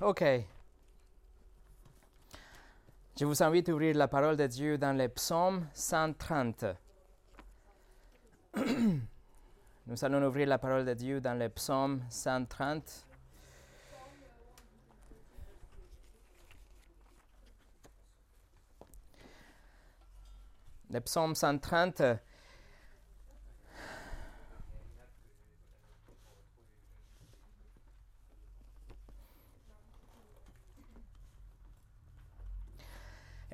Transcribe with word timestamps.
OK. 0.00 0.24
Je 3.16 3.24
vous 3.24 3.42
invite 3.44 3.68
à 3.68 3.72
ouvrir 3.72 3.94
la 3.96 4.08
parole 4.08 4.36
de 4.36 4.46
Dieu 4.48 4.76
dans 4.76 4.92
le 4.92 5.08
psaume 5.08 5.68
130. 5.72 6.64
Nous 9.86 10.04
allons 10.04 10.26
ouvrir 10.26 10.48
la 10.48 10.58
parole 10.58 10.84
de 10.84 10.94
Dieu 10.94 11.20
dans 11.20 11.38
le 11.38 11.48
psaume 11.48 12.02
130. 12.08 13.06
Le 20.90 21.00
psaume 21.00 21.36
130. 21.36 22.02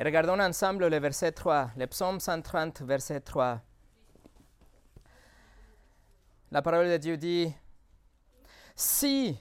Et 0.01 0.03
regardons 0.03 0.41
ensemble 0.41 0.89
le 0.89 0.99
verset 0.99 1.33
3, 1.33 1.73
le 1.77 1.87
psaume 1.87 2.21
130, 2.21 2.81
verset 2.81 3.21
3. 3.21 3.61
La 6.51 6.63
parole 6.63 6.89
de 6.89 6.97
Dieu 6.97 7.19
dit, 7.19 7.53
Si 8.75 9.39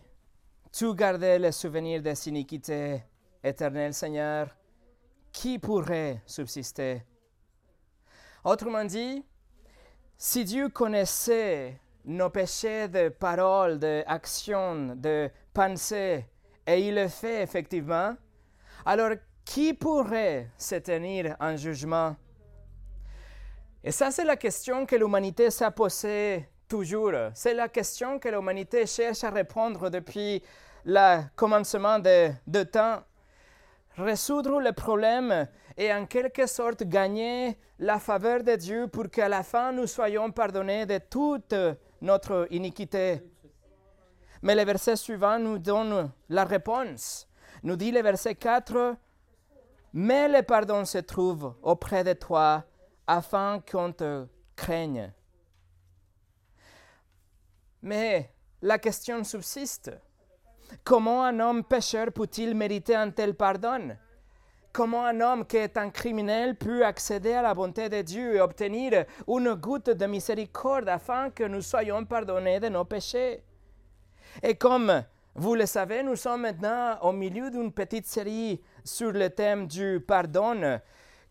tu 0.74 0.94
gardais 0.94 1.40
le 1.40 1.54
souvenir 1.54 2.02
des 2.02 2.28
iniquités, 2.28 3.02
éternel 3.42 3.94
Seigneur, 3.94 4.54
qui 5.32 5.60
pourrait 5.60 6.22
subsister? 6.26 7.04
Autrement 8.44 8.84
dit, 8.84 9.24
si 10.18 10.44
Dieu 10.44 10.68
connaissait 10.68 11.80
nos 12.04 12.30
péchés 12.30 12.90
de 12.90 13.08
parole, 13.08 13.80
d'action, 13.80 14.94
de 14.98 15.32
pensée, 15.54 16.26
et 16.68 16.86
il 16.86 16.96
le 16.96 17.08
fait 17.08 17.44
effectivement, 17.44 18.14
alors 18.86 19.12
qui 19.50 19.74
pourrait 19.74 20.52
se 20.60 20.76
tenir 20.76 21.36
en 21.40 21.58
jugement? 21.58 22.16
Et 23.84 23.92
ça, 23.92 24.12
c'est 24.12 24.24
la 24.24 24.38
question 24.38 24.86
que 24.86 24.96
l'humanité 24.96 25.50
s'est 25.50 25.72
posée 25.72 26.48
toujours. 26.68 27.14
C'est 27.34 27.56
la 27.56 27.68
question 27.68 28.20
que 28.20 28.30
l'humanité 28.30 28.86
cherche 28.86 29.24
à 29.24 29.32
répondre 29.32 29.90
depuis 29.90 30.44
le 30.86 31.22
commencement 31.36 31.98
de, 31.98 32.64
temps. 32.64 33.00
Résoudre 33.98 34.62
le 34.62 34.72
problème 34.72 35.48
et 35.76 35.92
en 35.92 36.06
quelque 36.06 36.46
sorte 36.46 36.84
gagner 36.84 37.58
la 37.80 37.98
faveur 37.98 38.44
de 38.44 38.56
Dieu 38.56 38.88
pour 38.88 39.10
qu'à 39.10 39.30
la 39.30 39.42
fin 39.42 39.72
nous 39.72 39.88
soyons 39.88 40.30
pardonnés 40.30 40.86
de 40.86 41.00
toute 41.00 41.56
notre 42.02 42.46
iniquité. 42.52 43.24
Mais 44.44 44.54
le 44.54 44.64
verset 44.64 44.96
suivant 44.96 45.40
nous 45.40 45.58
donne 45.58 46.12
la 46.30 46.46
réponse. 46.46 47.28
Nous 47.64 47.76
dit 47.76 47.92
le 47.92 48.04
verset 48.04 48.36
4, 48.36 48.96
mais 49.94 50.28
le 50.28 50.44
pardon 50.44 50.86
se 50.86 51.00
trouve 51.00 51.56
auprès 51.62 52.04
de 52.04 52.14
toi 52.14 52.64
afin 53.08 53.62
qu'on 53.70 53.92
te 53.92 54.26
craigne. 54.56 55.12
Mais 57.82 58.32
la 58.62 58.78
question 58.78 59.24
subsiste. 59.24 59.92
Comment 60.84 61.24
un 61.24 61.40
homme 61.40 61.64
pécheur 61.64 62.12
peut-il 62.12 62.54
mériter 62.54 62.96
un 62.96 63.10
tel 63.10 63.34
pardon? 63.34 63.96
Comment 64.72 65.06
un 65.06 65.20
homme 65.20 65.46
qui 65.46 65.58
est 65.58 65.78
un 65.78 65.90
criminel 65.90 66.56
peut 66.56 66.86
accéder 66.86 67.34
à 67.34 67.42
la 67.42 67.56
bonté 67.56 67.90
de 67.90 68.02
Dieu 68.04 68.36
et 68.36 68.42
obtenir 68.42 69.06
une 69.28 69.56
goutte 69.56 69.90
de 69.90 70.06
miséricorde 70.06 70.88
afin 70.88 71.32
que 71.32 71.44
nous 71.44 71.62
soyons 71.62 72.06
pardonnés 72.06 72.60
de 72.60 72.70
nos 72.70 72.86
péchés? 72.86 73.44
Et 74.44 74.56
comme 74.56 75.04
vous 75.36 75.56
le 75.56 75.66
savez, 75.66 76.04
nous 76.04 76.16
sommes 76.16 76.42
maintenant 76.42 76.98
au 77.02 77.12
milieu 77.12 77.50
d'une 77.50 77.72
petite 77.72 78.08
série 78.08 78.62
sur 78.84 79.12
le 79.12 79.30
thème 79.30 79.68
du 79.68 80.04
pardon 80.06 80.80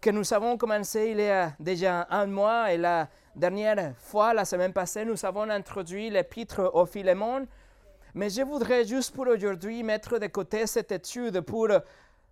que 0.00 0.10
nous 0.10 0.32
avons 0.32 0.56
commencé 0.56 1.08
il 1.10 1.20
y 1.20 1.28
a 1.28 1.52
déjà 1.58 2.06
un 2.10 2.26
mois 2.26 2.72
et 2.72 2.78
la 2.78 3.08
dernière 3.34 3.94
fois, 3.98 4.32
la 4.32 4.44
semaine 4.44 4.72
passée, 4.72 5.04
nous 5.04 5.24
avons 5.26 5.50
introduit 5.50 6.10
l'épître 6.10 6.70
au 6.72 6.86
Philémon. 6.86 7.46
Mais 8.14 8.30
je 8.30 8.42
voudrais 8.42 8.84
juste 8.84 9.14
pour 9.14 9.26
aujourd'hui 9.26 9.82
mettre 9.82 10.18
de 10.18 10.26
côté 10.28 10.66
cette 10.66 10.92
étude 10.92 11.40
pour 11.40 11.68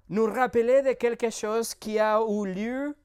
nous 0.08 0.26
rappeler 0.26 0.82
de 0.82 0.92
quelque 0.92 1.30
chose 1.30 1.74
qui 1.74 1.98
a 1.98 2.20
eu 2.20 2.46
lieu 2.46 2.96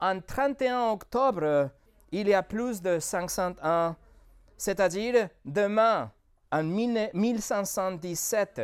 en 0.00 0.20
31 0.20 0.90
octobre, 0.90 1.70
il 2.12 2.28
y 2.28 2.34
a 2.34 2.42
plus 2.42 2.80
de 2.82 2.98
500 2.98 3.52
ans, 3.62 3.96
c'est-à-dire 4.56 5.28
demain, 5.44 6.10
en 6.50 6.62
1517. 6.62 8.60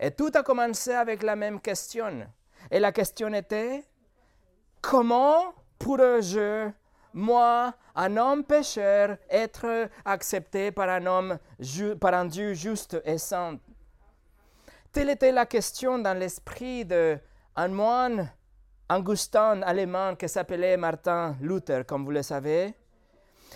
Et 0.00 0.10
tout 0.10 0.30
a 0.34 0.42
commencé 0.42 0.92
avec 0.92 1.22
la 1.22 1.36
même 1.36 1.60
question. 1.60 2.26
Et 2.70 2.80
la 2.80 2.92
question 2.92 3.32
était, 3.34 3.84
comment 4.80 5.54
pourrais-je, 5.78 6.70
moi, 7.14 7.74
un 7.94 8.16
homme 8.16 8.44
pécheur, 8.44 9.16
être 9.28 9.88
accepté 10.04 10.72
par 10.72 10.88
un 10.88 11.06
homme, 11.06 11.38
par 12.00 12.14
un 12.14 12.24
Dieu 12.24 12.54
juste 12.54 13.00
et 13.04 13.18
saint? 13.18 13.58
Telle 14.90 15.10
était 15.10 15.32
la 15.32 15.46
question 15.46 15.98
dans 15.98 16.18
l'esprit 16.18 16.84
d'un 16.84 17.68
moine 17.68 18.30
Augustin 18.90 19.62
allemand 19.62 20.16
qui 20.16 20.28
s'appelait 20.28 20.76
Martin 20.76 21.36
Luther, 21.40 21.86
comme 21.86 22.04
vous 22.04 22.10
le 22.10 22.22
savez. 22.22 22.74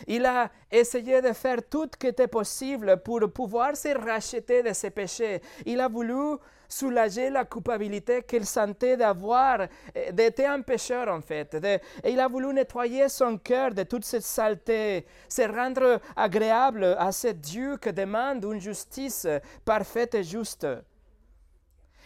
Il 0.06 0.24
a 0.26 0.50
essayé 0.70 1.22
de 1.22 1.32
faire 1.32 1.58
tout 1.68 1.88
ce 1.92 1.98
qui 1.98 2.06
était 2.08 2.28
possible 2.28 2.98
pour 2.98 3.20
pouvoir 3.32 3.76
se 3.76 3.96
racheter 3.96 4.62
de 4.62 4.72
ses 4.72 4.90
péchés. 4.90 5.40
Il 5.64 5.80
a 5.80 5.88
voulu 5.88 6.36
soulager 6.68 7.30
la 7.30 7.44
culpabilité 7.44 8.22
qu'il 8.22 8.44
sentait 8.44 8.96
d'avoir, 8.96 9.66
d'être 10.12 10.40
un 10.40 10.62
pécheur 10.62 11.08
en 11.08 11.20
fait. 11.20 11.54
et 11.54 11.80
il 12.10 12.18
a 12.20 12.28
voulu 12.28 12.52
nettoyer 12.52 13.08
son 13.08 13.38
cœur 13.38 13.72
de 13.72 13.84
toute 13.84 14.04
cette 14.04 14.22
saleté, 14.22 15.06
se 15.28 15.42
rendre 15.42 16.00
agréable 16.16 16.96
à 16.98 17.12
ce 17.12 17.28
Dieu 17.28 17.76
qui 17.76 17.92
demande 17.92 18.44
une 18.44 18.60
justice 18.60 19.26
parfaite 19.64 20.14
et 20.14 20.24
juste. 20.24 20.66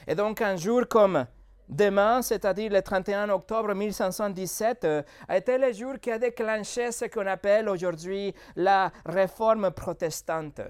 Et 0.06 0.14
donc 0.14 0.40
un 0.40 0.56
jour 0.56 0.86
comme 0.88 1.26
demain, 1.70 2.20
c'est-à-dire 2.20 2.72
le 2.72 2.82
31 2.82 3.30
octobre 3.30 3.74
1517, 3.74 4.84
euh, 4.84 5.02
a 5.28 5.36
été 5.36 5.56
le 5.56 5.72
jour 5.72 5.94
qui 6.00 6.10
a 6.10 6.18
déclenché 6.18 6.92
ce 6.92 7.06
qu'on 7.06 7.26
appelle 7.26 7.68
aujourd'hui 7.68 8.34
la 8.56 8.90
réforme 9.06 9.70
protestante. 9.70 10.60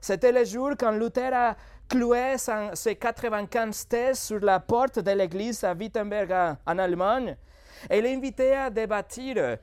C'était 0.00 0.32
le 0.32 0.44
jour 0.44 0.72
quand 0.78 0.92
Luther 0.92 1.34
a 1.34 1.56
cloué 1.88 2.36
ses 2.74 2.96
95 2.96 3.88
thèses 3.88 4.20
sur 4.20 4.40
la 4.40 4.60
porte 4.60 4.98
de 5.00 5.10
l'église 5.10 5.64
à 5.64 5.72
Wittenberg 5.72 6.56
en 6.66 6.78
Allemagne. 6.78 7.36
Et 7.90 7.98
il 7.98 8.06
invitait 8.06 8.54
à 8.54 8.70
débattre 8.70 9.58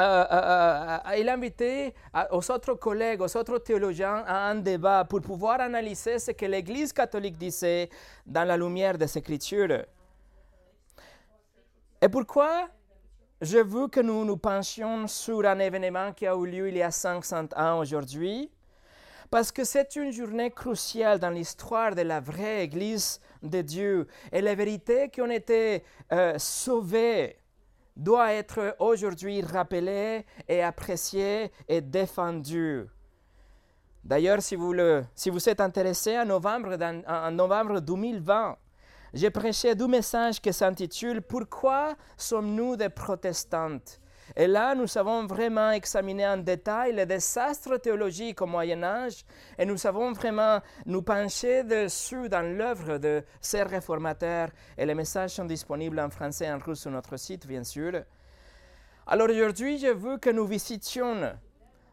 euh, 0.00 0.24
euh, 0.30 0.98
euh, 1.06 1.16
il 1.18 1.28
a 1.28 1.34
invité 1.34 1.94
aux 2.30 2.50
autres 2.50 2.74
collègues, 2.74 3.20
aux 3.20 3.36
autres 3.36 3.58
théologiens 3.58 4.24
à 4.26 4.48
un 4.50 4.54
débat 4.54 5.04
pour 5.04 5.20
pouvoir 5.20 5.60
analyser 5.60 6.18
ce 6.18 6.30
que 6.30 6.46
l'Église 6.46 6.92
catholique 6.92 7.36
disait 7.36 7.90
dans 8.24 8.44
la 8.44 8.56
lumière 8.56 8.96
des 8.96 9.18
Écritures. 9.18 9.84
Et 12.00 12.08
pourquoi 12.08 12.68
je 13.42 13.58
veux 13.58 13.88
que 13.88 14.00
nous 14.00 14.24
nous 14.24 14.38
penchions 14.38 15.06
sur 15.06 15.44
un 15.44 15.58
événement 15.58 16.12
qui 16.12 16.26
a 16.26 16.34
eu 16.34 16.46
lieu 16.46 16.68
il 16.68 16.76
y 16.78 16.82
a 16.82 16.90
500 16.90 17.48
ans 17.56 17.78
aujourd'hui? 17.78 18.50
Parce 19.30 19.52
que 19.52 19.64
c'est 19.64 19.94
une 19.96 20.12
journée 20.12 20.50
cruciale 20.50 21.18
dans 21.18 21.30
l'histoire 21.30 21.94
de 21.94 22.02
la 22.02 22.20
vraie 22.20 22.64
Église 22.64 23.20
de 23.42 23.60
Dieu 23.60 24.06
et 24.32 24.40
les 24.40 24.54
vérités 24.54 25.08
qui 25.08 25.20
ont 25.20 25.30
été 25.30 25.84
sauvées 26.38 27.39
doit 28.00 28.32
être 28.32 28.76
aujourd'hui 28.78 29.42
rappelé 29.42 30.24
et 30.48 30.62
apprécié 30.62 31.52
et 31.68 31.82
défendu. 31.82 32.86
D'ailleurs, 34.02 34.40
si 34.40 34.56
vous, 34.56 35.48
êtes 35.48 35.60
intéressé, 35.60 36.18
en 36.18 36.24
novembre, 36.24 36.78
en 37.06 37.30
novembre 37.30 37.80
2020, 37.80 38.56
j'ai 39.12 39.30
prêché 39.30 39.74
deux 39.74 39.86
messages 39.86 40.40
qui 40.40 40.52
s'intitulent 40.52 41.20
Pourquoi 41.20 41.94
sommes-nous 42.16 42.76
des 42.76 42.88
protestantes 42.88 43.99
et 44.36 44.46
là, 44.46 44.74
nous 44.74 44.96
avons 44.96 45.26
vraiment 45.26 45.70
examiné 45.70 46.26
en 46.26 46.36
détail 46.36 46.94
les 46.94 47.06
désastres 47.06 47.80
théologiques 47.80 48.40
au 48.42 48.46
Moyen 48.46 48.82
Âge 48.82 49.24
et 49.58 49.64
nous 49.64 49.86
avons 49.86 50.12
vraiment 50.12 50.60
nous 50.86 51.02
penché 51.02 51.64
dessus 51.64 52.28
dans 52.28 52.42
l'œuvre 52.42 52.98
de 52.98 53.24
ces 53.40 53.62
réformateurs. 53.62 54.50
Et 54.78 54.86
les 54.86 54.94
messages 54.94 55.30
sont 55.30 55.44
disponibles 55.44 56.00
en 56.00 56.10
français 56.10 56.46
et 56.46 56.52
en 56.52 56.58
russe 56.58 56.80
sur 56.80 56.90
notre 56.90 57.16
site, 57.16 57.46
bien 57.46 57.64
sûr. 57.64 58.02
Alors 59.06 59.28
aujourd'hui, 59.28 59.78
je 59.78 59.88
veux 59.88 60.18
que 60.18 60.30
nous 60.30 60.46
visitions 60.46 61.32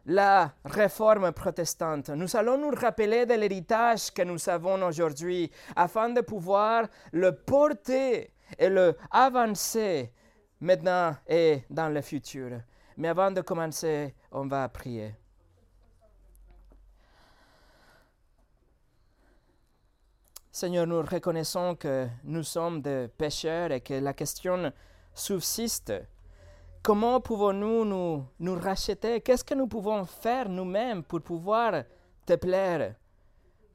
la 0.06 0.52
réforme 0.64 1.32
protestante. 1.32 2.08
Nous 2.10 2.36
allons 2.36 2.56
nous 2.56 2.70
rappeler 2.70 3.26
de 3.26 3.34
l'héritage 3.34 4.10
que 4.12 4.22
nous 4.22 4.48
avons 4.48 4.80
aujourd'hui 4.82 5.50
afin 5.76 6.08
de 6.08 6.20
pouvoir 6.20 6.86
le 7.12 7.32
porter 7.32 8.30
et 8.58 8.68
le 8.70 8.96
avancer 9.10 10.12
maintenant 10.60 11.16
et 11.26 11.64
dans 11.70 11.88
le 11.88 12.00
futur. 12.00 12.60
Mais 12.96 13.08
avant 13.08 13.30
de 13.30 13.40
commencer, 13.40 14.14
on 14.32 14.46
va 14.46 14.68
prier. 14.68 15.14
Seigneur, 20.50 20.88
nous 20.88 21.02
reconnaissons 21.02 21.76
que 21.76 22.08
nous 22.24 22.42
sommes 22.42 22.82
des 22.82 23.06
pécheurs 23.16 23.70
et 23.70 23.80
que 23.80 23.94
la 23.94 24.12
question 24.12 24.72
subsiste. 25.14 25.92
Comment 26.82 27.20
pouvons-nous 27.20 27.84
nous, 27.84 28.24
nous 28.40 28.58
racheter? 28.58 29.20
Qu'est-ce 29.20 29.44
que 29.44 29.54
nous 29.54 29.68
pouvons 29.68 30.04
faire 30.04 30.48
nous-mêmes 30.48 31.04
pour 31.04 31.20
pouvoir 31.20 31.84
te 32.26 32.34
plaire? 32.34 32.96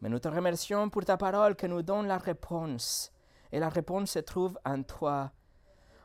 Mais 0.01 0.09
nous 0.09 0.19
te 0.19 0.27
remercions 0.27 0.89
pour 0.89 1.05
ta 1.05 1.15
parole 1.15 1.55
que 1.55 1.67
nous 1.67 1.81
donne 1.81 2.07
la 2.07 2.17
réponse. 2.17 3.13
Et 3.49 3.59
la 3.59 3.69
réponse 3.69 4.11
se 4.11 4.19
trouve 4.19 4.59
en 4.65 4.83
toi. 4.83 5.31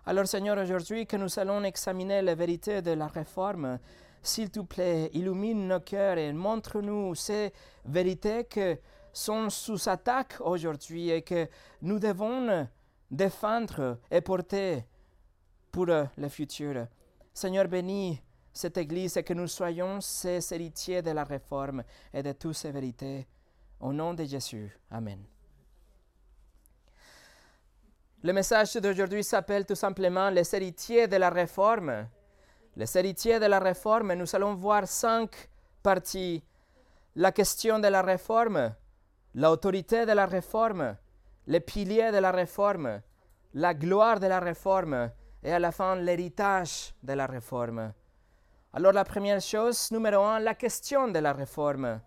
Alors 0.08 0.26
Seigneur, 0.26 0.56
aujourd'hui 0.56 1.06
que 1.06 1.18
nous 1.18 1.38
allons 1.38 1.62
examiner 1.64 2.22
la 2.22 2.34
vérité 2.34 2.80
de 2.80 2.92
la 2.92 3.08
réforme, 3.08 3.78
s'il 4.22 4.48
te 4.50 4.60
plaît, 4.60 5.10
illumine 5.12 5.68
nos 5.68 5.80
cœurs 5.80 6.16
et 6.16 6.32
montre-nous 6.32 7.14
ces 7.14 7.52
vérités 7.84 8.46
qui 8.46 8.76
sont 9.12 9.50
sous 9.50 9.86
attaque 9.86 10.36
aujourd'hui 10.40 11.10
et 11.10 11.20
que 11.20 11.46
nous 11.82 11.98
devons 11.98 12.66
défendre 13.10 13.98
et 14.10 14.22
porter 14.22 14.86
pour 15.70 15.84
le 15.84 16.28
futur. 16.30 16.86
Seigneur, 17.34 17.68
bénis 17.68 18.18
cette 18.50 18.78
Église 18.78 19.18
et 19.18 19.22
que 19.22 19.34
nous 19.34 19.46
soyons 19.46 20.00
ces 20.00 20.54
héritiers 20.54 21.02
de 21.02 21.10
la 21.10 21.24
réforme 21.24 21.82
et 22.14 22.22
de 22.22 22.32
toutes 22.32 22.54
ces 22.54 22.70
vérités. 22.70 23.26
Au 23.78 23.92
nom 23.92 24.14
de 24.14 24.24
Jésus. 24.24 24.74
Amen. 24.90 25.22
Le 28.24 28.32
message 28.32 28.74
d'aujourd'hui 28.74 29.22
s'appelle 29.22 29.64
tout 29.64 29.76
simplement 29.76 30.28
les 30.28 30.52
héritiers 30.52 31.06
de 31.06 31.14
la 31.14 31.30
réforme. 31.30 32.08
Les 32.74 32.98
héritiers 32.98 33.38
de 33.38 33.46
la 33.46 33.60
réforme, 33.60 34.12
nous 34.14 34.34
allons 34.34 34.54
voir 34.56 34.88
cinq 34.88 35.48
parties. 35.84 36.42
La 37.14 37.30
question 37.30 37.78
de 37.78 37.86
la 37.86 38.02
réforme, 38.02 38.74
l'autorité 39.36 40.04
de 40.04 40.10
la 40.10 40.26
réforme, 40.26 40.96
les 41.46 41.60
piliers 41.60 42.10
de 42.10 42.18
la 42.18 42.32
réforme, 42.32 43.00
la 43.54 43.72
gloire 43.72 44.18
de 44.18 44.26
la 44.26 44.40
réforme 44.40 45.12
et 45.44 45.52
à 45.52 45.60
la 45.60 45.70
fin 45.70 45.94
l'héritage 45.94 46.94
de 47.00 47.12
la 47.12 47.26
réforme. 47.26 47.92
Alors 48.72 48.92
la 48.92 49.04
première 49.04 49.40
chose, 49.40 49.92
numéro 49.92 50.24
un, 50.24 50.40
la 50.40 50.54
question 50.54 51.06
de 51.06 51.20
la 51.20 51.32
réforme. 51.32 52.00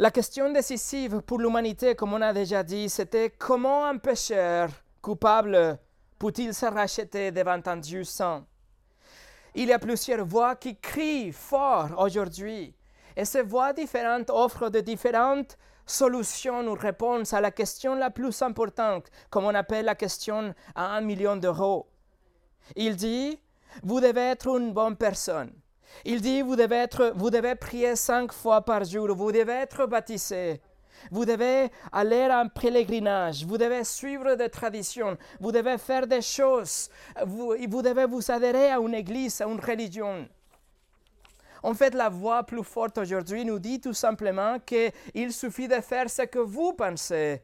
La 0.00 0.12
question 0.12 0.52
décisive 0.52 1.22
pour 1.22 1.40
l'humanité, 1.40 1.96
comme 1.96 2.12
on 2.12 2.22
a 2.22 2.32
déjà 2.32 2.62
dit, 2.62 2.88
c'était 2.88 3.30
comment 3.30 3.84
un 3.84 3.96
pécheur 3.96 4.70
coupable 5.02 5.76
peut-il 6.20 6.54
se 6.54 6.66
racheter 6.66 7.32
devant 7.32 7.60
un 7.66 7.76
Dieu 7.78 8.04
saint? 8.04 8.46
Il 9.56 9.66
y 9.66 9.72
a 9.72 9.78
plusieurs 9.80 10.24
voix 10.24 10.54
qui 10.54 10.76
crient 10.76 11.32
fort 11.32 11.88
aujourd'hui, 11.98 12.76
et 13.16 13.24
ces 13.24 13.42
voix 13.42 13.72
différentes 13.72 14.30
offrent 14.30 14.70
de 14.70 14.78
différentes 14.78 15.58
solution 15.84 16.64
ou 16.68 16.74
réponse 16.74 17.32
à 17.32 17.40
la 17.40 17.50
question 17.50 17.96
la 17.96 18.10
plus 18.10 18.40
importante, 18.42 19.10
comme 19.30 19.46
on 19.46 19.54
appelle 19.56 19.86
la 19.86 19.96
question 19.96 20.54
à 20.76 20.94
un 20.94 21.00
million 21.00 21.34
d'euros. 21.34 21.88
Il 22.76 22.94
dit, 22.94 23.36
vous 23.82 23.98
devez 23.98 24.30
être 24.30 24.46
une 24.46 24.72
bonne 24.72 24.96
personne. 24.96 25.50
Il 26.04 26.20
dit, 26.20 26.42
vous 26.42 26.56
devez, 26.56 26.76
être, 26.76 27.12
vous 27.16 27.30
devez 27.30 27.54
prier 27.54 27.96
cinq 27.96 28.32
fois 28.32 28.62
par 28.62 28.84
jour, 28.84 29.14
vous 29.14 29.32
devez 29.32 29.52
être 29.52 29.86
baptisé. 29.86 30.60
Vous 31.10 31.24
devez 31.24 31.70
aller 31.92 32.28
en 32.30 32.48
pèlerinage, 32.48 33.44
vous 33.44 33.56
devez 33.56 33.84
suivre 33.84 34.34
des 34.34 34.48
traditions, 34.48 35.16
vous 35.38 35.52
devez 35.52 35.78
faire 35.78 36.06
des 36.06 36.22
choses, 36.22 36.90
vous, 37.24 37.54
vous 37.68 37.82
devez 37.82 38.06
vous 38.06 38.30
adhérer 38.30 38.70
à 38.70 38.78
une 38.78 38.94
église, 38.94 39.40
à 39.40 39.46
une 39.46 39.60
religion. 39.60 40.28
En 41.62 41.74
fait, 41.74 41.94
la 41.94 42.08
voix 42.08 42.44
plus 42.44 42.64
forte 42.64 42.98
aujourd'hui 42.98 43.44
nous 43.44 43.58
dit 43.58 43.80
tout 43.80 43.92
simplement 43.92 44.58
qu'il 44.60 45.32
suffit 45.32 45.68
de 45.68 45.80
faire 45.80 46.08
ce 46.08 46.22
que 46.22 46.38
vous 46.38 46.72
pensez 46.72 47.42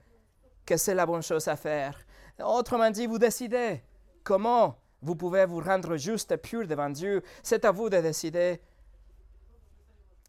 que 0.65 0.77
c'est 0.77 0.95
la 0.95 1.07
bonne 1.07 1.23
chose 1.23 1.47
à 1.49 1.57
faire. 1.57 1.99
Autrement 2.45 2.91
dit, 2.91 3.07
vous 3.07 3.19
décidez 3.19 3.83
comment 4.23 4.77
vous 5.05 5.17
pouvez 5.17 5.45
vous 5.45 5.61
rendre 5.61 5.97
juste 5.97 6.33
et 6.33 6.39
pur 6.39 6.67
devant 6.67 6.89
Dieu. 6.89 7.23
C'est 7.43 7.65
à 7.67 7.71
vous 7.71 7.91
de 7.91 8.01
décider. 8.01 8.59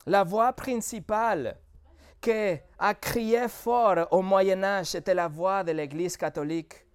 La 0.05 0.23
voix 0.25 0.51
principale 0.51 1.57
qui 2.19 2.57
a 2.77 2.93
crié 2.93 3.47
fort 3.47 4.07
au 4.11 4.21
Moyen 4.21 4.63
Âge 4.63 4.93
était 4.95 5.13
la 5.13 5.29
voix 5.29 5.63
de 5.63 5.71
l'Église 5.71 6.17
catholique. 6.17 6.85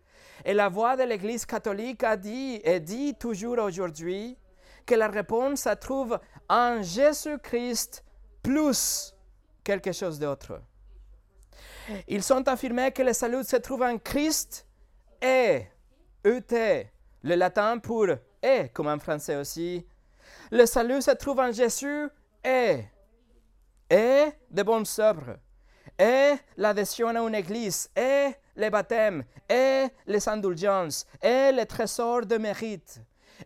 Et 0.44 0.53
la 0.53 0.69
voix 0.69 0.94
de 0.94 1.05
l'Église 1.05 1.47
catholique 1.47 2.05
a 2.05 2.17
dit 2.17 2.61
et 2.62 2.81
dit 2.81 3.15
toujours 3.15 3.59
aujourd'hui 3.59 4.37
que 4.85 4.94
la 4.94 5.09
réponse 5.09 5.62
se 5.62 5.75
trouve 5.75 6.19
en 6.49 6.82
Jésus-Christ 6.82 8.05
plus 8.43 9.15
quelque 9.65 9.93
chose 9.93 10.19
d'autre. 10.19 10.61
Ils 12.09 12.32
ont 12.32 12.43
affirmé 12.43 12.91
que 12.93 13.03
le 13.03 13.15
salut 13.15 13.44
se 13.44 13.56
trouve 13.56 13.82
en 13.82 13.99
Christ 13.99 14.67
et, 15.23 15.62
ET, 16.25 16.91
le 17.22 17.34
latin 17.34 17.78
pour 17.78 18.06
et, 18.43 18.69
comme 18.72 18.88
en 18.88 18.99
français 18.99 19.37
aussi. 19.37 19.87
Le 20.50 20.67
salut 20.67 21.02
se 21.02 21.12
trouve 21.12 21.40
en 21.40 21.52
Jésus 21.52 22.08
et, 22.44 22.84
et 23.88 24.25
de 24.50 24.62
bonnes 24.62 24.87
œuvres, 24.99 25.37
et 25.99 26.34
l'adhésion 26.56 27.08
à 27.08 27.20
une 27.20 27.34
église, 27.34 27.90
et 27.96 28.31
les 28.56 28.70
baptêmes, 28.70 29.25
et 29.49 29.87
les 30.06 30.28
indulgences, 30.28 31.06
et 31.22 31.52
les 31.52 31.67
trésors 31.67 32.26
de 32.26 32.37
mérite. 32.38 33.00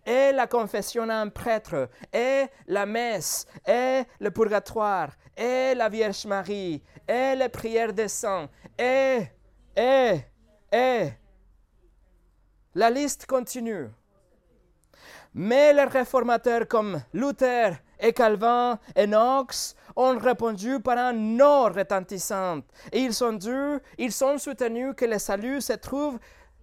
Et 0.05 0.33
la 0.33 0.47
confession 0.47 1.09
à 1.09 1.15
un 1.15 1.29
prêtre, 1.29 1.89
et 2.13 2.47
la 2.67 2.85
messe, 2.85 3.47
et 3.67 4.03
le 4.19 4.31
purgatoire, 4.31 5.11
et 5.37 5.75
la 5.75 5.89
Vierge 5.89 6.27
Marie, 6.27 6.83
et 7.09 7.35
les 7.37 7.49
prières 7.49 7.93
des 7.93 8.09
saints, 8.09 8.49
et, 8.79 9.29
et, 9.77 10.21
et. 10.73 11.13
La 12.75 12.91
liste 12.91 13.27
continue. 13.27 13.89
Mais 15.33 15.73
les 15.73 15.85
réformateurs 15.85 16.67
comme 16.67 17.01
Luther 17.13 17.77
et 18.01 18.13
Calvin 18.13 18.79
et 18.97 19.07
Knox 19.07 19.75
ont 19.97 20.19
répondu 20.19 20.81
par 20.81 20.99
un 20.99 21.13
non 21.13 21.65
retentissant. 21.65 22.61
Et 22.93 23.01
ils 23.01 23.25
ont 23.25 23.33
dit, 23.33 23.51
ils 23.99 24.25
ont 24.25 24.39
soutenu 24.39 24.95
que 24.95 25.05
le 25.05 25.19
salut 25.19 25.61
se 25.61 25.75
trouve 25.75 26.19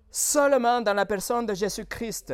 seulement 0.10 0.82
dans 0.82 0.94
la 0.94 1.06
personne 1.06 1.46
de 1.46 1.54
Jésus-Christ 1.54 2.34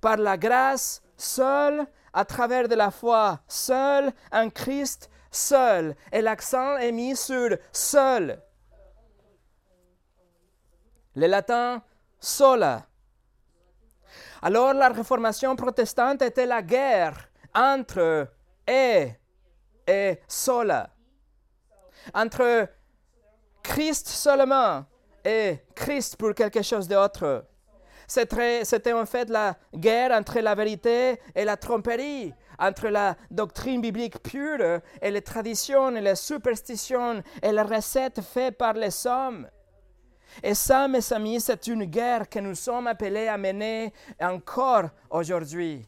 par 0.00 0.16
la 0.16 0.36
grâce 0.36 1.02
seule, 1.16 1.86
à 2.12 2.24
travers 2.24 2.68
de 2.68 2.74
la 2.74 2.90
foi 2.90 3.40
seule, 3.48 4.12
en 4.32 4.50
Christ 4.50 5.10
seul. 5.30 5.96
Et 6.12 6.20
l'accent 6.20 6.76
est 6.76 6.92
mis 6.92 7.16
sur 7.16 7.56
seul. 7.72 8.40
Le 11.14 11.26
latin 11.26 11.82
sola. 12.20 12.86
Alors 14.42 14.74
la 14.74 14.88
réformation 14.88 15.54
protestante 15.54 16.20
était 16.22 16.46
la 16.46 16.62
guerre 16.62 17.28
entre 17.54 18.28
et 18.66 19.12
et 19.86 20.18
sola. 20.26 20.90
Entre 22.12 22.68
Christ 23.62 24.08
seulement 24.08 24.84
et 25.24 25.58
Christ 25.76 26.16
pour 26.16 26.34
quelque 26.34 26.62
chose 26.62 26.88
d'autre. 26.88 27.46
C'était 28.06 28.92
en 28.92 29.06
fait 29.06 29.30
la 29.30 29.56
guerre 29.74 30.10
entre 30.10 30.40
la 30.40 30.56
vérité 30.56 31.20
et 31.34 31.44
la 31.44 31.56
tromperie, 31.56 32.34
entre 32.58 32.88
la 32.88 33.16
doctrine 33.30 33.80
biblique 33.80 34.20
pure 34.22 34.80
et 35.00 35.10
les 35.10 35.22
traditions 35.22 35.94
et 35.94 36.00
les 36.00 36.16
superstitions 36.16 37.22
et 37.40 37.52
les 37.52 37.62
recettes 37.62 38.20
faites 38.20 38.58
par 38.58 38.74
les 38.74 39.06
hommes. 39.06 39.48
Et 40.42 40.54
ça, 40.54 40.86
mes 40.86 41.12
amis, 41.12 41.40
c'est 41.40 41.66
une 41.66 41.84
guerre 41.84 42.28
que 42.28 42.38
nous 42.38 42.54
sommes 42.54 42.86
appelés 42.86 43.28
à 43.28 43.36
mener 43.36 43.92
encore 44.20 44.90
aujourd'hui. 45.10 45.84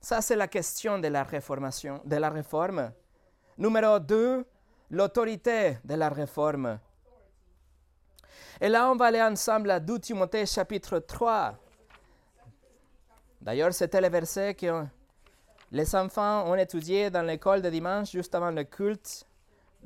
Ça, 0.00 0.20
c'est 0.20 0.36
la 0.36 0.46
question 0.46 0.98
de 0.98 1.08
la 1.08 1.24
réformation, 1.24 2.00
de 2.04 2.16
la 2.16 2.30
réforme. 2.30 2.92
Numéro 3.58 3.98
2, 3.98 4.44
l'autorité 4.90 5.78
de 5.82 5.94
la 5.94 6.08
réforme. 6.08 6.78
Et 8.60 8.68
là, 8.68 8.90
on 8.90 8.96
va 8.96 9.06
aller 9.06 9.22
ensemble 9.22 9.70
à 9.70 9.80
2 9.80 9.98
Timothée 9.98 10.46
chapitre 10.46 11.00
3. 11.00 11.58
D'ailleurs, 13.40 13.74
c'était 13.74 14.00
le 14.00 14.08
verset 14.08 14.54
que 14.54 14.84
les 15.72 15.94
enfants 15.96 16.48
ont 16.48 16.54
étudié 16.54 17.10
dans 17.10 17.22
l'école 17.22 17.60
de 17.60 17.68
dimanche 17.68 18.12
juste 18.12 18.34
avant 18.34 18.50
le 18.50 18.64
culte. 18.64 19.25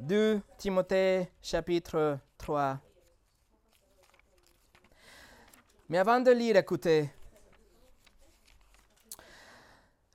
2 0.00 0.40
Timothée 0.57 1.28
chapitre 1.42 2.19
3. 2.38 2.78
Mais 5.90 5.99
avant 5.99 6.21
de 6.21 6.30
lire, 6.30 6.57
écoutez. 6.57 7.11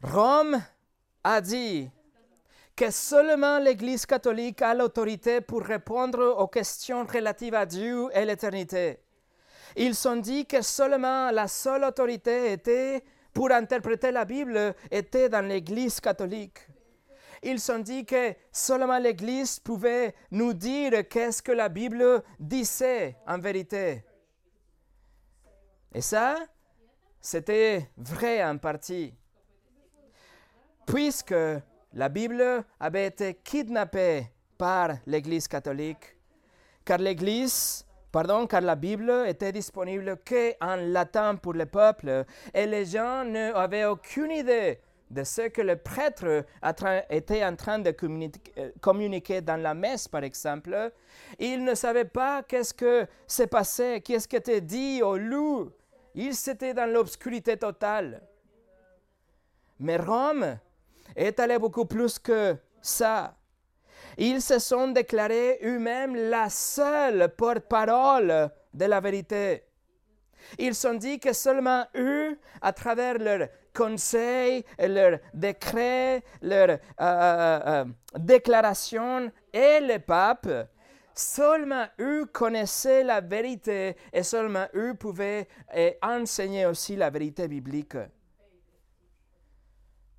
Rome 0.02 0.60
a 1.24 1.40
dit 1.40 1.88
que 2.76 2.90
seulement 2.90 3.60
l'Église 3.60 4.08
catholique 4.08 4.64
a 4.64 4.74
l'autorité 4.74 5.42
pour 5.42 5.62
répondre 5.62 6.36
aux 6.40 6.48
questions 6.48 7.06
relatives 7.06 7.54
à 7.54 7.68
Dieu 7.68 8.10
et 8.14 8.26
l'éternité. 8.26 9.00
Ils 9.76 10.08
ont 10.08 10.16
dit 10.16 10.48
que 10.48 10.64
seulement 10.64 11.30
la 11.30 11.48
seule 11.48 11.84
autorité 11.84 12.54
était 12.54 13.04
pour 13.34 13.52
interpréter 13.52 14.12
la 14.12 14.26
Bible 14.26 14.74
était 14.90 15.30
dans 15.30 15.46
l'Église 15.46 16.00
catholique. 16.00 16.60
Ils 17.44 17.72
ont 17.72 17.80
dit 17.80 18.06
que 18.06 18.34
seulement 18.52 18.98
l'Église 18.98 19.60
pouvait 19.60 20.14
nous 20.32 20.54
dire 20.54 21.08
qu'est-ce 21.08 21.42
que 21.42 21.52
la 21.52 21.70
Bible 21.70 22.24
disait 22.40 23.18
en 23.28 23.38
vérité. 23.38 24.04
Et 25.94 26.02
ça, 26.02 26.38
c'était 27.22 27.90
vrai 27.98 28.44
en 28.44 28.58
partie. 28.58 29.14
Puisque 30.86 31.36
la 31.94 32.10
Bible 32.10 32.64
avait 32.80 33.08
été 33.08 33.36
kidnappée 33.36 34.28
par 34.58 34.98
l'Église 35.08 35.48
catholique, 35.48 36.18
car 36.84 37.00
l'Église, 37.00 37.86
pardon, 38.12 38.46
car 38.46 38.62
la 38.62 38.76
Bible 38.76 39.12
était 39.28 39.52
disponible 39.52 40.18
qu'en 40.28 40.76
latin 40.76 41.36
pour 41.36 41.54
le 41.54 41.66
peuple, 41.66 42.26
et 42.54 42.68
les 42.68 42.86
gens 42.86 43.24
n'avaient 43.24 43.86
aucune 43.86 44.32
idée 44.32 44.80
de 45.10 45.24
ce 45.24 45.50
que 45.50 45.62
le 45.62 45.76
prêtre 45.76 46.46
était 47.10 47.44
en 47.46 47.56
train 47.56 47.80
de 47.80 47.96
euh, 48.58 48.72
communiquer 48.82 49.42
dans 49.42 49.62
la 49.62 49.74
messe, 49.74 50.08
par 50.08 50.24
exemple. 50.24 50.92
Ils 51.40 51.64
ne 51.64 51.76
savaient 51.76 52.06
pas 52.06 52.44
qu'est-ce 52.44 52.74
que 52.74 53.06
s'est 53.28 53.48
passé, 53.48 54.02
qu'est-ce 54.02 54.28
qui 54.28 54.36
était 54.36 54.62
dit 54.62 55.02
au 55.04 55.18
loup. 55.18 55.72
Ils 56.16 56.34
étaient 56.50 56.74
dans 56.74 56.92
l'obscurité 56.92 57.58
totale. 57.58 58.22
Mais 59.80 59.98
Rome 59.98 60.58
est 61.16 61.40
allé 61.40 61.60
beaucoup 61.60 61.86
plus 61.86 62.18
que 62.18 62.56
ça. 62.82 63.36
Ils 64.18 64.42
se 64.42 64.60
sont 64.60 64.88
déclarés 64.90 65.60
eux-mêmes 65.64 66.16
la 66.16 66.50
seule 66.50 67.30
porte-parole 67.36 68.50
de 68.74 68.86
la 68.86 69.00
vérité. 69.02 69.64
Ils 70.58 70.88
ont 70.88 70.94
dit 70.94 71.20
que 71.20 71.34
seulement 71.34 71.86
eux, 71.96 72.38
à 72.62 72.72
travers 72.72 73.18
leurs 73.18 73.50
conseils, 73.76 74.64
leurs 74.80 75.20
décrets, 75.34 76.24
leurs 76.42 76.70
euh, 76.70 76.78
euh, 77.02 77.60
euh, 77.68 77.86
déclarations 78.18 79.32
et 79.54 79.80
le 79.82 80.00
pape, 80.00 80.48
seulement 81.14 81.86
eux 82.00 82.26
connaissaient 82.26 83.04
la 83.04 83.22
vérité 83.22 83.96
et 84.12 84.24
seulement 84.24 84.66
eux 84.74 84.96
pouvaient 84.96 85.48
enseigner 86.02 86.66
aussi 86.66 86.96
la 86.96 87.10
vérité 87.10 87.48
biblique. 87.48 87.98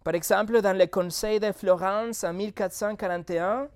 Par 0.05 0.15
exemple, 0.15 0.61
dans 0.61 0.77
le 0.77 0.87
Conseil 0.87 1.41
de 1.41 1.51
Florence 1.51 2.23
en 2.23 2.33
1441, 2.33 3.69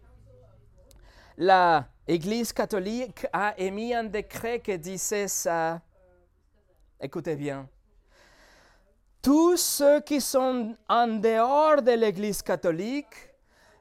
la 1.38 1.88
Église 2.06 2.52
catholique 2.52 3.26
a 3.32 3.54
émis 3.58 3.94
un 3.94 4.04
décret 4.04 4.60
qui 4.60 4.78
disait 4.78 5.28
ça. 5.28 5.80
Écoutez 7.00 7.36
bien. 7.36 7.68
Tous 9.22 9.58
ceux 9.58 10.00
qui 10.00 10.20
sont 10.20 10.74
en 10.88 11.06
dehors 11.06 11.82
de 11.82 11.92
l'Église 11.92 12.40
catholique 12.40 13.34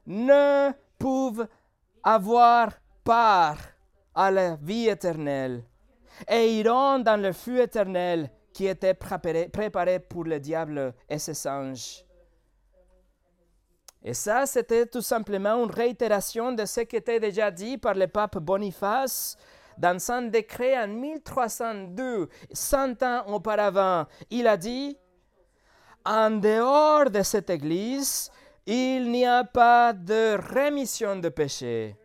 ne 0.05 0.71
peuvent 0.97 1.47
avoir 2.03 2.71
part 3.03 3.57
à 4.13 4.31
la 4.31 4.55
vie 4.57 4.89
éternelle 4.89 5.63
et 6.27 6.59
iront 6.59 6.99
dans 6.99 7.21
le 7.21 7.31
feu 7.31 7.61
éternel 7.61 8.29
qui 8.51 8.67
était 8.67 8.93
préparé, 8.93 9.99
pour 9.99 10.25
le 10.25 10.39
diable 10.39 10.93
et 11.07 11.19
ses 11.19 11.47
anges. 11.47 12.03
Et 14.03 14.13
ça, 14.13 14.45
c'était 14.45 14.85
tout 14.85 15.01
simplement 15.01 15.63
une 15.63 15.71
réitération 15.71 16.51
de 16.51 16.65
ce 16.65 16.81
qui 16.81 16.97
était 16.97 17.19
déjà 17.19 17.51
dit 17.51 17.77
par 17.77 17.93
le 17.93 18.07
pape 18.07 18.37
Boniface 18.39 19.37
dans 19.77 19.99
son 19.99 20.23
décret 20.23 20.77
en 20.77 20.87
1302, 20.87 22.27
100 22.51 23.03
ans 23.03 23.23
auparavant. 23.27 24.05
Il 24.29 24.47
a 24.47 24.57
dit, 24.57 24.97
en 26.09 26.31
dehors 26.31 27.11
de 27.11 27.21
cette 27.21 27.51
Église, 27.51 28.31
il 28.65 29.11
n'y 29.11 29.27
a 29.27 29.43
pas 29.43 29.93
de 29.93 30.39
rémission 30.51 31.15
de 31.17 31.29
péché. 31.29 31.95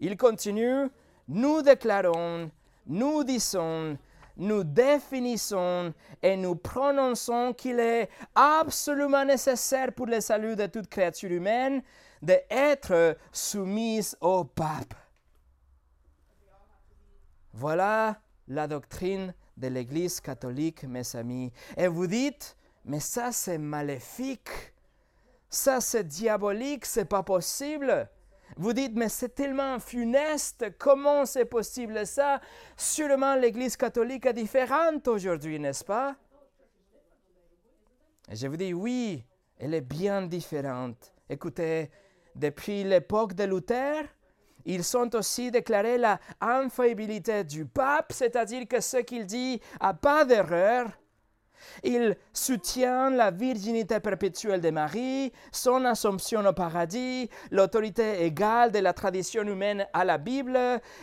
Il 0.00 0.16
continue, 0.16 0.88
nous 1.28 1.62
déclarons, 1.62 2.50
nous 2.88 3.22
disons, 3.22 3.96
nous 4.36 4.64
définissons 4.64 5.94
et 6.20 6.36
nous 6.36 6.56
prononçons 6.56 7.54
qu'il 7.56 7.78
est 7.78 8.08
absolument 8.34 9.24
nécessaire 9.24 9.92
pour 9.92 10.06
le 10.06 10.20
salut 10.20 10.56
de 10.56 10.66
toute 10.66 10.88
créature 10.88 11.30
humaine 11.30 11.82
d'être 12.20 13.16
soumise 13.30 14.16
au 14.20 14.42
pape. 14.42 14.94
Voilà 17.52 18.20
la 18.48 18.66
doctrine 18.66 19.32
de 19.56 19.68
l'Église 19.68 20.20
catholique, 20.20 20.82
mes 20.82 21.14
amis. 21.14 21.52
Et 21.76 21.86
vous 21.86 22.08
dites, 22.08 22.56
mais 22.86 23.00
ça 23.00 23.32
c'est 23.32 23.58
maléfique, 23.58 24.72
ça 25.50 25.80
c'est 25.80 26.04
diabolique, 26.04 26.86
c'est 26.86 27.04
pas 27.04 27.22
possible. 27.22 28.08
Vous 28.56 28.72
dites, 28.72 28.94
mais 28.94 29.08
c'est 29.08 29.34
tellement 29.34 29.80
funeste, 29.80 30.66
comment 30.78 31.26
c'est 31.26 31.44
possible 31.44 32.06
ça? 32.06 32.40
Sûrement 32.76 33.34
l'Église 33.34 33.76
catholique 33.76 34.24
est 34.26 34.32
différente 34.32 35.08
aujourd'hui, 35.08 35.58
n'est-ce 35.58 35.84
pas? 35.84 36.14
Je 38.30 38.46
vous 38.46 38.56
dis, 38.56 38.72
oui, 38.72 39.24
elle 39.58 39.74
est 39.74 39.80
bien 39.80 40.22
différente. 40.22 41.12
Écoutez, 41.28 41.90
depuis 42.36 42.84
l'époque 42.84 43.34
de 43.34 43.44
Luther, 43.44 44.04
ils 44.64 44.96
ont 44.96 45.10
aussi 45.14 45.50
déclaré 45.50 45.98
la 45.98 46.20
infaillibilité 46.40 47.42
du 47.44 47.66
pape, 47.66 48.12
c'est-à-dire 48.12 48.66
que 48.68 48.80
ce 48.80 48.98
qu'il 48.98 49.26
dit 49.26 49.60
n'a 49.80 49.94
pas 49.94 50.24
d'erreur. 50.24 50.88
Il 51.82 52.16
soutient 52.32 53.10
la 53.10 53.30
virginité 53.30 54.00
perpétuelle 54.00 54.60
de 54.60 54.70
Marie, 54.70 55.32
son 55.52 55.84
assomption 55.84 56.44
au 56.44 56.52
paradis, 56.52 57.28
l'autorité 57.50 58.24
égale 58.24 58.72
de 58.72 58.78
la 58.78 58.92
tradition 58.92 59.42
humaine 59.42 59.86
à 59.92 60.04
la 60.04 60.18
Bible. 60.18 60.58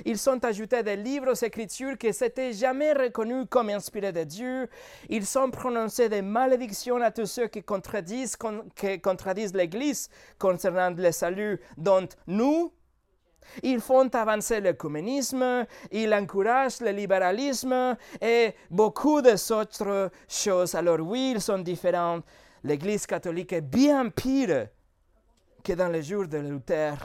Ils 0.06 0.18
sont 0.18 0.44
ajoutés 0.46 0.84
des 0.84 0.96
livres 0.96 1.32
aux 1.32 1.46
Écritures 1.46 1.98
qui 1.98 2.14
s'étaient 2.14 2.54
jamais 2.54 2.94
reconnus 2.94 3.46
comme 3.50 3.70
inspirés 3.70 4.12
de 4.12 4.24
Dieu. 4.24 4.70
Ils 5.10 5.38
ont 5.38 5.52
prononcé 5.52 6.10
des 6.10 6.22
malédictions 6.22 7.02
à 7.02 7.12
tous 7.12 7.26
ceux 7.26 7.48
qui 7.48 7.64
contredisent, 7.64 8.36
contredisent 8.36 9.54
l'Église 9.54 10.10
concernant 10.38 10.90
le 10.92 11.12
salut 11.12 11.60
dont 11.78 12.08
nous, 12.28 12.72
ils 13.62 13.80
font 13.80 14.08
avancer 14.10 14.60
le 14.60 14.74
communisme, 14.74 15.66
ils 15.92 16.14
encouragent 16.14 16.82
le 16.82 16.92
libéralisme 16.92 17.98
et 18.22 18.54
beaucoup 18.70 19.22
d'autres 19.22 20.12
choses. 20.28 20.76
Alors 20.76 21.00
oui, 21.00 21.34
ils 21.36 21.42
sont 21.42 21.60
différents. 21.60 22.20
L'Église 22.64 23.06
catholique 23.06 23.54
est 23.54 23.62
bien 23.62 24.10
pire 24.10 24.68
que 25.64 25.74
dans 25.74 25.90
les 25.90 26.04
jours 26.04 26.28
de 26.28 26.38
Luther. 26.38 26.96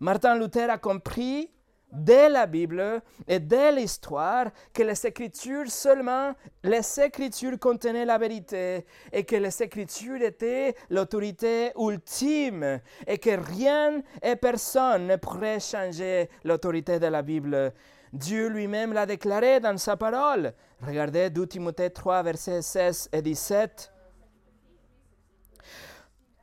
Martin 0.00 0.38
Luther 0.38 0.70
a 0.70 0.78
compris 0.78 1.50
de 1.92 2.30
la 2.30 2.46
Bible 2.46 3.02
et 3.26 3.40
de 3.40 3.74
l'histoire 3.74 4.46
que 4.72 4.82
les 4.82 5.06
Écritures 5.06 5.70
seulement, 5.70 6.34
les 6.62 7.00
Écritures 7.00 7.58
contenaient 7.58 8.04
la 8.04 8.18
vérité 8.18 8.84
et 9.12 9.24
que 9.24 9.36
les 9.36 9.62
Écritures 9.62 10.22
étaient 10.22 10.74
l'autorité 10.90 11.72
ultime 11.78 12.80
et 13.06 13.18
que 13.18 13.30
rien 13.30 14.02
et 14.22 14.36
personne 14.36 15.06
ne 15.06 15.16
pourrait 15.16 15.60
changer 15.60 16.28
l'autorité 16.44 16.98
de 16.98 17.06
la 17.06 17.22
Bible. 17.22 17.72
Dieu 18.12 18.48
lui-même 18.48 18.92
l'a 18.92 19.06
déclaré 19.06 19.60
dans 19.60 19.76
sa 19.76 19.96
parole. 19.96 20.52
Regardez 20.80 21.30
2 21.30 21.46
Timothée 21.46 21.90
3, 21.90 22.22
versets 22.22 22.62
16 22.62 23.10
et 23.12 23.22
17. 23.22 23.92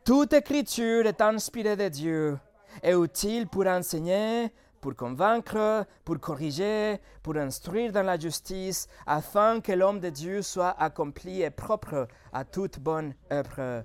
Toute 0.04 0.34
écriture 0.34 1.08
est 1.08 1.22
inspirée 1.22 1.76
de 1.76 1.88
Dieu 1.90 2.38
et 2.84 2.92
utile 2.92 3.48
pour 3.48 3.66
enseigner, 3.66 4.52
pour 4.86 4.96
convaincre, 4.96 5.88
pour 6.04 6.20
corriger, 6.20 7.00
pour 7.24 7.38
instruire 7.38 7.92
dans 7.92 8.04
la 8.04 8.20
justice, 8.20 8.88
afin 9.08 9.60
que 9.60 9.72
l'homme 9.72 10.00
de 10.00 10.12
Dieu 10.12 10.44
soit 10.44 10.76
accompli 10.80 11.42
et 11.42 11.50
propre 11.50 12.08
à 12.32 12.46
toute 12.46 12.78
bonne 12.80 13.16
œuvre. 13.32 13.84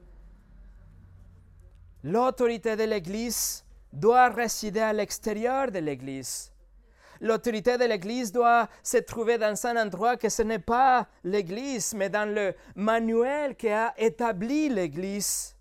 L'autorité 2.05 2.77
de 2.77 2.85
l'Église 2.85 3.65
doit 3.91 4.29
résider 4.29 4.81
à 4.81 4.93
l'extérieur 4.93 5.71
de 5.71 5.79
l'Église. 5.79 6.53
L'autorité 7.23 7.79
de 7.79 7.87
l'Église 7.87 8.31
doit 8.31 8.69
se 8.83 8.99
trouver 8.99 9.39
dans 9.39 9.57
un 9.67 9.83
endroit 9.83 10.19
que 10.19 10.29
ce 10.29 10.43
n'est 10.43 10.59
pas 10.59 11.09
l'Église, 11.25 11.95
mais 11.95 12.11
dans 12.11 12.29
le 12.29 12.55
manuel 12.75 13.57
qui 13.57 13.71
a 13.71 13.95
établi 13.97 14.69
l'Église. 14.69 15.57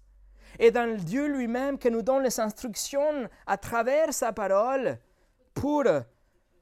Et 0.60 0.72
dans 0.72 0.98
Dieu 0.98 1.28
lui-même 1.28 1.78
qui 1.78 1.90
nous 1.90 2.02
donne 2.02 2.24
les 2.24 2.40
instructions 2.42 3.30
à 3.48 3.56
travers 3.56 4.14
sa 4.14 4.34
parole 4.34 5.00
pour 5.54 5.84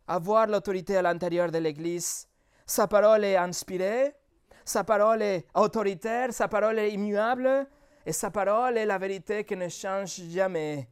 avoir 0.07 0.47
l'autorité 0.47 0.97
à 0.97 1.01
l'intérieur 1.01 1.51
de 1.51 1.57
l'Église. 1.57 2.27
Sa 2.65 2.87
parole 2.87 3.25
est 3.25 3.35
inspirée, 3.35 4.13
sa 4.65 4.83
parole 4.83 5.21
est 5.21 5.45
autoritaire, 5.53 6.33
sa 6.33 6.47
parole 6.47 6.79
est 6.79 6.91
immuable, 6.91 7.67
et 8.05 8.11
sa 8.11 8.31
parole 8.31 8.77
est 8.77 8.85
la 8.85 8.97
vérité 8.97 9.43
qui 9.43 9.55
ne 9.55 9.69
change 9.69 10.21
jamais. 10.29 10.87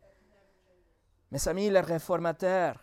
Mes 1.31 1.47
amis, 1.47 1.69
les 1.69 1.79
réformateurs 1.79 2.77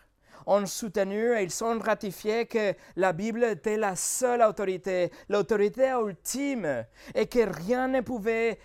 ont 0.45 0.65
soutenu 0.65 1.35
et 1.35 1.43
ils 1.43 1.63
ont 1.63 1.79
ratifié 1.79 2.45
que 2.45 2.73
la 2.95 3.13
Bible 3.13 3.43
était 3.43 3.77
la 3.77 3.95
seule 3.95 4.41
autorité, 4.41 5.11
l'autorité 5.29 5.93
ultime, 6.03 6.85
et 7.15 7.27
que 7.27 7.39
rien 7.39 7.87
ne 7.87 8.01
pouvait 8.01 8.59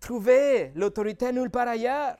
trouver 0.00 0.72
l'autorité 0.74 1.32
nulle 1.32 1.50
part 1.50 1.68
ailleurs 1.68 2.16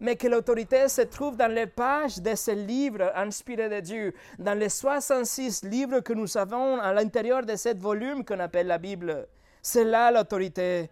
mais 0.00 0.16
que 0.16 0.28
l'autorité 0.28 0.88
se 0.88 1.02
trouve 1.02 1.36
dans 1.36 1.52
les 1.52 1.66
pages 1.66 2.18
de 2.18 2.34
ce 2.34 2.50
livre 2.50 3.10
inspiré 3.14 3.68
de 3.68 3.80
Dieu, 3.80 4.14
dans 4.38 4.58
les 4.58 4.68
66 4.68 5.64
livres 5.64 6.00
que 6.00 6.12
nous 6.12 6.36
avons 6.36 6.80
à 6.80 6.92
l'intérieur 6.92 7.44
de 7.44 7.56
ce 7.56 7.76
volume 7.76 8.24
qu'on 8.24 8.38
appelle 8.38 8.68
la 8.68 8.78
Bible. 8.78 9.28
C'est 9.62 9.84
là 9.84 10.10
l'autorité. 10.10 10.90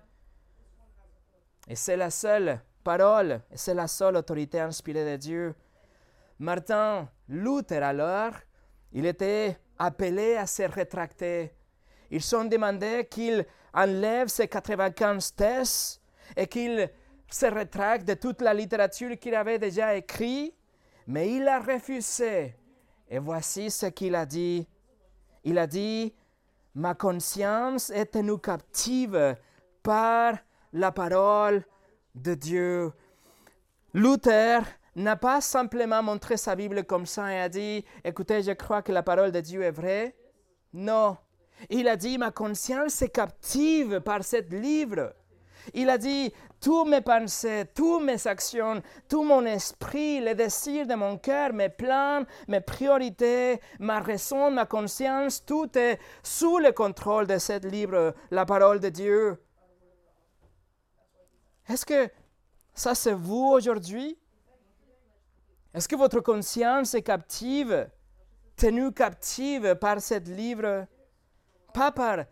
Et 1.69 1.77
c'est 1.77 1.97
la 1.97 2.11
seule 2.11 2.61
parole, 2.85 3.41
et 3.53 3.57
c'est 3.57 3.75
la 3.75 3.89
seule 3.89 4.17
autorité 4.17 4.61
inspirée 4.61 5.13
de 5.13 5.17
Dieu. 5.17 5.55
Martin 6.39 7.09
Luther, 7.29 7.83
alors, 7.83 8.33
il 8.93 9.07
était 9.07 9.57
appelé 9.79 10.37
à 10.37 10.47
se 10.47 10.63
rétracter. 10.63 11.53
Ils 12.11 12.23
sont 12.23 12.45
demandé 12.45 13.07
qu'il 13.11 13.45
enlève 13.75 14.29
ses 14.29 14.49
95 14.49 15.35
thèses 15.35 16.01
et 16.37 16.47
qu'il 16.47 16.89
se 17.29 17.47
rétracte 17.47 18.07
de 18.07 18.15
toute 18.15 18.41
la 18.41 18.55
littérature 18.55 19.19
qu'il 19.19 19.35
avait 19.35 19.59
déjà 19.59 19.95
écrite, 19.97 20.55
mais 21.07 21.33
il 21.33 21.47
a 21.49 21.61
refusé. 21.61 22.55
Et 23.09 23.19
voici 23.19 23.71
ce 23.71 23.87
qu'il 23.87 24.15
a 24.15 24.27
dit. 24.27 24.67
Il 25.45 25.59
a 25.59 25.67
dit, 25.67 26.13
ma 26.75 26.95
conscience 26.95 27.91
est 27.91 28.07
tenue 28.07 28.39
captive 28.39 29.37
par 29.83 30.35
la 30.73 30.91
parole 30.93 31.65
de 32.15 32.35
Dieu. 32.35 32.93
Luther 33.95 34.63
n'a 34.97 35.17
pas 35.17 35.41
simplement 35.41 36.03
montré 36.03 36.37
sa 36.37 36.57
Bible 36.57 36.85
comme 36.85 37.07
ça 37.07 37.33
et 37.33 37.41
a 37.41 37.49
dit, 37.49 37.85
écoutez, 38.03 38.43
je 38.43 38.53
crois 38.53 38.83
que 38.83 38.93
la 38.93 39.03
parole 39.03 39.31
de 39.31 39.41
Dieu 39.41 39.63
est 39.63 39.71
vraie. 39.71 40.17
Non. 40.73 41.17
Il 41.71 41.89
a 41.89 41.97
dit, 41.97 42.19
ma 42.19 42.31
conscience 42.31 43.01
est 43.03 43.11
captive 43.11 44.01
par 44.01 44.25
ce 44.25 44.43
livre. 44.55 45.15
Il 45.75 45.91
a 45.91 45.99
dit, 45.99 46.33
tous 46.61 46.85
mes 46.85 47.01
pensées, 47.01 47.65
toutes 47.75 48.03
mes 48.03 48.27
actions, 48.27 48.83
tout 49.09 49.23
mon 49.23 49.45
esprit, 49.45 50.21
les 50.21 50.35
désirs 50.35 50.87
de 50.87 50.95
mon 50.95 51.19
cœur, 51.19 51.53
mes 51.53 51.69
plans, 51.69 52.25
mes 52.49 52.61
priorités, 52.61 53.61
ma 53.79 54.01
raison, 54.01 54.51
ma 54.51 54.67
conscience, 54.67 55.45
tout 55.45 55.77
est 55.77 55.99
sous 56.23 56.59
le 56.59 56.73
contrôle 56.73 57.27
de 57.27 57.39
ce 57.39 57.65
livre, 57.67 58.15
la 58.31 58.45
parole 58.45 58.81
de 58.81 58.89
Dieu. 58.89 59.43
Est-ce 61.69 61.85
que 61.85 62.09
ça 62.75 62.95
c'est 62.95 63.15
vous 63.15 63.51
aujourd'hui? 63.53 64.19
Est-ce 65.75 65.89
que 65.89 65.97
votre 65.97 66.21
conscience 66.21 66.95
est 66.95 67.03
captive, 67.03 67.89
tenue 68.57 68.93
captive 68.93 69.75
par 69.75 70.01
ce 70.01 70.15
livre? 70.15 70.87
Pas 71.75 71.93
par 71.93 72.25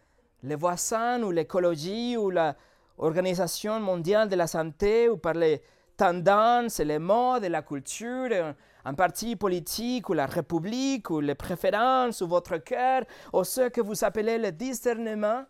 les 0.42 0.54
voisins 0.54 1.22
ou 1.22 1.30
l'écologie 1.30 2.16
ou 2.16 2.30
la, 2.30 2.56
Organisation 2.98 3.80
mondiale 3.80 4.28
de 4.28 4.36
la 4.36 4.46
santé 4.46 5.08
ou 5.08 5.16
par 5.16 5.34
les 5.34 5.62
tendances 5.96 6.80
et 6.80 6.84
les 6.84 6.98
modes 6.98 7.44
et 7.44 7.48
la 7.48 7.62
culture, 7.62 8.54
un 8.84 8.94
parti 8.94 9.36
politique 9.36 10.08
ou 10.08 10.12
la 10.12 10.26
république 10.26 11.10
ou 11.10 11.20
les 11.20 11.34
préférences 11.34 12.20
ou 12.20 12.28
votre 12.28 12.58
cœur 12.58 13.02
ou 13.32 13.44
ce 13.44 13.68
que 13.68 13.80
vous 13.80 14.04
appelez 14.04 14.38
le 14.38 14.52
discernement. 14.52 15.44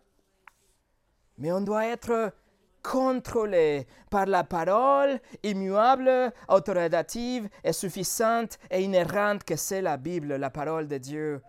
Mais 1.37 1.51
on 1.51 1.61
doit 1.61 1.85
être 1.85 2.33
contrôlé 2.81 3.87
par 4.09 4.27
la 4.27 4.43
parole 4.43 5.19
immuable, 5.43 6.31
autoritative 6.47 7.49
et 7.63 7.73
suffisante 7.73 8.59
et 8.69 8.83
inhérente 8.83 9.43
que 9.43 9.55
c'est 9.55 9.81
la 9.81 9.97
Bible, 9.97 10.35
la 10.35 10.49
parole 10.49 10.87
de 10.87 10.97
Dieu. 10.97 11.41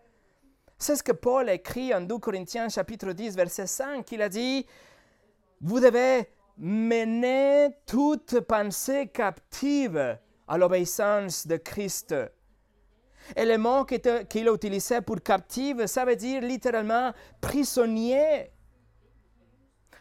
C'est 0.79 0.97
ce 0.97 1.03
que 1.03 1.13
Paul 1.13 1.49
écrit 1.49 1.95
en 1.95 2.01
2 2.01 2.19
Corinthiens 2.19 2.69
chapitre 2.69 3.13
10 3.13 3.37
verset 3.37 3.67
5. 3.67 4.11
Il 4.13 4.23
a 4.23 4.29
dit, 4.29 4.67
vous 5.61 5.81
devez 5.81 6.29
mener 6.59 7.69
toute 7.87 8.41
pensée 8.41 9.09
captive 9.09 10.19
à 10.49 10.59
l'obéissance 10.59 11.47
de 11.47 11.57
Christ. 11.57 12.15
Et 13.35 13.45
le 13.45 13.59
mot 13.59 13.85
qu'il 13.85 14.49
a 14.49 14.53
utilisé 14.53 15.01
pour 15.01 15.21
captive, 15.21 15.87
ça 15.87 16.05
veut 16.05 16.17
dire 16.17 16.43
littéralement 16.43 17.13
prisonnier. 17.41 18.53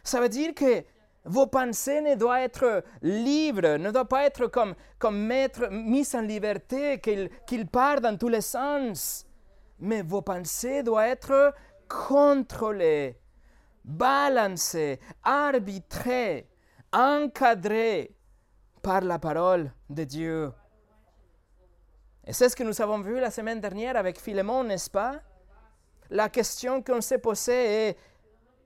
Ça 0.04 0.20
veut 0.20 0.28
dire 0.28 0.54
que 0.54 0.84
vos 1.24 1.48
pensées 1.48 2.00
ne 2.00 2.14
doivent 2.14 2.42
être 2.42 2.84
libres, 3.02 3.78
ne 3.78 3.90
doivent 3.90 4.06
pas 4.06 4.24
être 4.24 4.46
comme, 4.46 4.76
comme 4.98 5.18
maître, 5.26 5.68
en 5.68 6.20
liberté, 6.20 7.00
qu'ils 7.00 7.66
partent 7.66 8.02
dans 8.02 8.16
tous 8.16 8.28
les 8.28 8.40
sens. 8.40 9.26
Mais 9.80 10.02
vos 10.02 10.22
pensées 10.22 10.84
doivent 10.84 11.08
être 11.08 11.52
contrôlées 11.88 13.18
balancé, 13.86 14.98
arbitré, 15.22 16.48
encadré 16.92 18.14
par 18.82 19.00
la 19.00 19.18
parole 19.18 19.72
de 19.88 20.04
Dieu. 20.04 20.52
Et 22.26 22.32
c'est 22.32 22.48
ce 22.48 22.56
que 22.56 22.64
nous 22.64 22.82
avons 22.82 23.00
vu 23.00 23.20
la 23.20 23.30
semaine 23.30 23.60
dernière 23.60 23.96
avec 23.96 24.20
Philémon, 24.20 24.64
n'est-ce 24.64 24.90
pas? 24.90 25.20
La 26.10 26.28
question 26.28 26.82
qu'on 26.82 27.00
s'est 27.00 27.18
posée 27.18 27.88
est, 27.88 27.98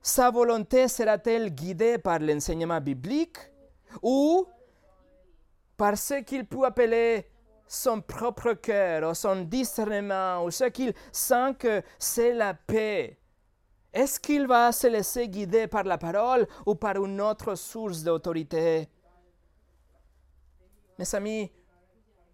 sa 0.02 0.30
volonté 0.30 0.88
sera-t-elle 0.88 1.50
guidée 1.50 1.98
par 1.98 2.18
l'enseignement 2.18 2.80
biblique 2.80 3.36
ou 4.02 4.46
par 5.76 5.98
ce 5.98 6.22
qu'il 6.22 6.46
peut 6.46 6.64
appeler 6.64 7.26
son 7.66 8.00
propre 8.00 8.54
cœur 8.54 9.10
ou 9.10 9.14
son 9.14 9.42
discernement 9.42 10.42
ou 10.44 10.50
ce 10.50 10.64
qu'il 10.64 10.94
sent 11.12 11.54
que 11.58 11.82
c'est 11.98 12.32
la 12.32 12.54
paix? 12.54 13.19
Est-ce 13.92 14.20
qu'il 14.20 14.46
va 14.46 14.70
se 14.70 14.86
laisser 14.86 15.28
guider 15.28 15.66
par 15.66 15.84
la 15.84 15.98
parole 15.98 16.46
ou 16.64 16.74
par 16.76 16.96
une 17.04 17.20
autre 17.20 17.56
source 17.56 18.02
d'autorité 18.02 18.88
Mes 20.98 21.14
amis, 21.14 21.50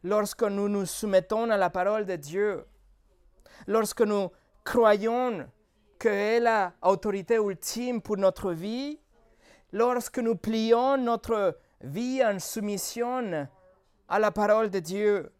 lorsque 0.02 0.42
nous 0.42 0.68
nous 0.68 0.84
soumettons 0.84 1.48
à 1.50 1.56
la 1.56 1.70
parole 1.70 2.04
de 2.04 2.16
Dieu, 2.16 2.66
lorsque 3.66 4.02
nous 4.02 4.30
croyons 4.64 5.48
qu'elle 5.98 6.46
est 6.46 6.68
l'autorité 6.82 7.36
ultime 7.36 8.02
pour 8.02 8.18
notre 8.18 8.52
vie, 8.52 9.00
lorsque 9.72 10.18
nous 10.18 10.36
plions 10.36 10.98
notre 10.98 11.58
vie 11.80 12.22
en 12.22 12.38
soumission 12.38 13.48
à 14.08 14.18
la 14.18 14.30
parole 14.30 14.68
de 14.68 14.80
Dieu, 14.80 15.32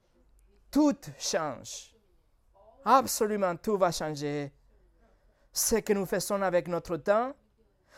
tout 0.71 0.97
change. 1.19 1.95
Absolument 2.87 3.57
tout 3.57 3.77
va 3.77 3.93
changer 3.93 4.56
ce 5.57 5.77
que 5.77 5.95
nous 5.95 6.05
faisons 6.05 6.43
avec 6.43 6.69
notre 6.69 6.99
temps, 6.99 7.33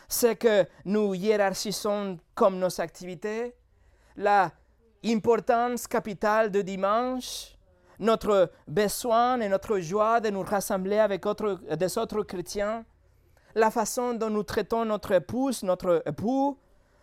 ce 0.08 0.28
que 0.34 0.64
nous 0.84 1.12
hiérarchisons 1.14 2.18
comme 2.36 2.58
nos 2.58 2.80
activités, 2.80 3.52
la 4.16 4.52
importance 5.04 5.88
capitale 5.88 6.52
du 6.52 6.62
dimanche, 6.62 7.56
notre 7.98 8.52
besoin 8.68 9.40
et 9.40 9.48
notre 9.48 9.80
joie 9.80 10.20
de 10.20 10.30
nous 10.30 10.42
rassembler 10.42 10.98
avec 11.00 11.24
des 11.76 11.98
autres 11.98 12.22
chrétiens, 12.22 12.84
la 13.56 13.72
façon 13.72 14.14
dont 14.14 14.30
nous 14.30 14.44
traitons 14.44 14.84
notre 14.84 15.10
épouse, 15.10 15.64
notre 15.64 16.04
époux, 16.06 16.56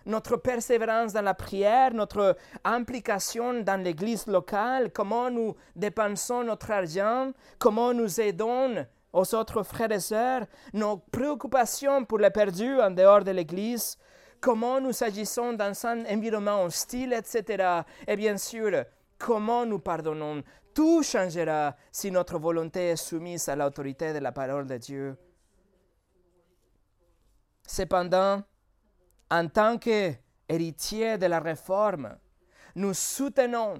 notre 0.05 0.37
persévérance 0.37 1.11
dans 1.11 1.21
la 1.21 1.33
prière, 1.33 1.93
notre 1.93 2.37
implication 2.63 3.61
dans 3.61 3.81
l'église 3.83 4.25
locale, 4.27 4.89
comment 4.93 5.29
nous 5.29 5.53
dépensons 5.75 6.43
notre 6.45 6.71
argent, 6.71 7.31
comment 7.59 7.93
nous 7.93 8.21
aidons 8.21 8.85
aux 9.15 9.33
autres 9.33 9.63
frères 9.63 9.91
et 9.91 9.99
sœurs, 9.99 10.45
nos 10.73 10.97
préoccupations 10.97 12.03
pour 12.03 12.19
les 12.19 12.29
perdus 12.29 12.79
en 12.81 12.91
dehors 12.91 13.23
de 13.23 13.31
l'Église, 13.31 13.97
comment 14.41 14.81
nous 14.81 15.03
agissons 15.03 15.53
dans 15.53 15.73
un 15.85 16.05
environnement 16.05 16.63
hostile, 16.63 17.13
etc. 17.13 17.81
Et 18.05 18.17
bien 18.17 18.37
sûr, 18.37 18.83
comment 19.17 19.65
nous 19.65 19.79
pardonnons. 19.79 20.43
Tout 20.73 21.01
changera 21.01 21.77
si 21.93 22.11
notre 22.11 22.37
volonté 22.37 22.89
est 22.89 22.95
soumise 22.97 23.47
à 23.47 23.55
l'autorité 23.55 24.11
de 24.11 24.19
la 24.19 24.33
parole 24.33 24.67
de 24.67 24.77
Dieu. 24.77 25.17
Cependant, 27.65 28.43
en 29.31 29.47
tant 29.47 29.77
qu'héritiers 29.77 31.17
de 31.17 31.25
la 31.27 31.39
réforme, 31.39 32.17
nous 32.75 32.93
soutenons 32.93 33.75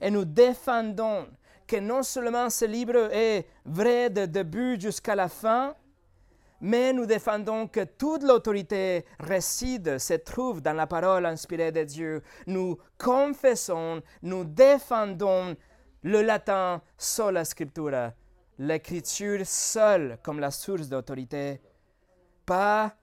et 0.00 0.10
nous 0.10 0.24
défendons 0.24 1.28
que 1.68 1.76
non 1.76 2.02
seulement 2.02 2.50
ce 2.50 2.64
livre 2.64 3.12
est 3.12 3.46
vrai 3.64 4.10
de 4.10 4.24
début 4.24 4.80
jusqu'à 4.80 5.14
la 5.14 5.28
fin, 5.28 5.76
mais 6.60 6.92
nous 6.92 7.06
défendons 7.06 7.68
que 7.68 7.84
toute 7.84 8.24
l'autorité 8.24 9.04
réside, 9.20 9.98
se 9.98 10.14
trouve 10.14 10.60
dans 10.60 10.72
la 10.72 10.86
parole 10.86 11.26
inspirée 11.26 11.70
de 11.70 11.84
Dieu. 11.84 12.22
Nous 12.46 12.78
confessons, 12.96 14.02
nous 14.22 14.44
défendons 14.44 15.56
le 16.02 16.22
latin 16.22 16.82
la 17.30 17.44
scriptura, 17.44 18.12
l'écriture 18.58 19.44
seule 19.44 20.18
comme 20.22 20.40
la 20.40 20.50
source 20.50 20.88
d'autorité, 20.88 21.60
pas 22.46 22.96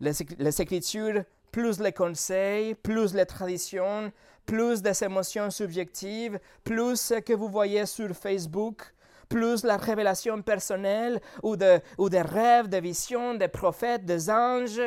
les 0.00 0.60
écritures 0.60 1.24
plus 1.52 1.78
les 1.80 1.92
conseils, 1.92 2.74
plus 2.74 3.14
les 3.14 3.26
traditions, 3.26 4.10
plus 4.46 4.82
des 4.82 5.04
émotions 5.04 5.50
subjectives, 5.50 6.38
plus 6.64 7.00
ce 7.00 7.14
que 7.14 7.32
vous 7.32 7.48
voyez 7.48 7.86
sur 7.86 8.14
Facebook, 8.14 8.82
plus 9.28 9.64
la 9.64 9.76
révélation 9.76 10.42
personnelle 10.42 11.20
ou, 11.42 11.56
de, 11.56 11.80
ou 11.98 12.08
des 12.08 12.22
rêves, 12.22 12.68
des 12.68 12.80
visions, 12.80 13.34
des 13.34 13.48
prophètes, 13.48 14.04
des 14.04 14.28
anges. 14.30 14.82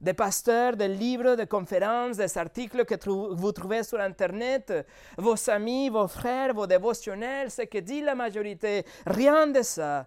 des 0.00 0.12
pasteurs, 0.14 0.76
des 0.76 0.88
livres, 0.88 1.36
des 1.36 1.46
conférences, 1.46 2.18
des 2.18 2.38
articles 2.38 2.84
que 2.84 2.96
vous 3.08 3.52
trouvez 3.52 3.82
sur 3.82 4.00
Internet, 4.00 4.72
vos 5.16 5.36
amis, 5.50 5.88
vos 5.88 6.08
frères, 6.08 6.54
vos 6.54 6.66
dévotionnels, 6.66 7.50
ce 7.50 7.62
que 7.62 7.78
dit 7.78 8.02
la 8.02 8.14
majorité. 8.14 8.84
Rien 9.06 9.46
de 9.46 9.62
ça. 9.62 10.06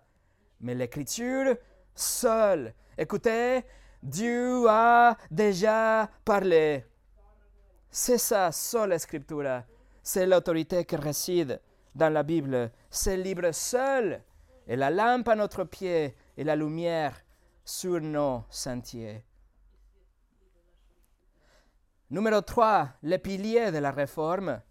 Mais 0.62 0.76
l'Écriture 0.76 1.56
seule. 1.96 2.74
Écoutez, 2.98 3.64
Dieu 4.04 4.68
a 4.70 5.18
déjà 5.32 6.10
parlé. 6.24 6.86
C'est 7.92 8.20
ça, 8.20 8.52
seule 8.52 9.00
Scriptura. 9.00 9.64
C'est 10.04 10.28
l'autorité 10.28 10.86
qui 10.86 10.96
réside 10.96 11.60
dans 11.96 12.14
la 12.14 12.24
Bible. 12.24 12.72
C'est 12.90 13.18
le 13.18 13.24
livre 13.24 13.52
seul 13.52 14.22
et 14.68 14.76
la 14.76 14.92
lampe 14.92 15.28
à 15.28 15.36
notre 15.36 15.64
pied 15.64 16.16
et 16.38 16.44
la 16.44 16.56
lumière 16.56 17.16
sur 17.66 18.00
nos 18.00 18.44
sentiers. 18.50 19.24
Numéro 22.12 22.42
3, 22.42 22.90
les 23.04 23.18
piliers 23.18 23.72
de 23.72 23.78
la 23.80 23.92
réforme. 23.92 24.62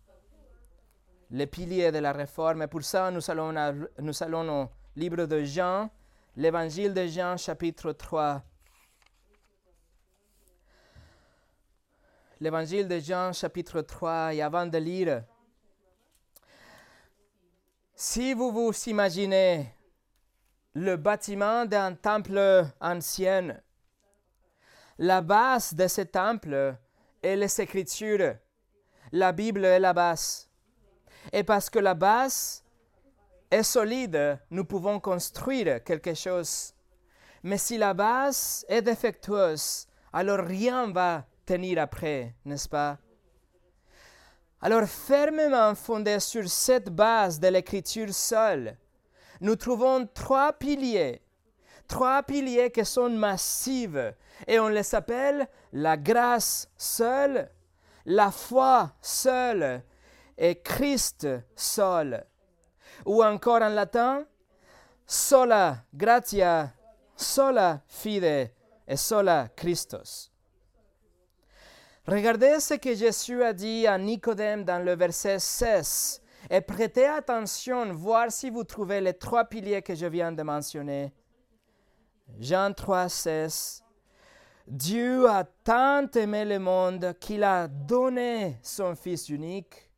Les 1.30 1.46
piliers 1.46 1.92
de 1.92 1.98
la 1.98 2.12
réforme. 2.12 2.62
Et 2.62 2.66
pour 2.68 2.82
ça, 2.82 3.10
nous 3.10 3.30
allons, 3.30 3.52
nous 3.98 4.22
allons 4.22 4.64
au 4.64 4.70
livre 4.96 5.26
de 5.26 5.42
Jean, 5.42 5.90
l'évangile 6.36 6.94
de 6.94 7.06
Jean, 7.06 7.36
chapitre 7.36 7.92
3. 7.92 8.42
L'évangile 12.40 12.86
de 12.86 13.00
Jean, 13.00 13.32
chapitre 13.32 13.80
3, 13.80 14.34
et 14.34 14.42
avant 14.42 14.66
de 14.66 14.78
lire, 14.78 15.24
si 17.96 18.32
vous 18.32 18.52
vous 18.52 18.72
imaginez 18.86 19.74
le 20.74 20.96
bâtiment 20.96 21.64
d'un 21.64 21.94
temple 21.94 22.64
ancien, 22.80 23.60
la 24.98 25.20
base 25.20 25.74
de 25.74 25.88
ce 25.88 26.02
temple 26.02 26.76
et 27.24 27.34
les 27.34 27.60
Écritures. 27.60 28.36
La 29.10 29.32
Bible 29.32 29.64
est 29.64 29.80
la 29.80 29.92
base. 29.92 30.48
Et 31.32 31.42
parce 31.42 31.68
que 31.68 31.80
la 31.80 31.94
base 31.94 32.62
est 33.50 33.64
solide, 33.64 34.38
nous 34.50 34.64
pouvons 34.64 35.00
construire 35.00 35.82
quelque 35.82 36.14
chose. 36.14 36.72
Mais 37.42 37.58
si 37.58 37.78
la 37.78 37.94
base 37.94 38.64
est 38.68 38.82
défectueuse, 38.82 39.88
alors 40.12 40.46
rien 40.46 40.92
va 40.92 41.26
tenir 41.48 41.78
après, 41.78 42.34
n'est-ce 42.44 42.68
pas? 42.68 42.98
Alors 44.60 44.86
fermement 44.86 45.74
fondé 45.74 46.20
sur 46.20 46.46
cette 46.46 46.90
base 46.90 47.40
de 47.40 47.48
l'écriture 47.48 48.12
seule, 48.12 48.76
nous 49.40 49.56
trouvons 49.56 50.06
trois 50.12 50.52
piliers, 50.52 51.22
trois 51.86 52.22
piliers 52.22 52.70
qui 52.70 52.84
sont 52.84 53.08
massifs 53.08 54.14
et 54.46 54.60
on 54.60 54.68
les 54.68 54.94
appelle 54.94 55.48
la 55.72 55.96
grâce 55.96 56.68
seule, 56.76 57.50
la 58.04 58.30
foi 58.30 58.92
seule 59.00 59.82
et 60.36 60.56
Christ 60.56 61.26
seul. 61.56 62.26
Ou 63.06 63.24
encore 63.24 63.62
en 63.62 63.70
latin, 63.70 64.26
sola 65.06 65.78
gratia, 65.94 66.74
sola 67.16 67.80
fide 67.86 68.50
et 68.86 68.96
sola 68.96 69.48
Christus. 69.56 70.30
Regardez 72.08 72.58
ce 72.58 72.72
que 72.72 72.94
Jésus 72.94 73.42
a 73.42 73.52
dit 73.52 73.86
à 73.86 73.98
Nicodème 73.98 74.64
dans 74.64 74.82
le 74.82 74.96
verset 74.96 75.38
16 75.38 76.22
et 76.48 76.62
prêtez 76.62 77.04
attention, 77.04 77.92
voir 77.92 78.32
si 78.32 78.48
vous 78.48 78.64
trouvez 78.64 79.02
les 79.02 79.12
trois 79.12 79.44
piliers 79.44 79.82
que 79.82 79.94
je 79.94 80.06
viens 80.06 80.32
de 80.32 80.42
mentionner. 80.42 81.12
Jean 82.40 82.72
3, 82.72 83.10
16. 83.10 83.84
Dieu 84.66 85.28
a 85.28 85.44
tant 85.44 86.10
aimé 86.14 86.46
le 86.46 86.58
monde 86.58 87.14
qu'il 87.20 87.44
a 87.44 87.68
donné 87.68 88.56
son 88.62 88.94
Fils 88.94 89.28
unique, 89.28 89.90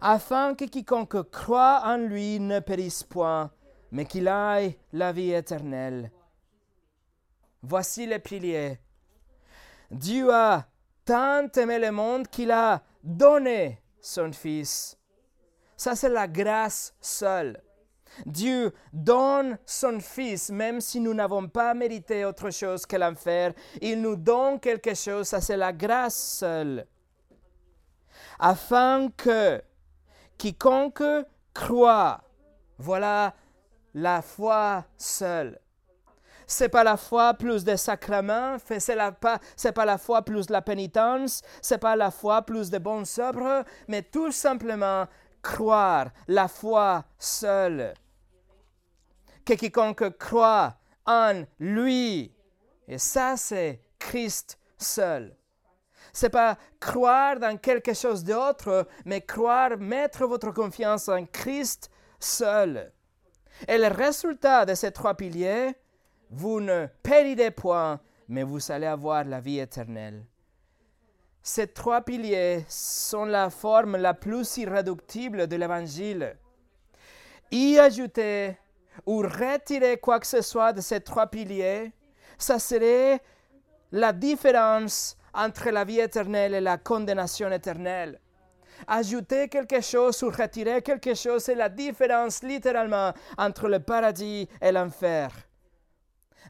afin 0.00 0.56
que 0.56 0.64
quiconque 0.64 1.30
croit 1.30 1.80
en 1.84 1.98
lui 1.98 2.40
ne 2.40 2.58
périsse 2.58 3.04
point, 3.04 3.52
mais 3.92 4.04
qu'il 4.04 4.26
aille 4.26 4.76
la 4.92 5.12
vie 5.12 5.30
éternelle. 5.30 6.10
Voici 7.62 8.04
les 8.04 8.18
piliers. 8.18 8.80
Dieu 9.92 10.34
a 10.34 10.66
tant 11.06 11.48
aimé 11.56 11.78
le 11.78 11.92
monde 11.92 12.28
qu'il 12.28 12.50
a 12.50 12.82
donné 13.02 13.80
son 14.00 14.32
Fils. 14.32 14.98
Ça, 15.76 15.94
c'est 15.94 16.10
la 16.10 16.28
grâce 16.28 16.94
seule. 17.00 17.62
Dieu 18.24 18.72
donne 18.92 19.58
son 19.64 20.00
Fils, 20.00 20.50
même 20.50 20.80
si 20.80 21.00
nous 21.00 21.14
n'avons 21.14 21.48
pas 21.48 21.74
mérité 21.74 22.24
autre 22.24 22.50
chose 22.50 22.84
que 22.86 22.96
l'enfer. 22.96 23.52
Il 23.80 24.00
nous 24.02 24.16
donne 24.16 24.58
quelque 24.58 24.94
chose, 24.94 25.28
ça 25.28 25.40
c'est 25.40 25.56
la 25.56 25.72
grâce 25.72 26.38
seule. 26.38 26.86
Afin 28.38 29.08
que 29.16 29.62
quiconque 30.38 31.04
croit, 31.54 32.22
voilà 32.78 33.34
la 33.94 34.22
foi 34.22 34.84
seule. 34.96 35.58
C'est 36.46 36.68
pas 36.68 36.84
la 36.84 36.96
foi 36.96 37.34
plus 37.34 37.64
des 37.64 37.76
sacrements, 37.76 38.56
c'est 38.78 38.96
pas, 39.20 39.40
pas 39.74 39.84
la 39.84 39.98
foi 39.98 40.22
plus 40.22 40.48
la 40.48 40.62
pénitence, 40.62 41.42
c'est 41.60 41.78
pas 41.78 41.96
la 41.96 42.10
foi 42.10 42.42
plus 42.42 42.70
de 42.70 42.78
bons 42.78 43.18
œuvres, 43.18 43.64
mais 43.88 44.02
tout 44.02 44.30
simplement 44.30 45.06
croire, 45.42 46.10
la 46.28 46.46
foi 46.48 47.04
seule 47.18 47.94
que 49.46 49.54
quiconque 49.54 50.18
croit 50.18 50.76
en 51.06 51.44
lui. 51.60 52.34
Et 52.88 52.98
ça, 52.98 53.36
c'est 53.36 53.80
Christ 53.98 54.58
seul. 54.76 55.34
C'est 56.12 56.30
pas 56.30 56.58
croire 56.80 57.38
dans 57.38 57.56
quelque 57.56 57.94
chose 57.94 58.24
d'autre, 58.24 58.86
mais 59.04 59.20
croire, 59.20 59.78
mettre 59.78 60.26
votre 60.26 60.50
confiance 60.50 61.08
en 61.08 61.24
Christ 61.26 61.90
seul. 62.18 62.92
Et 63.68 63.78
le 63.78 63.88
résultat 63.88 64.66
de 64.66 64.74
ces 64.74 64.92
trois 64.92 65.14
piliers, 65.14 65.74
vous 66.30 66.60
ne 66.60 66.86
périrez 67.02 67.50
point, 67.50 68.00
mais 68.28 68.42
vous 68.42 68.70
allez 68.70 68.86
avoir 68.86 69.24
la 69.24 69.40
vie 69.40 69.58
éternelle. 69.58 70.24
Ces 71.42 71.68
trois 71.68 72.00
piliers 72.00 72.64
sont 72.68 73.24
la 73.24 73.50
forme 73.50 73.96
la 73.96 74.14
plus 74.14 74.56
irréductible 74.56 75.46
de 75.46 75.56
l'Évangile. 75.56 76.36
Y 77.52 77.78
ajouter 77.78 78.56
ou 79.04 79.18
retirer 79.18 79.98
quoi 79.98 80.18
que 80.18 80.26
ce 80.26 80.42
soit 80.42 80.72
de 80.72 80.80
ces 80.80 81.00
trois 81.00 81.28
piliers, 81.28 81.92
ça 82.36 82.58
serait 82.58 83.20
la 83.92 84.12
différence 84.12 85.16
entre 85.32 85.70
la 85.70 85.84
vie 85.84 86.00
éternelle 86.00 86.54
et 86.54 86.60
la 86.60 86.78
condamnation 86.78 87.52
éternelle. 87.52 88.18
Ajouter 88.88 89.48
quelque 89.48 89.80
chose 89.80 90.22
ou 90.22 90.30
retirer 90.30 90.82
quelque 90.82 91.14
chose, 91.14 91.44
c'est 91.44 91.54
la 91.54 91.68
différence 91.68 92.42
littéralement 92.42 93.12
entre 93.38 93.68
le 93.68 93.78
paradis 93.78 94.48
et 94.60 94.72
l'enfer. 94.72 95.30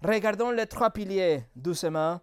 Regardons 0.03 0.51
les 0.51 0.67
trois 0.67 0.91
piliers 0.91 1.45
doucement. 1.55 2.21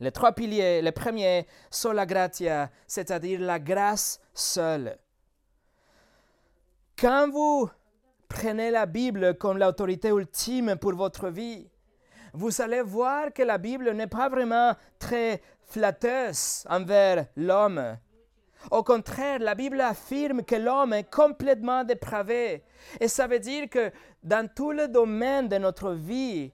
Les 0.00 0.10
trois 0.10 0.32
piliers, 0.32 0.82
le 0.82 0.90
premier, 0.90 1.46
la 1.92 2.06
gratia, 2.06 2.70
c'est-à-dire 2.86 3.40
la 3.40 3.58
grâce 3.60 4.20
seule. 4.34 4.98
Quand 6.96 7.30
vous 7.30 7.70
Prenez 8.32 8.70
la 8.70 8.86
Bible 8.86 9.34
comme 9.34 9.58
l'autorité 9.58 10.08
ultime 10.08 10.76
pour 10.76 10.94
votre 10.94 11.28
vie. 11.28 11.68
Vous 12.32 12.62
allez 12.62 12.80
voir 12.80 13.30
que 13.32 13.42
la 13.42 13.58
Bible 13.58 13.92
n'est 13.92 14.06
pas 14.06 14.30
vraiment 14.30 14.74
très 14.98 15.42
flatteuse 15.66 16.64
envers 16.68 17.26
l'homme. 17.36 17.98
Au 18.70 18.82
contraire, 18.82 19.38
la 19.40 19.54
Bible 19.54 19.80
affirme 19.80 20.42
que 20.44 20.56
l'homme 20.56 20.92
est 20.92 21.10
complètement 21.10 21.84
dépravé. 21.84 22.62
Et 23.00 23.08
ça 23.08 23.26
veut 23.26 23.40
dire 23.40 23.68
que 23.68 23.90
dans 24.22 24.48
tous 24.48 24.70
les 24.70 24.88
domaines 24.88 25.48
de 25.48 25.58
notre 25.58 25.92
vie, 25.92 26.52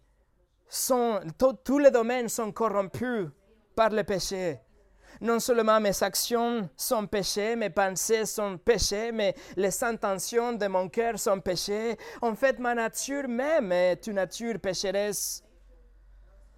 tous 1.64 1.78
les 1.78 1.90
domaines 1.90 2.28
sont 2.28 2.52
corrompus 2.52 3.28
par 3.74 3.90
le 3.90 4.04
péché 4.04 4.60
non 5.20 5.40
seulement 5.40 5.80
mes 5.80 6.02
actions 6.02 6.68
sont 6.76 7.06
péchées, 7.06 7.56
mes 7.56 7.70
pensées 7.70 8.26
sont 8.26 8.58
péchées, 8.58 9.12
mais 9.12 9.34
les 9.56 9.82
intentions 9.82 10.52
de 10.52 10.66
mon 10.66 10.88
cœur 10.88 11.18
sont 11.18 11.40
péchées. 11.40 11.96
En 12.22 12.34
fait, 12.34 12.58
ma 12.58 12.74
nature 12.74 13.28
même 13.28 13.72
est 13.72 14.06
une 14.06 14.14
nature 14.14 14.58
pécheresse. 14.60 15.42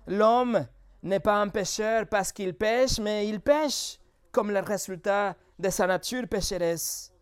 L'homme 0.07 0.67
n'est 1.03 1.21
pas 1.21 1.37
un 1.37 1.49
pécheur 1.49 2.07
parce 2.07 2.33
qu'il 2.33 2.55
pêche, 2.55 2.99
mais 2.99 3.27
il 3.29 3.41
pêche 3.41 4.00
comme 4.33 4.51
le 4.51 4.61
résultat 4.61 5.37
de 5.59 5.71
sa 5.71 5.87
nature 5.87 6.27
pécheresse. 6.29 7.13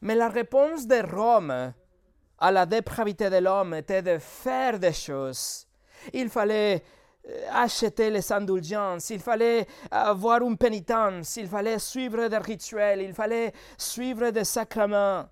Mais 0.00 0.14
la 0.14 0.28
réponse 0.28 0.86
de 0.86 1.00
Rome 1.14 1.72
à 2.38 2.50
la 2.50 2.66
dépravité 2.66 3.30
de 3.30 3.36
l'homme 3.36 3.74
était 3.74 4.02
de 4.02 4.18
faire 4.18 4.78
des 4.78 4.92
choses. 4.92 5.66
Il 6.12 6.28
fallait 6.28 6.82
euh, 7.28 7.46
acheter 7.52 8.10
les 8.10 8.32
indulgences, 8.32 9.10
il 9.10 9.20
fallait 9.20 9.64
avoir 9.92 10.42
une 10.42 10.58
pénitence, 10.58 11.36
il 11.36 11.46
fallait 11.46 11.78
suivre 11.78 12.26
des 12.26 12.38
rituels, 12.38 13.00
il 13.00 13.14
fallait 13.14 13.52
suivre 13.78 14.30
des 14.30 14.44
sacrements. 14.44 15.24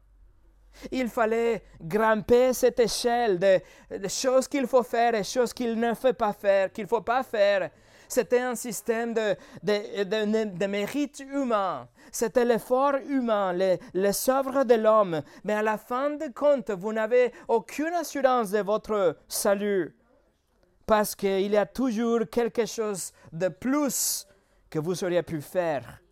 Il 0.93 1.09
fallait 1.09 1.65
grimper 1.81 2.53
cette 2.53 2.79
échelle 2.79 3.41
de, 3.41 4.09
choses 4.09 4.47
qu'il 4.47 4.69
faut 4.69 4.85
faire 4.85 5.17
et 5.17 5.25
choses 5.25 5.53
qu'il 5.53 5.79
ne 5.79 5.95
faut 5.95 6.13
pas 6.13 6.33
faire, 6.33 6.73
qu'il 6.73 6.85
ne 6.85 6.89
faut 6.89 7.01
pas 7.01 7.25
faire. 7.25 7.71
C'était 8.11 8.41
un 8.41 8.57
système 8.57 9.15
de, 9.15 9.37
de, 9.63 10.45
de, 10.45 10.67
mérite 10.67 11.21
humain. 11.21 11.89
C'était 12.11 12.45
l'effort 12.45 12.97
humain, 13.09 13.53
les, 13.53 13.79
les 13.95 14.29
œuvres 14.29 14.65
de 14.65 14.75
l'homme. 14.75 15.23
Mais 15.45 15.53
à 15.53 15.63
la 15.63 15.79
fin 15.79 16.11
de 16.11 16.27
compte, 16.35 16.73
vous 16.73 16.93
n'avez 16.93 17.33
aucune 17.47 17.95
assurance 17.95 18.51
de 18.51 18.59
votre 18.63 19.17
salut. 19.29 19.97
Parce 20.87 21.15
qu'il 21.15 21.53
y 21.53 21.57
a 21.57 21.67
toujours 21.67 22.23
quelque 22.29 22.67
chose 22.67 23.13
de 23.33 23.47
plus 23.47 24.27
que 24.69 24.81
vous 24.81 25.05
auriez 25.05 25.23
pu 25.23 25.41
faire. 25.41 26.03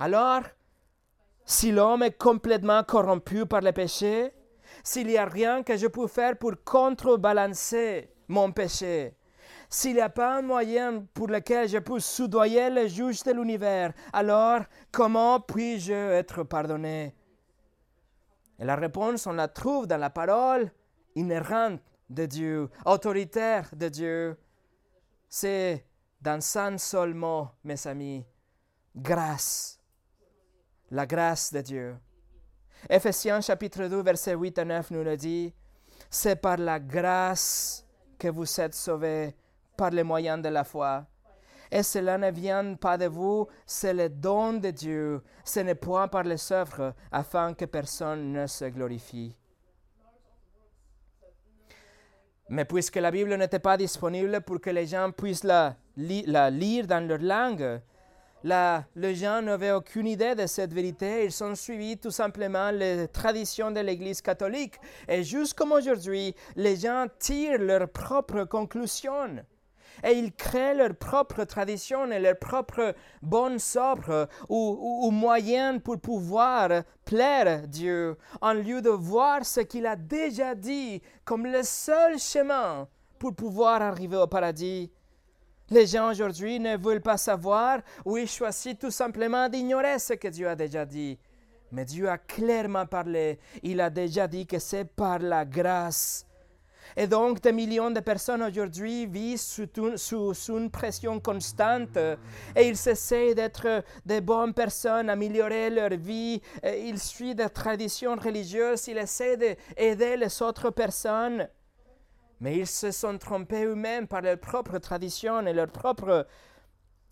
Alors, 0.00 0.42
si 1.44 1.70
l'homme 1.70 2.02
est 2.02 2.18
complètement 2.18 2.82
corrompu 2.82 3.46
par 3.46 3.60
le 3.60 3.70
péché, 3.70 4.32
s'il 4.82 5.06
n'y 5.06 5.16
a 5.16 5.26
rien 5.26 5.62
que 5.62 5.76
je 5.76 5.86
peux 5.86 6.08
faire 6.08 6.36
pour 6.36 6.54
contrebalancer 6.64 8.10
mon 8.26 8.50
péché, 8.50 9.14
s'il 9.74 9.94
n'y 9.94 10.00
a 10.00 10.08
pas 10.08 10.36
un 10.36 10.42
moyen 10.42 11.04
pour 11.14 11.26
lequel 11.26 11.68
je 11.68 11.78
peux 11.78 11.98
soudoyer 11.98 12.70
le 12.70 12.86
juge 12.86 13.24
de 13.24 13.32
l'univers, 13.32 13.92
alors 14.12 14.60
comment 14.92 15.40
puis-je 15.40 15.92
être 15.92 16.44
pardonné? 16.44 17.12
Et 18.60 18.64
la 18.64 18.76
réponse, 18.76 19.26
on 19.26 19.32
la 19.32 19.48
trouve 19.48 19.88
dans 19.88 19.98
la 19.98 20.10
parole 20.10 20.70
inhérente 21.16 21.80
de 22.08 22.24
Dieu, 22.24 22.70
autoritaire 22.86 23.68
de 23.74 23.88
Dieu. 23.88 24.38
C'est 25.28 25.84
dans 26.20 26.40
un 26.56 26.78
seul 26.78 27.12
mot, 27.12 27.48
mes 27.64 27.84
amis, 27.88 28.24
grâce. 28.94 29.80
La 30.92 31.04
grâce 31.04 31.52
de 31.52 31.62
Dieu. 31.62 31.96
Ephésiens 32.88 33.40
chapitre 33.40 33.88
2, 33.88 34.02
verset 34.02 34.34
8 34.34 34.56
à 34.56 34.64
9 34.64 34.90
nous 34.92 35.02
le 35.02 35.16
dit, 35.16 35.52
c'est 36.08 36.36
par 36.36 36.58
la 36.58 36.78
grâce 36.78 37.84
que 38.16 38.28
vous 38.28 38.60
êtes 38.60 38.74
sauvés 38.76 39.34
par 39.76 39.90
les 39.90 40.02
moyens 40.02 40.40
de 40.42 40.48
la 40.48 40.64
foi. 40.64 41.06
Et 41.70 41.82
cela 41.82 42.18
ne 42.18 42.30
vient 42.30 42.74
pas 42.74 42.96
de 42.96 43.06
vous, 43.06 43.48
c'est 43.66 43.94
le 43.94 44.08
don 44.08 44.54
de 44.54 44.70
Dieu. 44.70 45.22
Ce 45.44 45.60
n'est 45.60 45.74
point 45.74 46.08
par 46.08 46.22
les 46.22 46.52
œuvres, 46.52 46.94
afin 47.10 47.54
que 47.54 47.64
personne 47.64 48.32
ne 48.32 48.46
se 48.46 48.66
glorifie. 48.66 49.36
Mais 52.48 52.64
puisque 52.64 52.96
la 52.96 53.10
Bible 53.10 53.34
n'était 53.36 53.58
pas 53.58 53.76
disponible 53.76 54.42
pour 54.42 54.60
que 54.60 54.70
les 54.70 54.86
gens 54.86 55.10
puissent 55.10 55.44
la, 55.44 55.76
lire 55.96 56.86
dans 56.86 57.06
leur 57.06 57.18
langue, 57.18 57.80
les 58.44 59.14
gens 59.14 59.40
n'avaient 59.40 59.72
aucune 59.72 60.06
idée 60.06 60.34
de 60.34 60.46
cette 60.46 60.72
vérité. 60.72 61.24
Ils 61.24 61.42
ont 61.42 61.54
suivi 61.54 61.96
tout 61.96 62.10
simplement 62.10 62.70
les 62.70 63.08
traditions 63.08 63.70
de 63.70 63.80
l'Église 63.80 64.20
catholique. 64.20 64.74
Et 65.08 65.24
jusqu'à 65.24 65.64
aujourd'hui, 65.64 66.34
les 66.54 66.76
gens 66.76 67.06
tirent 67.18 67.58
leurs 67.58 67.88
propres 67.88 68.44
conclusions. 68.44 69.42
Et 70.04 70.12
ils 70.12 70.32
créent 70.32 70.74
leurs 70.74 70.94
propres 70.94 71.44
traditions 71.44 72.10
et 72.12 72.18
leurs 72.18 72.38
propres 72.38 72.94
bonnes 73.22 73.58
œuvres 73.76 74.28
ou, 74.48 75.00
ou, 75.02 75.10
moyens 75.10 75.80
pour 75.82 75.98
pouvoir 75.98 76.82
plaire 77.04 77.66
Dieu, 77.66 78.16
en 78.42 78.52
lieu 78.52 78.82
de 78.82 78.90
voir 78.90 79.44
ce 79.44 79.60
qu'il 79.60 79.86
a 79.86 79.96
déjà 79.96 80.54
dit 80.54 81.00
comme 81.24 81.46
le 81.46 81.62
seul 81.62 82.18
chemin 82.18 82.86
pour 83.18 83.34
pouvoir 83.34 83.80
arriver 83.80 84.18
au 84.18 84.26
paradis. 84.26 84.90
Les 85.70 85.86
gens 85.86 86.10
aujourd'hui 86.10 86.60
ne 86.60 86.76
veulent 86.76 87.00
pas 87.00 87.16
savoir 87.16 87.80
ou 88.04 88.18
ils 88.18 88.28
choisissent 88.28 88.78
tout 88.78 88.90
simplement 88.90 89.48
d'ignorer 89.48 89.98
ce 89.98 90.12
que 90.12 90.28
Dieu 90.28 90.46
a 90.46 90.54
déjà 90.54 90.84
dit. 90.84 91.18
Mais 91.72 91.84
Dieu 91.84 92.08
a 92.08 92.18
clairement 92.18 92.86
parlé. 92.86 93.38
Il 93.62 93.80
a 93.80 93.88
déjà 93.88 94.28
dit 94.28 94.46
que 94.46 94.58
c'est 94.58 94.84
par 94.84 95.18
la 95.18 95.44
grâce. 95.44 96.26
Et 96.96 97.06
donc, 97.06 97.40
des 97.40 97.52
millions 97.52 97.90
de 97.90 98.00
personnes 98.00 98.42
aujourd'hui 98.42 99.06
vivent 99.06 99.38
sous, 99.38 99.68
une 100.48 100.70
pression 100.70 101.18
constante 101.18 101.96
et 102.54 102.68
ils 102.68 102.88
essaient 102.88 103.34
d'être 103.34 103.84
de 104.06 104.20
bonnes 104.20 104.54
personnes, 104.54 105.10
améliorer 105.10 105.70
leur 105.70 105.90
vie. 105.90 106.40
Ils 106.62 107.00
suivent 107.00 107.34
des 107.34 107.50
traditions 107.50 108.14
religieuses, 108.16 108.86
ils 108.88 108.98
essaient 108.98 109.36
d'aider 109.36 110.16
les 110.16 110.42
autres 110.42 110.70
personnes. 110.70 111.48
Mais 112.40 112.58
ils 112.58 112.66
se 112.66 112.90
sont 112.90 113.18
trompés 113.18 113.64
eux-mêmes 113.64 114.06
par 114.06 114.20
leurs 114.20 114.38
propres 114.38 114.78
traditions 114.78 115.46
et 115.46 115.52
leurs 115.52 115.70
propres 115.70 116.26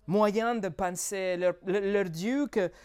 moyens 0.07 0.61
de 0.61 0.69
penser, 0.69 1.37
leur, 1.37 1.53
leur 1.65 2.05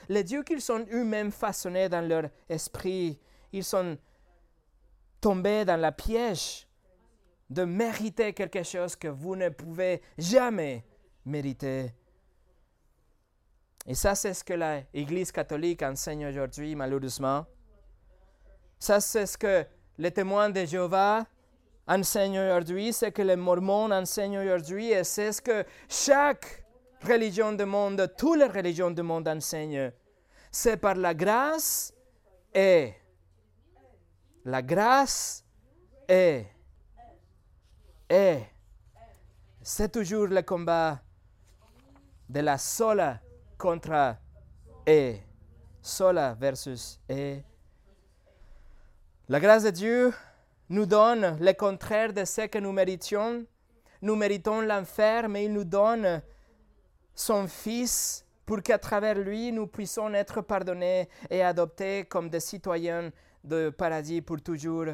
les 0.08 0.24
dieux 0.24 0.42
qu'ils 0.42 0.60
sont 0.60 0.86
eux-mêmes 0.92 1.32
façonnés 1.32 1.88
dans 1.88 2.06
leur 2.06 2.24
esprit. 2.48 3.18
Ils 3.52 3.64
sont 3.64 3.98
tombés 5.20 5.64
dans 5.64 5.80
la 5.80 5.92
piège 5.92 6.67
de 7.48 7.64
mériter 7.64 8.32
quelque 8.32 8.62
chose 8.62 8.96
que 8.96 9.08
vous 9.08 9.36
ne 9.36 9.48
pouvez 9.48 10.02
jamais 10.16 10.84
mériter. 11.24 11.92
Et 13.86 13.94
ça, 13.94 14.14
c'est 14.14 14.34
ce 14.34 14.44
que 14.44 14.52
l'Église 14.52 15.32
catholique 15.32 15.82
enseigne 15.82 16.26
aujourd'hui, 16.26 16.74
malheureusement. 16.74 17.46
Ça, 18.78 19.00
c'est 19.00 19.26
ce 19.26 19.38
que 19.38 19.64
les 19.96 20.10
témoins 20.10 20.50
de 20.50 20.64
Jéhovah 20.64 21.26
enseigne 21.86 22.38
aujourd'hui, 22.38 22.92
c'est 22.92 23.12
que 23.12 23.22
les 23.22 23.36
Mormons 23.36 23.90
enseignent 23.90 24.38
aujourd'hui, 24.40 24.90
et 24.90 25.04
c'est 25.04 25.32
ce 25.32 25.40
que 25.40 25.64
chaque 25.88 26.64
religion 27.02 27.52
du 27.52 27.64
monde, 27.64 28.12
toutes 28.18 28.38
les 28.38 28.46
religions 28.46 28.90
du 28.90 29.02
monde 29.02 29.26
enseignent. 29.26 29.90
C'est 30.52 30.76
par 30.76 30.94
la 30.94 31.14
grâce 31.14 31.92
et 32.54 32.92
la 34.44 34.62
grâce 34.62 35.44
et 36.08 36.44
et 38.08 38.40
c'est 39.62 39.92
toujours 39.92 40.26
le 40.26 40.42
combat 40.42 41.00
de 42.28 42.40
la 42.40 42.58
sola 42.58 43.20
contre 43.56 44.16
et 44.86 45.20
sola 45.82 46.34
versus 46.34 47.00
et. 47.08 47.42
La 49.28 49.40
grâce 49.40 49.64
de 49.64 49.70
Dieu 49.70 50.14
nous 50.70 50.86
donne 50.86 51.38
le 51.40 51.52
contraire 51.52 52.12
de 52.12 52.24
ce 52.24 52.46
que 52.46 52.58
nous 52.58 52.72
méritions. 52.72 53.44
Nous 54.00 54.16
méritons 54.16 54.60
l'enfer, 54.60 55.28
mais 55.28 55.44
il 55.44 55.52
nous 55.52 55.64
donne 55.64 56.22
son 57.14 57.46
Fils 57.46 58.24
pour 58.46 58.62
qu'à 58.62 58.78
travers 58.78 59.16
lui, 59.16 59.52
nous 59.52 59.66
puissions 59.66 60.12
être 60.14 60.40
pardonnés 60.40 61.08
et 61.28 61.42
adoptés 61.42 62.04
comme 62.04 62.30
des 62.30 62.40
citoyens 62.40 63.10
de 63.44 63.68
paradis 63.68 64.22
pour 64.22 64.40
toujours. 64.40 64.86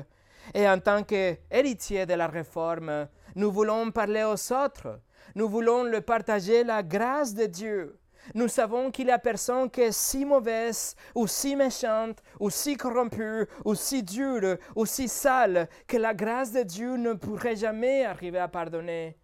Et 0.52 0.68
en 0.68 0.78
tant 0.78 1.02
qu'héritiers 1.02 2.06
de 2.06 2.14
la 2.14 2.26
réforme, 2.26 3.08
nous 3.34 3.50
voulons 3.50 3.90
parler 3.90 4.24
aux 4.24 4.52
autres. 4.52 5.00
Nous 5.34 5.48
voulons 5.48 5.84
le 5.84 6.00
partager 6.00 6.64
la 6.64 6.82
grâce 6.82 7.34
de 7.34 7.46
Dieu. 7.46 7.98
Nous 8.34 8.48
savons 8.48 8.90
qu'il 8.90 9.08
y 9.08 9.10
a 9.10 9.18
personne 9.18 9.70
qui 9.70 9.82
est 9.82 9.92
si 9.92 10.24
mauvaise, 10.24 10.96
ou 11.14 11.26
si 11.26 11.56
méchante, 11.56 12.22
ou 12.40 12.48
si 12.48 12.76
corrompue, 12.76 13.46
ou 13.64 13.74
si 13.74 14.02
dure, 14.02 14.56
ou 14.74 14.86
si 14.86 15.08
sale, 15.08 15.68
que 15.86 15.98
la 15.98 16.14
grâce 16.14 16.52
de 16.52 16.62
Dieu 16.62 16.96
ne 16.96 17.12
pourrait 17.12 17.56
jamais 17.56 18.04
arriver 18.04 18.38
à 18.38 18.48
pardonner. 18.48 19.18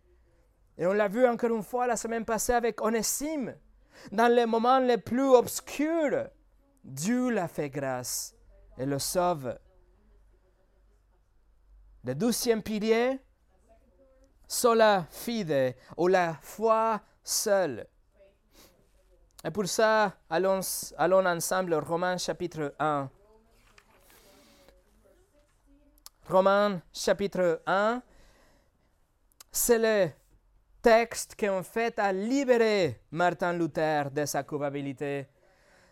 Et 0.76 0.86
on 0.86 0.92
l'a 0.92 1.08
vu 1.08 1.26
encore 1.26 1.54
une 1.54 1.62
fois 1.62 1.86
la 1.86 1.96
semaine 1.96 2.24
passée 2.24 2.52
avec 2.52 2.82
Onésime. 2.82 3.54
Dans 4.12 4.32
les 4.32 4.46
moments 4.46 4.78
les 4.78 4.98
plus 4.98 5.28
obscurs, 5.28 6.28
Dieu 6.84 7.30
l'a 7.30 7.48
fait 7.48 7.70
grâce 7.70 8.34
et 8.78 8.86
le 8.86 8.98
sauve. 8.98 9.58
Le 12.04 12.14
douzième 12.14 12.62
pilier, 12.62 13.18
sola 14.48 15.06
fide, 15.10 15.76
ou 15.96 16.08
la 16.08 16.34
foi 16.40 17.00
seule. 17.22 17.86
Et 19.44 19.50
pour 19.50 19.66
ça, 19.66 20.14
allons, 20.28 20.60
allons 20.96 21.26
ensemble 21.26 21.74
au 21.74 21.80
Romains 21.80 22.16
chapitre 22.16 22.74
1. 22.78 23.10
Romains 26.28 26.80
chapitre 26.92 27.60
1, 27.66 28.02
c'est 29.52 29.78
le 29.78 30.10
texte 30.80 31.34
qui 31.34 31.48
en 31.48 31.62
fait 31.62 31.98
a 31.98 32.12
libéré 32.12 33.02
Martin 33.10 33.52
Luther 33.52 34.10
de 34.10 34.24
sa 34.24 34.42
culpabilité. 34.42 35.26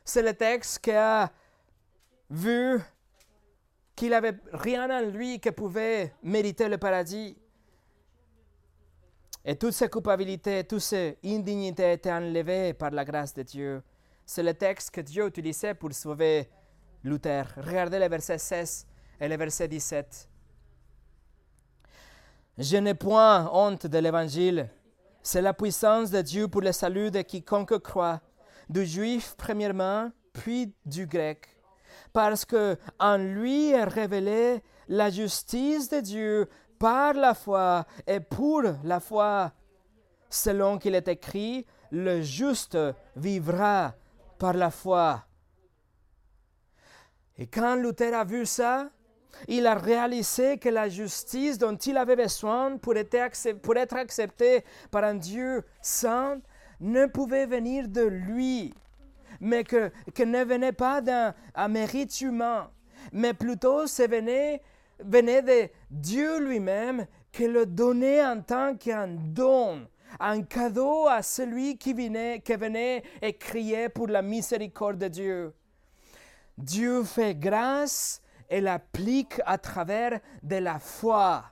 C'est 0.05 0.23
le 0.23 0.33
texte 0.33 0.79
qui 0.79 0.93
a 0.93 1.31
vu 2.31 2.81
qu'il 3.99 4.11
n'avait 4.11 4.39
rien 4.53 4.89
en 4.89 5.11
lui 5.11 5.41
qui 5.41 5.51
pouvait 5.51 6.15
mériter 6.23 6.69
le 6.69 6.79
paradis. 6.79 7.37
Et 9.45 9.57
toutes 9.57 9.73
ces 9.73 9.89
culpabilités, 9.89 10.63
toutes 10.63 10.79
ces 10.81 11.19
indignités 11.25 11.95
étaient 11.95 12.13
enlevées 12.13 12.75
par 12.75 12.93
la 12.93 13.05
grâce 13.05 13.35
de 13.35 13.43
Dieu. 13.43 13.83
C'est 14.25 14.45
le 14.45 14.55
texte 14.55 14.93
que 14.93 15.01
Dieu 15.01 15.27
utilisait 15.27 15.75
pour 15.75 15.93
sauver 15.93 16.49
Luther. 17.03 17.45
Regardez 17.57 17.99
les 17.99 18.09
versets 18.09 18.39
16 18.39 18.87
et 19.21 19.27
le 19.27 19.37
verset 19.37 19.67
17. 19.67 20.29
Je 22.57 22.77
n'ai 22.77 22.95
point 22.95 23.51
honte 23.53 23.89
de 23.89 23.99
l'évangile. 23.99 24.71
C'est 25.25 25.43
la 25.43 25.55
puissance 25.55 26.13
de 26.13 26.23
Dieu 26.23 26.47
pour 26.47 26.61
le 26.61 26.71
salut 26.71 27.11
de 27.11 27.23
quiconque 27.23 27.79
croit, 27.81 28.21
du 28.69 28.87
juif 28.87 29.35
premièrement, 29.37 30.13
puis 30.33 30.73
du 30.87 31.05
grec. 31.05 31.58
Parce 32.13 32.45
que 32.45 32.77
en 32.99 33.17
lui 33.17 33.71
est 33.71 33.85
révélée 33.85 34.63
la 34.89 35.11
justice 35.11 35.89
de 35.89 36.01
Dieu 36.01 36.49
par 36.79 37.15
la 37.15 37.35
foi 37.35 37.85
et 38.07 38.21
pour 38.21 38.63
la 38.85 39.01
foi, 39.01 39.53
selon 40.31 40.79
qu'il 40.79 40.95
est 40.95 41.09
écrit, 41.09 41.67
le 41.91 42.23
juste 42.23 42.79
vivra 43.17 43.95
par 44.39 44.55
la 44.55 44.71
foi. 44.71 45.25
Et 47.37 47.47
quand 47.47 47.77
Luther 47.77 48.15
a 48.15 48.25
vu 48.25 48.47
ça, 48.47 48.91
il 49.47 49.67
a 49.67 49.75
réalisé 49.75 50.59
que 50.59 50.69
la 50.69 50.89
justice 50.89 51.59
dont 51.59 51.77
il 51.77 51.97
avait 51.97 52.17
besoin 52.17 52.77
pour 52.79 52.97
être, 52.97 53.53
pour 53.61 53.77
être 53.77 53.95
acceptée 53.95 54.65
par 54.91 55.05
un 55.05 55.15
Dieu 55.15 55.63
saint 55.81 56.41
ne 56.81 57.07
pouvait 57.07 57.47
venir 57.47 57.89
de 57.89 58.03
lui, 58.03 58.75
mais 59.41 59.65
que, 59.65 59.91
ne 60.19 60.45
venait 60.45 60.73
pas 60.73 61.01
d'un 61.01 61.35
mérite 61.69 62.21
humain, 62.21 62.71
mais 63.13 63.35
plutôt 63.35 63.87
ça 63.87 64.07
venait, 64.07 64.63
venait 64.99 65.43
de 65.43 65.71
Dieu 65.91 66.41
lui-même 66.41 67.07
qui 67.33 67.47
le 67.47 67.67
donnait 67.67 68.25
en 68.25 68.41
tant 68.41 68.77
qu'un 68.77 69.09
don, 69.09 69.87
un 70.19 70.43
cadeau 70.43 71.07
à 71.07 71.23
celui 71.23 71.77
qui 71.77 71.93
venait, 71.93 72.41
qui 72.41 72.55
venait 72.57 73.03
et 73.23 73.35
criait 73.35 73.89
pour 73.89 74.09
la 74.09 74.23
miséricorde 74.23 74.99
de 74.99 75.09
Dieu. 75.09 75.55
Dieu 76.57 77.05
fait 77.05 77.37
grâce 77.37 78.21
et 78.51 78.61
l'applique 78.61 79.41
à 79.47 79.59
travers 79.59 80.21
de 80.43 80.57
la 80.57 80.79
foi. 80.79 81.45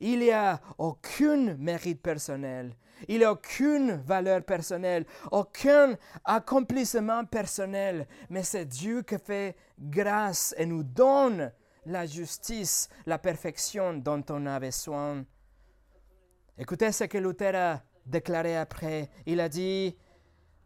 Il 0.00 0.20
n'y 0.20 0.30
a 0.30 0.60
aucun 0.78 1.54
mérite 1.56 2.00
personnel, 2.00 2.74
il 3.08 3.18
n'y 3.18 3.24
a 3.24 3.32
aucune 3.32 4.02
valeur 4.06 4.42
personnelle, 4.42 5.04
aucun 5.30 5.96
accomplissement 6.24 7.24
personnel, 7.24 8.06
mais 8.30 8.42
c'est 8.42 8.66
Dieu 8.66 9.02
qui 9.02 9.18
fait 9.18 9.56
grâce 9.78 10.54
et 10.58 10.66
nous 10.66 10.82
donne 10.82 11.52
la 11.86 12.06
justice, 12.06 12.88
la 13.06 13.18
perfection 13.18 13.94
dont 13.94 14.24
on 14.30 14.46
a 14.46 14.58
besoin. 14.58 15.24
Écoutez 16.56 16.92
ce 16.92 17.04
que 17.04 17.18
Luther 17.18 17.54
a 17.54 17.82
déclaré 18.06 18.56
après. 18.56 19.10
Il 19.26 19.40
a 19.40 19.48
dit, 19.48 19.96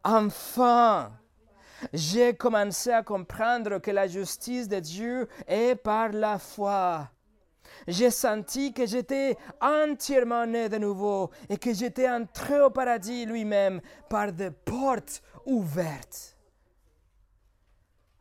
enfin, 0.04 1.12
j'ai 1.92 2.34
commencé 2.34 2.90
à 2.90 3.02
comprendre 3.02 3.78
que 3.78 3.90
la 3.90 4.06
justice 4.06 4.68
de 4.68 4.80
Dieu 4.80 5.28
est 5.46 5.76
par 5.76 6.10
la 6.10 6.38
foi. 6.38 7.08
J'ai 7.88 8.10
senti 8.10 8.72
que 8.74 8.86
j'étais 8.86 9.36
entièrement 9.60 10.44
né 10.46 10.68
de 10.68 10.76
nouveau 10.76 11.30
et 11.48 11.56
que 11.56 11.72
j'étais 11.72 12.08
entré 12.08 12.60
au 12.60 12.68
paradis 12.68 13.24
lui-même 13.24 13.80
par 14.10 14.30
des 14.30 14.50
portes 14.50 15.22
ouvertes. 15.46 16.36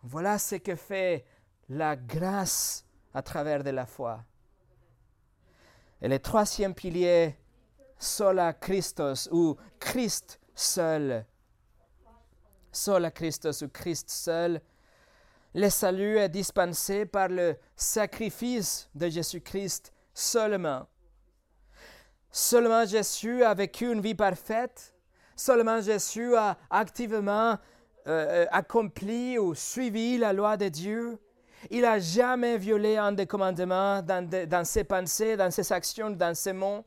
Voilà 0.01 0.39
ce 0.39 0.56
que 0.56 0.75
fait 0.75 1.25
la 1.67 1.97
grâce 1.97 2.86
à 3.13 3.21
travers 3.21 3.62
de 3.62 3.71
la 3.71 3.86
foi. 3.86 4.23
Et 6.01 6.08
le 6.08 6.17
troisième 6.19 6.73
pilier, 6.73 7.36
sola 7.99 8.53
Christos 8.53 9.27
ou 9.32 9.58
Christ 9.80 10.39
seul 10.56 11.25
sola 12.77 13.12
Christus 13.12 13.62
ou 13.62 13.69
Christ 13.69 14.10
seul. 14.10 14.62
Le 15.60 15.72
salut 15.72 16.20
est 16.20 16.30
dispensé 16.30 17.08
par 17.08 17.30
le 17.30 17.56
sacrifice 17.76 18.88
de 18.93 19.10
Jésus-Christ 19.10 19.91
seulement. 20.13 20.86
Seulement 22.30 22.86
Jésus 22.86 23.43
a 23.43 23.56
vécu 23.56 23.91
une 23.91 24.00
vie 24.00 24.13
parfaite. 24.13 24.93
Seulement 25.36 25.82
Jésus 25.82 26.36
a 26.36 26.60
activement 26.70 27.54
euh, 27.54 27.58
euh, 28.06 28.46
accompli 28.52 29.39
ou 29.39 29.56
suivi 29.56 30.20
la 30.20 30.32
loi 30.32 30.58
de 30.58 30.67
Dieu. 30.67 31.17
Il 31.72 31.82
n'a 31.82 31.98
jamais 31.98 32.60
violé 32.60 32.98
un 32.98 33.13
des 33.13 33.26
commandements 33.26 34.04
dans, 34.04 34.30
dans, 34.30 34.63
ses 34.63 34.84
pensées, 34.84 35.38
dans 35.38 35.50
ses 35.50 35.74
actions, 35.74 36.12
dans 36.12 36.36
ses 36.36 36.54
mots. 36.54 36.86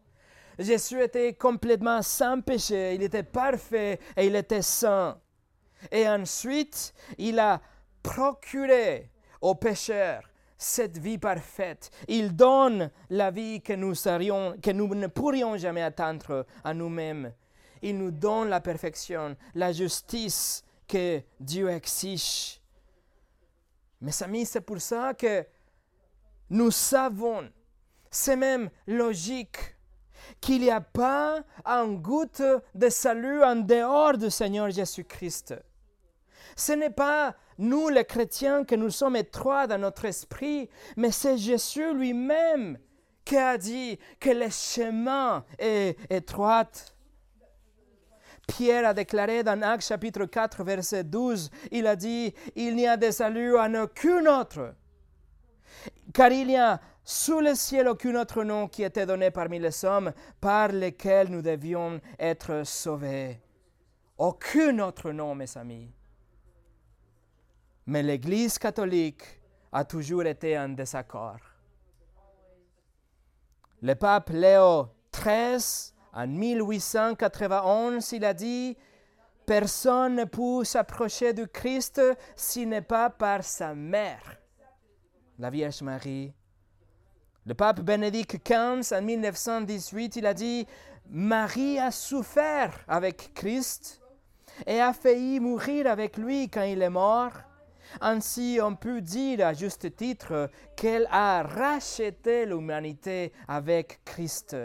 Jésus 0.61 1.03
était 1.03 1.35
complètement 1.35 2.03
sans 2.03 2.41
péché, 2.41 2.95
il 2.95 3.03
était 3.03 3.25
parfait 3.25 3.99
et 4.17 4.29
il 4.29 4.37
était 4.37 4.63
saint. 4.63 5.19
Et 5.91 6.09
ensuite, 6.09 6.95
il 7.19 7.41
a 7.41 7.61
procuré 8.03 9.11
aux 9.41 9.55
pécheurs 9.55 10.23
cette 10.61 10.99
vie 10.99 11.19
parfaite. 11.19 11.91
Il 12.07 12.37
donne 12.37 12.91
la 13.09 13.31
vie 13.31 13.63
que 13.63 13.73
nous, 13.73 13.95
que 13.95 14.71
nous 14.71 14.95
ne 14.95 15.07
pourrions 15.07 15.57
jamais 15.57 15.83
atteindre 15.83 16.47
à 16.63 16.75
nous-mêmes. 16.75 17.33
Il 17.83 17.97
nous 17.97 18.11
donne 18.11 18.51
la 18.51 18.61
perfection, 18.61 19.37
la 19.55 19.73
justice 19.73 20.63
que 20.87 21.23
Dieu 21.41 21.71
exige. 21.71 22.61
Mes 24.03 24.23
amis, 24.23 24.45
c'est 24.45 24.61
pour 24.61 24.81
ça 24.81 25.15
que 25.15 25.47
nous 26.51 26.71
savons, 26.71 27.49
c'est 28.11 28.37
même 28.37 28.71
logique, 28.87 29.77
qu'il 30.41 30.61
n'y 30.61 30.71
a 30.71 30.81
pas 30.81 31.43
un 31.65 31.95
goutte 31.95 32.43
de 32.75 32.89
salut 32.89 33.43
en 33.43 33.57
dehors 33.57 34.19
du 34.19 34.31
Seigneur 34.31 34.71
Jésus-Christ. 34.71 35.55
Ce 36.57 36.73
n'est 36.73 36.91
pas 36.91 37.35
nous 37.59 37.89
les 37.89 38.05
chrétiens 38.05 38.65
que 38.65 38.75
nous 38.75 38.91
sommes 38.91 39.17
étroits 39.17 39.67
dans 39.67 39.79
notre 39.79 40.07
esprit, 40.07 40.69
mais 40.97 41.11
c'est 41.11 41.39
Jésus 41.39 41.93
lui-même 41.95 42.79
qui 43.25 43.37
a 43.37 43.59
dit 43.59 43.99
que 44.19 44.31
le 44.31 44.51
chemin 44.51 45.45
est 45.59 45.97
étroit. 46.11 46.71
Pierre 48.47 48.89
a 48.89 48.95
déclaré 48.95 49.45
dans 49.45 49.63
Actes 49.63 49.87
chapitre 49.87 50.25
4, 50.25 50.65
verset 50.65 51.05
12, 51.05 51.51
il 51.71 51.87
a 51.87 51.95
dit, 51.95 52.35
il 52.57 52.75
n'y 52.75 52.89
a 52.89 52.97
de 52.97 53.11
salut 53.11 53.57
en 53.57 53.73
aucun 53.75 54.27
autre, 54.27 54.75
car 56.13 56.33
il 56.33 56.49
n'y 56.49 56.57
a 56.57 56.81
sous 57.05 57.41
le 57.41 57.55
ciel 57.55 57.89
aucun 57.89 58.17
autre 58.17 58.43
nom 58.43 58.67
qui 58.67 58.83
était 58.83 59.07
donné 59.07 59.31
parmi 59.31 59.59
les 59.59 59.85
hommes 59.85 60.13
par 60.41 60.69
lesquels 60.69 61.29
nous 61.29 61.43
devions 61.43 62.01
être 62.19 62.63
sauvés. 62.65 63.41
Aucun 64.19 64.79
autre 64.81 65.13
nom, 65.13 65.35
mes 65.35 65.57
amis. 65.57 65.91
Mais 67.87 68.03
l'Église 68.03 68.59
catholique 68.59 69.41
a 69.73 69.85
toujours 69.85 70.25
été 70.25 70.59
en 70.59 70.69
désaccord. 70.69 71.39
Le 73.83 73.95
pape 73.95 74.31
Léo 74.31 74.89
XIII, 75.13 75.95
en 76.13 76.27
1891, 76.27 78.13
il 78.13 78.25
a 78.25 78.35
dit 78.35 78.77
Personne 79.47 80.17
ne 80.17 80.25
peut 80.25 80.65
s'approcher 80.65 81.33
du 81.33 81.47
Christ 81.49 82.01
s'il 82.37 82.69
n'est 82.69 82.83
pas 82.83 83.11
par 83.11 83.43
sa 83.43 83.75
mère, 83.75 84.39
la 85.39 85.51
Vierge 85.51 85.83
Marie. 85.83 86.33
Le 87.47 87.55
pape 87.55 87.81
Bénédicte 87.81 88.37
XV, 88.45 88.95
en 88.95 89.03
1918, 89.03 90.17
il 90.17 90.27
a 90.27 90.35
dit 90.35 90.67
Marie 91.09 91.79
a 91.79 91.91
souffert 91.91 92.85
avec 92.87 93.33
Christ 93.35 94.01
et 94.67 94.81
a 94.81 94.93
failli 94.93 95.41
mourir 95.41 95.87
avec 95.87 96.17
lui 96.17 96.49
quand 96.49 96.63
il 96.63 96.83
est 96.83 96.91
mort. 96.91 97.33
Ainsi, 98.01 98.59
on 98.63 98.77
peut 98.77 99.01
dire 99.01 99.47
à 99.47 99.53
juste 99.53 99.97
titre 99.97 100.51
qu'elle 100.77 101.07
a 101.11 101.43
racheté 101.43 102.47
l'humanité 102.47 103.33
avec 103.49 104.01
Christ. 104.05 104.57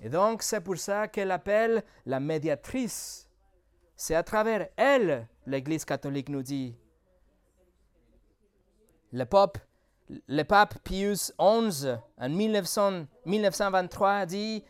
Et 0.00 0.08
donc, 0.08 0.42
c'est 0.42 0.60
pour 0.60 0.78
ça 0.78 1.08
qu'elle 1.08 1.30
appelle 1.30 1.82
la 2.06 2.20
médiatrice. 2.20 3.28
C'est 3.96 4.14
à 4.14 4.22
travers 4.22 4.68
elle, 4.76 5.28
l'Église 5.46 5.84
catholique 5.84 6.30
nous 6.30 6.42
dit. 6.42 6.74
Le 9.12 9.24
pape, 9.24 9.58
le 10.26 10.42
pape 10.44 10.78
Pius 10.84 11.32
XI, 11.38 11.96
en 12.16 12.28
1923, 12.28 14.10
a 14.10 14.26
dit 14.26 14.64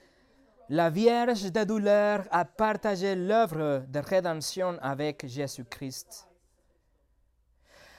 La 0.69 0.91
Vierge 0.91 1.53
de 1.53 1.65
douleur 1.65 2.25
a 2.31 2.45
partagé 2.45 3.15
l'œuvre 3.15 3.85
de 3.87 3.99
rédemption 4.01 4.79
avec 4.83 5.27
Jésus-Christ. 5.27 6.30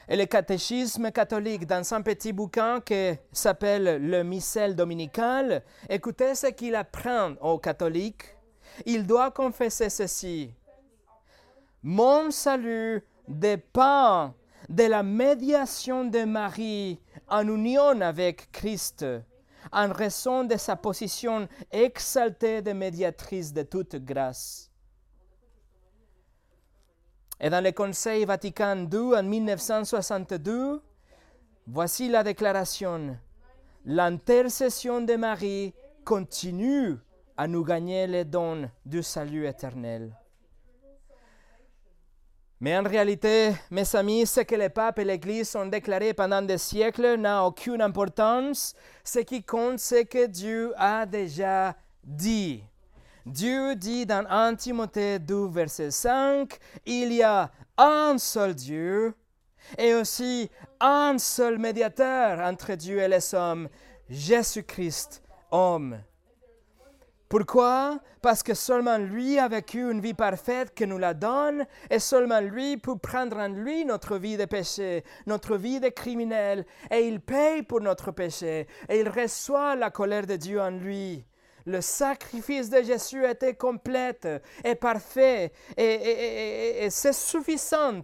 Et 0.09 0.17
le 0.17 0.25
catéchisme 0.25 1.11
catholique, 1.11 1.65
dans 1.65 1.93
un 1.93 2.01
petit 2.01 2.33
bouquin 2.33 2.81
qui 2.81 3.13
s'appelle 3.31 4.05
le 4.05 4.23
Missel 4.23 4.75
dominical, 4.75 5.63
écoutez 5.89 6.35
ce 6.35 6.47
qu'il 6.47 6.75
apprend 6.75 7.33
aux 7.41 7.59
catholiques. 7.59 8.35
Il 8.85 9.05
doit 9.05 9.31
confesser 9.31 9.89
ceci. 9.89 10.53
Mon 11.83 12.31
salut 12.31 13.03
dépend 13.27 14.33
de 14.69 14.83
la 14.83 15.03
médiation 15.03 16.05
de 16.05 16.23
Marie 16.23 16.99
en 17.27 17.47
union 17.47 18.01
avec 18.01 18.51
Christ, 18.51 19.05
en 19.71 19.91
raison 19.91 20.43
de 20.43 20.57
sa 20.57 20.75
position 20.75 21.47
exaltée 21.71 22.61
de 22.61 22.71
médiatrice 22.71 23.53
de 23.53 23.63
toute 23.63 23.95
grâce. 23.97 24.70
Et 27.43 27.49
dans 27.49 27.63
le 27.63 27.71
Conseil 27.71 28.23
Vatican 28.23 28.87
II 28.91 29.15
en 29.15 29.23
1962, 29.23 30.79
voici 31.65 32.07
la 32.07 32.23
déclaration. 32.23 33.17
L'intercession 33.83 35.01
de 35.01 35.15
Marie 35.15 35.73
continue 36.05 36.97
à 37.35 37.47
nous 37.47 37.63
gagner 37.63 38.05
les 38.05 38.25
dons 38.25 38.69
du 38.85 39.01
salut 39.01 39.47
éternel. 39.47 40.15
Mais 42.59 42.77
en 42.77 42.83
réalité, 42.83 43.53
mes 43.71 43.95
amis, 43.95 44.27
ce 44.27 44.41
que 44.41 44.53
les 44.53 44.69
papes 44.69 44.99
et 44.99 45.03
l'Église 45.03 45.55
ont 45.55 45.65
déclaré 45.65 46.13
pendant 46.13 46.43
des 46.43 46.59
siècles 46.59 47.15
n'a 47.15 47.43
aucune 47.43 47.81
importance. 47.81 48.75
Ce 49.03 49.17
qui 49.17 49.43
compte, 49.43 49.79
c'est 49.79 50.05
que 50.05 50.27
Dieu 50.27 50.71
a 50.77 51.07
déjà 51.07 51.75
dit. 52.03 52.63
Dieu 53.25 53.75
dit 53.75 54.05
dans 54.05 54.25
1 54.27 54.55
Timothée 54.55 55.19
2, 55.19 55.47
verset 55.47 55.91
5, 55.91 56.57
il 56.85 57.13
y 57.13 57.21
a 57.21 57.51
un 57.77 58.17
seul 58.17 58.55
Dieu 58.55 59.13
et 59.77 59.93
aussi 59.93 60.49
un 60.79 61.17
seul 61.19 61.59
médiateur 61.59 62.39
entre 62.39 62.73
Dieu 62.73 62.97
et 62.97 63.07
les 63.07 63.35
hommes, 63.35 63.69
Jésus-Christ, 64.09 65.21
homme. 65.51 65.99
Pourquoi? 67.29 67.99
Parce 68.21 68.43
que 68.43 68.53
seulement 68.53 68.97
lui 68.97 69.39
a 69.39 69.47
vécu 69.47 69.89
une 69.89 70.01
vie 70.01 70.13
parfaite 70.13 70.75
que 70.75 70.83
nous 70.83 70.97
la 70.97 71.13
donne, 71.13 71.65
et 71.89 71.99
seulement 71.99 72.41
lui 72.41 72.75
peut 72.75 72.97
prendre 72.97 73.37
en 73.37 73.47
lui 73.47 73.85
notre 73.85 74.17
vie 74.17 74.35
de 74.35 74.45
péché, 74.45 75.05
notre 75.27 75.55
vie 75.55 75.79
de 75.79 75.87
criminel, 75.89 76.65
et 76.89 77.07
il 77.07 77.21
paye 77.21 77.61
pour 77.61 77.79
notre 77.79 78.11
péché, 78.11 78.67
et 78.89 78.99
il 78.99 79.07
reçoit 79.07 79.75
la 79.75 79.91
colère 79.91 80.27
de 80.27 80.35
Dieu 80.35 80.59
en 80.59 80.71
lui. 80.71 81.23
Le 81.65 81.81
sacrifice 81.81 82.69
de 82.69 82.81
Jésus 82.81 83.25
était 83.25 83.55
complet 83.55 84.19
et 84.63 84.75
parfait, 84.75 85.51
et 85.77 86.87
c'est 86.89 87.13
suffisant. 87.13 88.01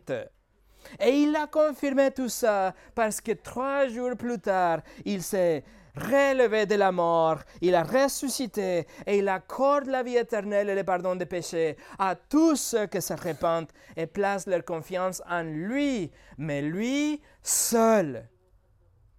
Et 1.00 1.10
il 1.10 1.36
a 1.36 1.48
confirmé 1.48 2.12
tout 2.12 2.30
ça 2.30 2.74
parce 2.96 3.22
que 3.22 3.34
trois 3.34 3.88
jours 3.88 4.16
plus 4.16 4.40
tard, 4.40 4.82
il 5.06 5.22
s'est 5.22 5.64
relevé 5.96 6.66
de 6.66 6.76
la 6.76 6.92
mort, 6.92 7.40
il 7.62 7.76
a 7.76 7.84
ressuscité 7.84 8.86
et 9.06 9.18
il 9.18 9.28
accorde 9.28 9.88
la 9.88 10.04
vie 10.04 10.18
éternelle 10.18 10.70
et 10.70 10.76
le 10.76 10.84
pardon 10.84 11.16
des 11.16 11.26
péchés 11.26 11.76
à 11.98 12.16
tous 12.16 12.56
ceux 12.56 12.86
qui 12.86 13.02
se 13.02 13.14
répandent 13.14 13.72
et 13.96 14.06
placent 14.06 14.48
leur 14.48 14.64
confiance 14.64 15.22
en 15.28 15.44
lui, 15.44 16.12
mais 16.38 16.62
lui 16.62 17.22
seul, 17.42 18.28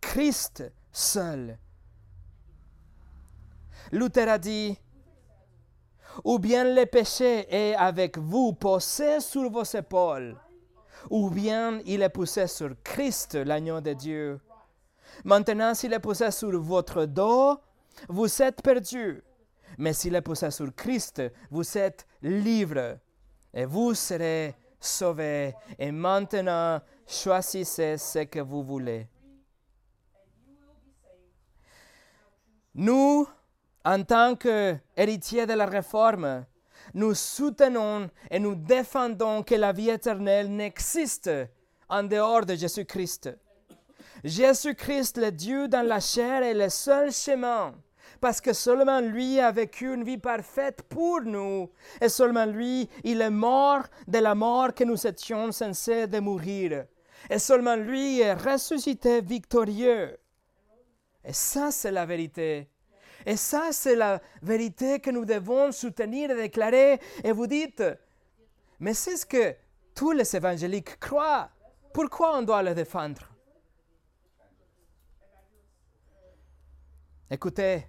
Christ 0.01 0.65
seul. 0.93 1.59
Luther 3.93 4.29
a 4.29 4.39
dit, 4.39 4.79
ou 6.25 6.39
bien 6.39 6.65
le 6.65 6.85
péché 6.87 7.47
est 7.49 7.75
avec 7.75 8.19
vous 8.19 8.53
posé 8.53 9.21
sur 9.21 9.51
vos 9.51 9.65
épaules, 9.65 10.37
ou 11.11 11.31
bien 11.31 11.81
il 11.87 12.03
est 12.03 12.09
poussé 12.09 12.47
sur 12.47 12.71
Christ, 12.83 13.35
l'agneau 13.35 13.81
de 13.81 13.93
Dieu. 13.93 14.41
Maintenant, 15.25 15.75
s'il 15.75 15.93
est 15.93 16.01
posé 16.01 16.31
sur 16.31 16.61
votre 16.61 17.05
dos, 17.05 17.59
vous 18.09 18.43
êtes 18.43 18.63
perdu. 18.63 19.23
Mais 19.79 19.93
s'il 19.93 20.15
est 20.15 20.23
posé 20.23 20.51
sur 20.51 20.75
Christ, 20.75 21.23
vous 21.51 21.79
êtes 21.79 22.07
libre 22.23 22.99
et 23.55 23.65
vous 23.65 23.95
serez 23.95 24.55
sauvés. 24.81 25.55
Et 25.79 25.93
maintenant, 25.93 26.81
choisissez 27.07 27.97
ce 27.97 28.21
que 28.21 28.41
vous 28.41 28.63
voulez. 28.63 29.07
Nous, 32.75 33.27
en 33.89 34.05
tant 34.05 34.37
qu'héritiers 34.37 35.47
de 35.47 35.55
la 35.55 35.65
réforme, 35.65 36.45
nous 36.93 37.15
soutenons 37.15 38.11
et 38.31 38.39
nous 38.39 38.55
défendons 38.55 39.43
que 39.43 39.55
la 39.55 39.73
vie 39.73 39.89
éternelle 39.89 40.55
n'existe 40.55 41.31
en 41.89 42.03
dehors 42.03 42.45
de 42.45 42.55
Jésus-Christ. 42.55 43.31
Jésus-Christ, 44.23 45.17
le 45.17 45.33
Dieu 45.33 45.69
dans 45.69 45.87
la 45.87 46.01
chair, 46.01 46.43
est 46.43 46.53
le 46.53 46.69
seul 46.69 47.11
chemin, 47.13 47.75
parce 48.21 48.43
que 48.43 48.53
seulement 48.53 49.01
lui 49.01 49.41
a 49.41 49.51
vécu 49.53 49.95
une 49.95 50.05
vie 50.05 50.19
parfaite 50.19 50.83
pour 50.83 51.23
nous, 51.23 51.71
et 51.99 52.11
seulement 52.11 52.45
lui, 52.45 52.91
il 53.05 53.23
est 53.23 53.31
mort 53.31 53.85
de 54.07 54.19
la 54.19 54.35
mort 54.35 54.75
que 54.75 54.85
nous 54.85 55.07
étions 55.07 55.51
censés 55.51 56.07
de 56.07 56.19
mourir, 56.19 56.85
et 57.31 57.39
seulement 57.39 57.77
lui 57.77 58.21
est 58.21 58.35
ressuscité 58.35 59.23
victorieux. 59.23 60.19
Et 61.25 61.33
ça, 61.33 61.71
c'est 61.71 61.93
la 61.93 62.05
vérité. 62.05 62.69
Et 63.29 63.37
ça, 63.37 63.69
c'est 63.73 63.95
la 63.95 64.21
vérité 64.41 65.01
que 65.01 65.11
nous 65.11 65.27
devons 65.27 65.71
soutenir 65.71 66.31
et 66.31 66.35
déclarer. 66.35 66.99
Et 67.23 67.31
vous 67.31 67.47
dites, 67.47 67.83
mais 68.81 68.95
c'est 68.95 69.19
ce 69.19 69.27
que 69.27 69.55
tous 69.95 70.13
les 70.13 70.35
évangéliques 70.35 70.99
croient. 70.99 71.51
Pourquoi 71.93 72.39
on 72.39 72.43
doit 72.43 72.63
le 72.63 72.75
défendre? 72.75 73.21
Écoutez, 77.31 77.87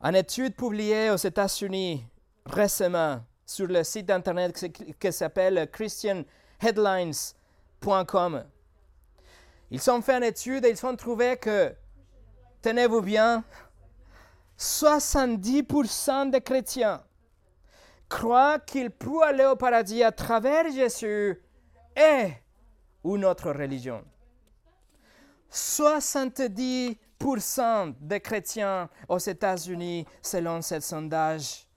une 0.00 0.14
étude 0.14 0.54
publiée 0.54 1.10
aux 1.10 1.16
États-Unis 1.16 2.06
récemment 2.46 3.24
sur 3.44 3.66
le 3.66 3.82
site 3.82 4.10
internet 4.10 4.64
qui 5.00 5.12
s'appelle 5.12 5.68
christianheadlines.com, 5.72 8.44
ils 9.72 9.90
ont 9.90 10.00
fait 10.00 10.18
une 10.18 10.22
étude 10.22 10.64
et 10.66 10.70
ils 10.70 10.86
ont 10.86 10.94
trouvé 10.94 11.36
que, 11.36 11.74
tenez-vous 12.62 13.02
bien, 13.02 13.42
70% 14.58 16.30
des 16.30 16.40
chrétiens 16.40 17.04
croient 18.08 18.58
qu'ils 18.58 18.90
peuvent 18.90 19.22
aller 19.22 19.44
au 19.44 19.54
paradis 19.54 20.02
à 20.02 20.10
travers 20.10 20.68
Jésus 20.72 21.40
et 21.96 22.32
une 23.04 23.24
autre 23.24 23.52
religion. 23.52 24.02
70% 25.52 27.94
des 28.00 28.20
chrétiens 28.20 28.90
aux 29.08 29.18
États-Unis 29.18 30.04
selon 30.20 30.60
ce 30.60 30.80
sondage. 30.80 31.68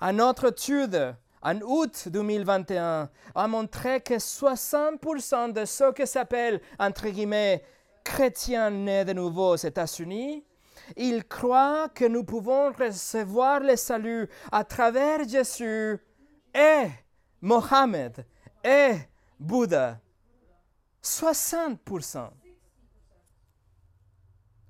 Un 0.00 0.20
autre 0.20 0.48
étude 0.48 1.16
en 1.42 1.60
août 1.60 2.08
2021 2.08 3.10
a 3.34 3.48
montré 3.48 4.00
que 4.00 4.14
60% 4.14 5.52
de 5.52 5.64
ceux 5.64 5.92
qui 5.92 6.06
s'appellent, 6.06 6.60
entre 6.78 7.08
guillemets, 7.08 7.64
chrétiens 8.02 8.70
nés 8.70 9.04
de 9.04 9.12
nouveau 9.12 9.54
aux 9.54 9.56
États-Unis 9.56 10.44
ils 10.96 11.24
croient 11.24 11.88
que 11.88 12.04
nous 12.04 12.24
pouvons 12.24 12.72
recevoir 12.72 13.60
le 13.60 13.76
salut 13.76 14.28
à 14.52 14.64
travers 14.64 15.28
Jésus 15.28 15.98
et 16.54 16.86
Mohammed 17.40 18.26
et 18.64 18.92
Bouddha. 19.38 20.00
60%. 21.02 22.30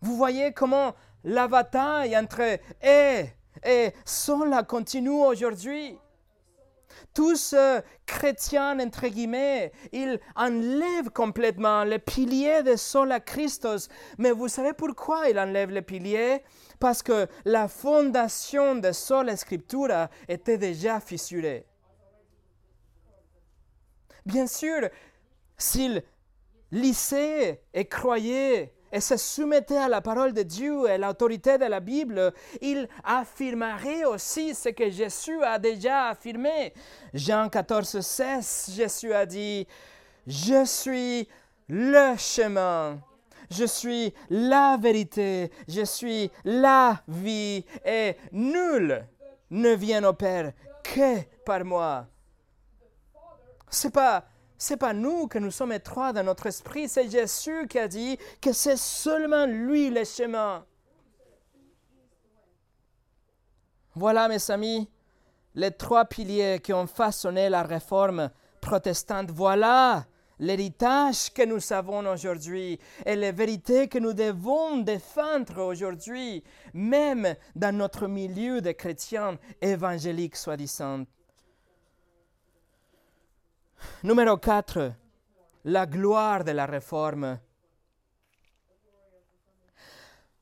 Vous 0.00 0.16
voyez 0.16 0.52
comment 0.52 0.94
la 1.22 1.48
bataille 1.48 2.16
entre 2.16 2.58
et 2.82 3.26
et 3.64 3.92
cela 4.04 4.62
continue 4.62 5.10
aujourd'hui? 5.10 5.98
Tous 7.14 7.54
chrétiens, 8.06 8.78
entre 8.80 9.06
guillemets, 9.06 9.72
ils 9.92 10.18
enlèvent 10.34 11.10
complètement 11.10 11.84
les 11.84 12.00
piliers 12.00 12.62
de 12.62 12.76
Sola 12.76 13.20
Christos. 13.20 13.88
Mais 14.18 14.32
vous 14.32 14.48
savez 14.48 14.72
pourquoi 14.72 15.28
ils 15.28 15.38
enlèvent 15.38 15.70
les 15.70 15.82
piliers? 15.82 16.42
Parce 16.80 17.02
que 17.02 17.28
la 17.44 17.68
fondation 17.68 18.74
de 18.74 18.90
Sola 18.92 19.36
Scriptura 19.36 20.10
était 20.28 20.58
déjà 20.58 20.98
fissurée. 21.00 21.64
Bien 24.26 24.46
sûr, 24.46 24.88
s'ils 25.56 26.02
lisaient 26.72 27.62
et 27.72 27.84
croyaient 27.84 28.74
et 28.94 29.00
se 29.00 29.16
soumettait 29.16 29.76
à 29.76 29.88
la 29.88 30.00
parole 30.00 30.32
de 30.32 30.44
Dieu 30.44 30.86
et 30.86 30.92
à 30.92 30.98
l'autorité 30.98 31.58
de 31.58 31.64
la 31.64 31.80
Bible, 31.80 32.32
il 32.60 32.88
affirmerait 33.02 34.04
aussi 34.04 34.54
ce 34.54 34.68
que 34.68 34.88
Jésus 34.88 35.42
a 35.42 35.58
déjà 35.58 36.10
affirmé. 36.10 36.72
Jean 37.12 37.48
14, 37.48 38.00
16, 38.00 38.70
Jésus 38.72 39.12
a 39.12 39.26
dit, 39.26 39.66
Je 40.28 40.64
suis 40.64 41.28
le 41.68 42.16
chemin. 42.16 43.00
Je 43.50 43.64
suis 43.64 44.14
la 44.30 44.78
vérité, 44.80 45.50
je 45.66 45.84
suis 45.84 46.30
la 46.44 47.02
vie, 47.08 47.64
et 47.84 48.16
nul 48.30 49.06
ne 49.50 49.74
vient 49.74 50.04
au 50.04 50.12
Père 50.12 50.52
que 50.84 51.20
par 51.44 51.64
moi. 51.64 52.06
C'est 53.68 53.92
pas 53.92 54.24
c'est 54.64 54.78
pas 54.78 54.94
nous 54.94 55.28
que 55.28 55.38
nous 55.38 55.50
sommes 55.50 55.72
étroits 55.72 56.14
dans 56.14 56.24
notre 56.24 56.46
esprit, 56.46 56.88
c'est 56.88 57.10
Jésus 57.10 57.66
qui 57.68 57.78
a 57.78 57.86
dit 57.86 58.16
que 58.40 58.52
c'est 58.52 58.78
seulement 58.78 59.44
lui 59.44 59.90
le 59.90 60.04
chemin. 60.04 60.64
Voilà, 63.94 64.26
mes 64.26 64.50
amis, 64.50 64.88
les 65.54 65.70
trois 65.70 66.06
piliers 66.06 66.60
qui 66.62 66.72
ont 66.72 66.86
façonné 66.86 67.50
la 67.50 67.62
réforme 67.62 68.30
protestante. 68.62 69.30
Voilà 69.30 70.06
l'héritage 70.38 71.30
que 71.32 71.44
nous 71.44 71.72
avons 71.72 72.06
aujourd'hui 72.10 72.80
et 73.04 73.16
les 73.16 73.32
vérités 73.32 73.88
que 73.88 73.98
nous 73.98 74.14
devons 74.14 74.78
défendre 74.78 75.62
aujourd'hui, 75.62 76.42
même 76.72 77.34
dans 77.54 77.76
notre 77.76 78.08
milieu 78.08 78.62
de 78.62 78.72
chrétiens 78.72 79.38
évangéliques 79.60 80.36
soi-disant. 80.36 81.04
Numéro 84.02 84.36
4. 84.36 84.92
La 85.64 85.86
gloire 85.86 86.44
de 86.44 86.52
la 86.52 86.66
réforme. 86.66 87.38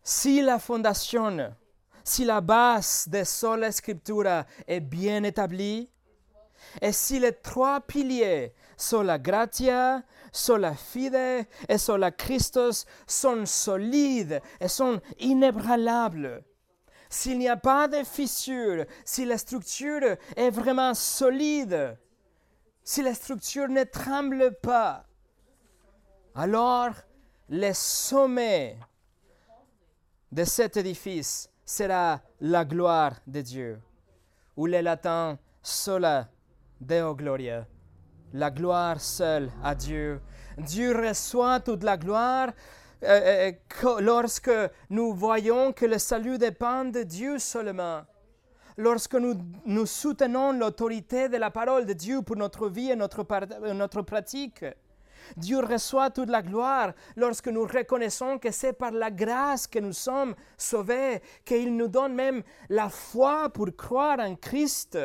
Si 0.03 0.43
la 0.43 0.59
fondation, 0.59 1.55
si 2.03 2.25
la 2.25 2.41
base 2.41 3.09
de 3.09 3.23
sola 3.25 3.71
scriptura 3.71 4.47
est 4.67 4.81
bien 4.81 5.23
établie, 5.23 5.93
Et 6.81 6.93
si 6.93 7.19
les 7.19 7.33
trois 7.33 7.81
piliers, 7.81 8.55
sola 8.77 9.19
gratia, 9.19 10.03
sola 10.33 10.75
fide 10.75 11.47
et 11.69 11.79
sola 11.79 12.11
Christus, 12.11 12.87
sont 13.07 13.47
solides 13.47 14.41
et 14.61 14.69
sont 14.69 15.01
inébranlables, 15.19 16.43
s'il 17.09 17.39
n'y 17.39 17.49
a 17.49 17.57
pas 17.57 17.89
de 17.89 18.03
fissure, 18.05 18.87
si 19.05 19.25
la 19.25 19.37
structure 19.39 20.17
est 20.37 20.51
vraiment 20.51 20.95
solide, 20.95 21.99
si 22.85 23.03
la 23.03 23.15
structure 23.15 23.69
ne 23.69 23.85
tremble 23.85 24.55
pas, 24.61 25.05
alors 26.35 26.93
le 27.49 27.73
sommet 27.73 28.79
de 30.31 30.45
cet 30.45 30.77
édifice 30.77 31.51
sera 31.65 32.21
la 32.41 32.65
gloire 32.65 33.15
de 33.27 33.41
Dieu, 33.41 33.81
ou 34.57 34.67
les 34.67 34.83
latins 34.83 35.39
sola 35.63 36.29
Deo 36.81 37.15
gloria, 37.15 37.67
la 38.33 38.51
gloire 38.51 39.01
seule 39.01 39.51
à 39.63 39.75
Dieu. 39.75 40.21
Dieu 40.59 40.97
reçoit 40.97 41.61
toute 41.61 41.85
la 41.85 41.97
gloire 41.97 42.53
euh, 43.05 43.53
euh, 43.85 44.01
lorsque 44.01 44.51
nous 44.91 45.13
voyons 45.15 45.73
que 45.73 45.87
le 45.87 45.99
salut 45.99 46.39
dépend 46.39 46.85
de 46.85 47.03
Dieu 47.03 47.39
seulement. 47.39 48.03
Lorsque 48.77 49.15
nous, 49.15 49.87
soutenons 49.87 50.53
l'autorité 50.53 51.29
de 51.29 51.37
la 51.37 51.51
parole 51.51 51.87
de 51.87 51.93
Dieu 51.93 52.23
pour 52.23 52.37
notre 52.37 52.69
vie 52.69 52.91
et 52.91 52.97
notre, 52.97 53.25
notre 53.73 54.03
pratique. 54.03 54.65
Dieu 55.37 55.61
reçoit 55.61 56.11
toute 56.11 56.31
la 56.31 56.43
gloire 56.43 56.93
lorsque 57.17 57.49
nous 57.49 57.63
reconnaissons 57.63 58.39
que 58.39 58.51
c'est 58.51 58.73
par 58.73 58.91
la 58.91 59.11
grâce 59.11 59.67
que 59.67 59.79
nous 59.79 59.93
sommes 59.93 60.35
sauvés, 60.57 61.23
qu'il 61.45 61.77
nous 61.77 61.89
donne 61.89 62.15
même 62.15 62.43
la 62.69 62.89
foi 62.89 63.49
pour 63.51 63.69
croire 63.77 64.19
en 64.19 64.35
Christ 64.35 64.99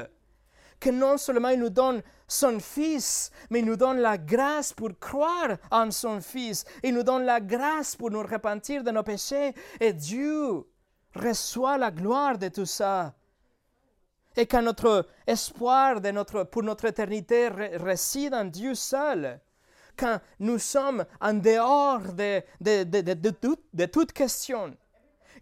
que 0.80 0.89
non 0.89 1.18
seulement 1.18 1.49
il 1.49 1.59
nous 1.59 1.70
donne 1.70 2.01
son 2.28 2.59
Fils, 2.59 3.32
mais 3.49 3.59
il 3.59 3.65
nous 3.65 3.76
donne 3.76 3.99
la 3.99 4.18
grâce 4.18 4.74
pour 4.74 4.97
croire 4.99 5.57
en 5.72 5.91
son 5.91 6.22
Fils. 6.22 6.65
Il 6.84 6.93
nous 6.93 7.03
donne 7.03 7.24
la 7.24 7.39
grâce 7.39 7.95
pour 7.95 8.11
nous 8.11 8.22
repentir 8.22 8.84
de 8.84 8.91
nos 8.91 9.03
péchés. 9.03 9.53
Et 9.80 9.93
Dieu 9.93 10.63
reçoit 11.15 11.78
la 11.78 11.91
gloire 11.91 12.38
de 12.38 12.49
tout 12.49 12.65
ça. 12.65 13.16
Et 14.38 14.45
quand 14.45 14.61
notre 14.61 15.07
espoir 15.25 15.99
pour 16.51 16.61
notre 16.61 16.85
éternité 16.85 17.47
réside 17.49 18.35
en 18.35 18.45
Dieu 18.45 18.75
seul, 18.75 19.41
quand 19.97 20.19
nous 20.39 20.59
sommes 20.59 21.03
en 21.19 21.33
dehors 21.33 22.13
de, 22.13 22.43
de, 22.61 22.83
de, 22.83 23.57
de 23.73 23.85
toute 23.88 24.13
question, 24.13 24.77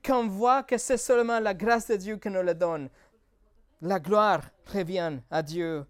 quand 0.04 0.22
on 0.22 0.28
voit 0.28 0.64
que 0.64 0.78
c'est 0.78 0.98
seulement 0.98 1.42
la 1.42 1.54
grâce 1.54 1.88
de 1.88 1.98
Dieu 1.98 2.16
qui 2.16 2.30
nous 2.30 2.42
le 2.42 2.54
donne, 2.54 2.90
la 3.82 4.00
gloire 4.00 4.42
revient 4.74 5.20
à 5.30 5.44
Dieu. 5.44 5.86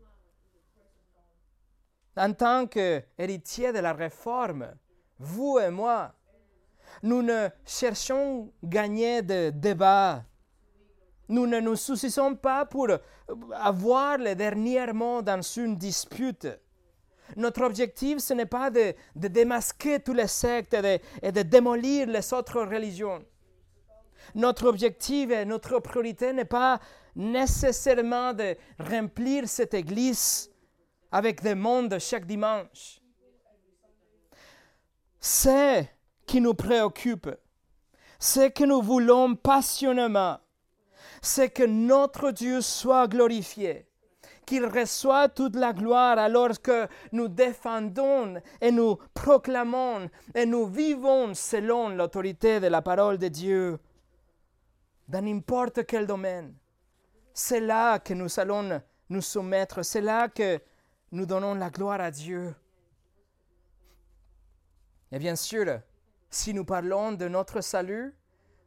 En 2.18 2.34
tant 2.34 2.66
qu'héritiers 2.66 3.72
de 3.72 3.80
la 3.80 3.94
réforme, 3.94 4.74
vous 5.20 5.60
et 5.60 5.70
moi, 5.70 6.12
nous 7.04 7.22
ne 7.22 7.50
cherchons 7.66 8.52
gagner 8.64 9.22
de 9.22 9.52
débats. 9.52 10.24
Nous 11.28 11.48
ne 11.48 11.60
nous 11.60 11.76
soucions 11.76 12.36
pas 12.36 12.66
pour 12.66 12.88
avoir 13.54 14.18
le 14.18 14.36
dernier 14.36 14.94
mot 14.94 15.22
dans 15.22 15.42
une 15.42 15.76
dispute. 15.76 16.48
Notre 17.36 17.64
objectif, 17.64 18.20
ce 18.20 18.34
n'est 18.34 18.46
pas 18.46 18.70
de, 18.70 18.94
démasquer 19.16 20.00
tous 20.00 20.14
les 20.14 20.28
sectes 20.28 20.76
et 21.22 21.32
de 21.32 21.42
démolir 21.42 22.08
les 22.08 22.34
autres 22.34 22.62
religions. 22.62 23.24
Notre 24.36 24.68
objectif 24.68 25.32
et 25.32 25.46
notre 25.46 25.80
priorité 25.80 26.34
n'est 26.34 26.46
pas 26.46 26.80
nécessairement 27.16 28.34
de 28.34 28.56
remplir 28.80 29.48
cette 29.48 29.74
église 29.74 30.52
avec 31.12 31.42
des 31.42 31.56
mondes 31.56 31.98
chaque 32.00 32.26
dimanche. 32.26 33.00
Ce 35.20 35.84
qui 36.26 36.42
nous 36.42 36.54
préoccupe, 36.54 37.30
ce 38.20 38.50
que 38.50 38.64
nous 38.64 38.82
voulons 38.82 39.36
passionnément, 39.36 40.40
c'est 41.26 41.50
que 41.50 41.64
notre 41.64 42.32
Dieu 42.32 42.62
soit 42.62 43.08
glorifié, 43.08 43.88
qu'il 44.46 44.66
reçoive 44.66 45.34
toute 45.34 45.56
la 45.56 45.74
gloire 45.74 46.20
alors 46.20 46.62
que 46.62 46.88
nous 47.12 47.28
défendons 47.28 48.36
et 48.62 48.72
nous 48.72 48.98
proclamons 49.14 50.10
et 50.36 50.46
nous 50.46 50.68
vivons 50.68 51.34
selon 51.34 51.90
l'autorité 51.90 52.60
de 52.60 52.68
la 52.68 52.82
parole 52.82 53.18
de 53.18 53.28
Dieu 53.28 53.80
dans 55.08 55.24
n'importe 55.24 55.86
quel 55.86 56.06
domaine. 56.06 56.54
C'est 57.34 57.60
là 57.60 57.98
que 58.00 58.14
nous 58.14 58.40
allons 58.40 58.82
nous 59.10 59.22
soumettre, 59.22 59.84
c'est 59.84 60.02
là 60.02 60.30
que 60.30 60.60
nous 61.12 61.26
donnons 61.26 61.56
la 61.56 61.72
gloire 61.72 62.02
à 62.02 62.12
Dieu. 62.12 62.54
Et 65.12 65.18
bien 65.18 65.36
sûr, 65.36 65.80
si 66.30 66.54
nous 66.54 66.66
parlons 66.66 67.14
de 67.14 67.28
notre 67.28 67.62
salut, 67.62 68.14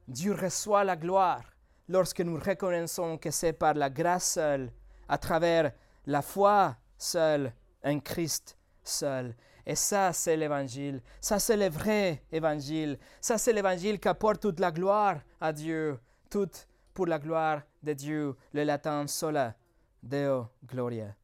Dieu 0.09 0.33
reçoit 0.33 0.83
la 0.85 0.97
gloire 0.97 1.45
lorsque 1.89 2.21
nous 2.21 2.39
reconnaissons 2.39 3.19
que 3.19 3.31
c'est 3.31 3.53
par 3.53 3.75
la 3.75 3.91
grâce 3.91 4.33
seule, 4.33 4.71
à 5.09 5.19
travers 5.19 5.73
la 6.07 6.23
foi 6.23 6.77
seule, 6.97 7.53
un 7.83 8.01
Christ 8.01 8.57
seul. 8.83 9.35
Et 9.67 9.75
ça, 9.75 10.13
c'est 10.13 10.37
l'évangile. 10.37 11.03
Ça, 11.21 11.39
c'est 11.39 11.57
le 11.57 11.69
vrai 11.69 12.23
évangile. 12.33 12.99
Ça, 13.21 13.37
c'est 13.37 13.53
l'évangile 13.53 14.01
qui 14.01 14.09
apporte 14.09 14.41
toute 14.41 14.61
la 14.61 14.71
gloire 14.73 15.21
à 15.41 15.53
Dieu, 15.53 15.99
toute 16.31 16.67
pour 16.95 17.07
la 17.07 17.19
gloire 17.19 17.63
de 17.83 17.93
Dieu, 17.93 18.35
le 18.53 18.65
latin 18.65 19.07
sola, 19.07 19.55
Deo 20.03 20.49
gloria. 20.65 21.15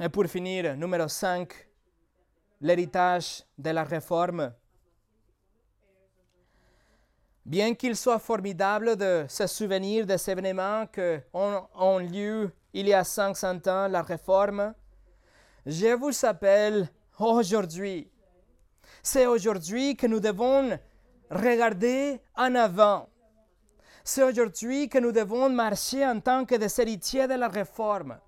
Et 0.00 0.08
pour 0.08 0.26
finir, 0.26 0.76
numéro 0.76 1.08
5, 1.08 1.52
l'héritage 2.60 3.44
de 3.56 3.70
la 3.70 3.82
réforme. 3.82 4.52
Bien 7.48 7.74
qu'il 7.74 7.96
soit 7.96 8.18
formidable 8.18 8.94
de 8.94 9.24
se 9.26 9.46
souvenir 9.46 10.04
des 10.04 10.28
événements 10.28 10.86
qui 10.86 11.16
ont, 11.32 11.98
lieu 11.98 12.52
il 12.74 12.86
y 12.86 12.92
a 12.92 13.02
500 13.02 13.66
ans, 13.68 13.88
la 13.88 14.02
réforme, 14.02 14.74
je 15.64 15.94
vous 15.94 16.12
appelle 16.26 16.90
aujourd'hui. 17.18 18.06
C'est 19.02 19.24
aujourd'hui 19.24 19.96
que 19.96 20.06
nous 20.06 20.20
devons 20.20 20.78
regarder 21.30 22.20
en 22.36 22.54
avant. 22.54 23.08
C'est 24.04 24.24
aujourd'hui 24.24 24.90
que 24.90 24.98
nous 24.98 25.12
devons 25.12 25.48
marcher 25.48 26.06
en 26.06 26.20
tant 26.20 26.44
que 26.44 26.56
des 26.56 26.78
héritiers 26.78 27.26
de 27.26 27.34
la 27.34 27.48
réforme. 27.48 28.18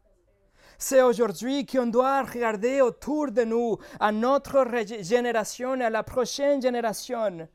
C'est 0.78 1.02
aujourd'hui 1.02 1.66
qu'on 1.66 1.88
doit 1.88 2.22
regarder 2.22 2.80
autour 2.80 3.30
de 3.30 3.44
nous, 3.44 3.76
à 4.00 4.12
notre 4.12 4.64
génération 5.02 5.76
et 5.76 5.84
à 5.84 5.90
la 5.90 6.04
prochaine 6.04 6.62
génération. 6.62 7.46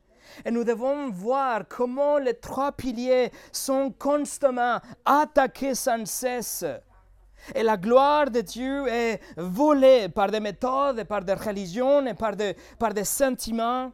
Et 0.44 0.50
nous 0.50 0.64
devons 0.64 1.10
voir 1.10 1.62
comment 1.68 2.18
les 2.18 2.34
trois 2.34 2.72
piliers 2.72 3.30
sont 3.52 3.92
constamment 3.98 4.78
attaqués 5.04 5.74
sans 5.74 6.06
cesse. 6.06 6.64
Et 7.54 7.62
la 7.62 7.76
gloire 7.76 8.30
de 8.30 8.40
Dieu 8.40 8.88
est 8.88 9.20
volée 9.36 10.08
par 10.08 10.30
des 10.30 10.40
méthodes, 10.40 11.04
par 11.04 11.22
des 11.22 11.34
religions 11.34 12.04
et 12.06 12.14
par 12.14 12.34
des, 12.34 12.56
par 12.78 12.92
des 12.92 13.04
sentiments. 13.04 13.92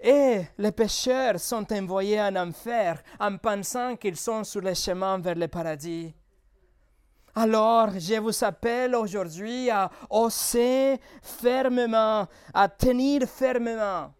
Et 0.00 0.42
les 0.58 0.72
pécheurs 0.72 1.38
sont 1.38 1.70
envoyés 1.72 2.20
en 2.20 2.36
enfer 2.36 3.02
en 3.18 3.36
pensant 3.36 3.96
qu'ils 3.96 4.16
sont 4.16 4.44
sur 4.44 4.60
le 4.60 4.74
chemin 4.74 5.18
vers 5.18 5.34
le 5.34 5.48
paradis. 5.48 6.14
Alors, 7.34 7.90
je 7.96 8.18
vous 8.18 8.44
appelle 8.44 8.94
aujourd'hui 8.94 9.70
à 9.70 9.90
oser 10.08 10.98
fermement, 11.22 12.26
à 12.52 12.68
tenir 12.68 13.22
fermement 13.22 14.12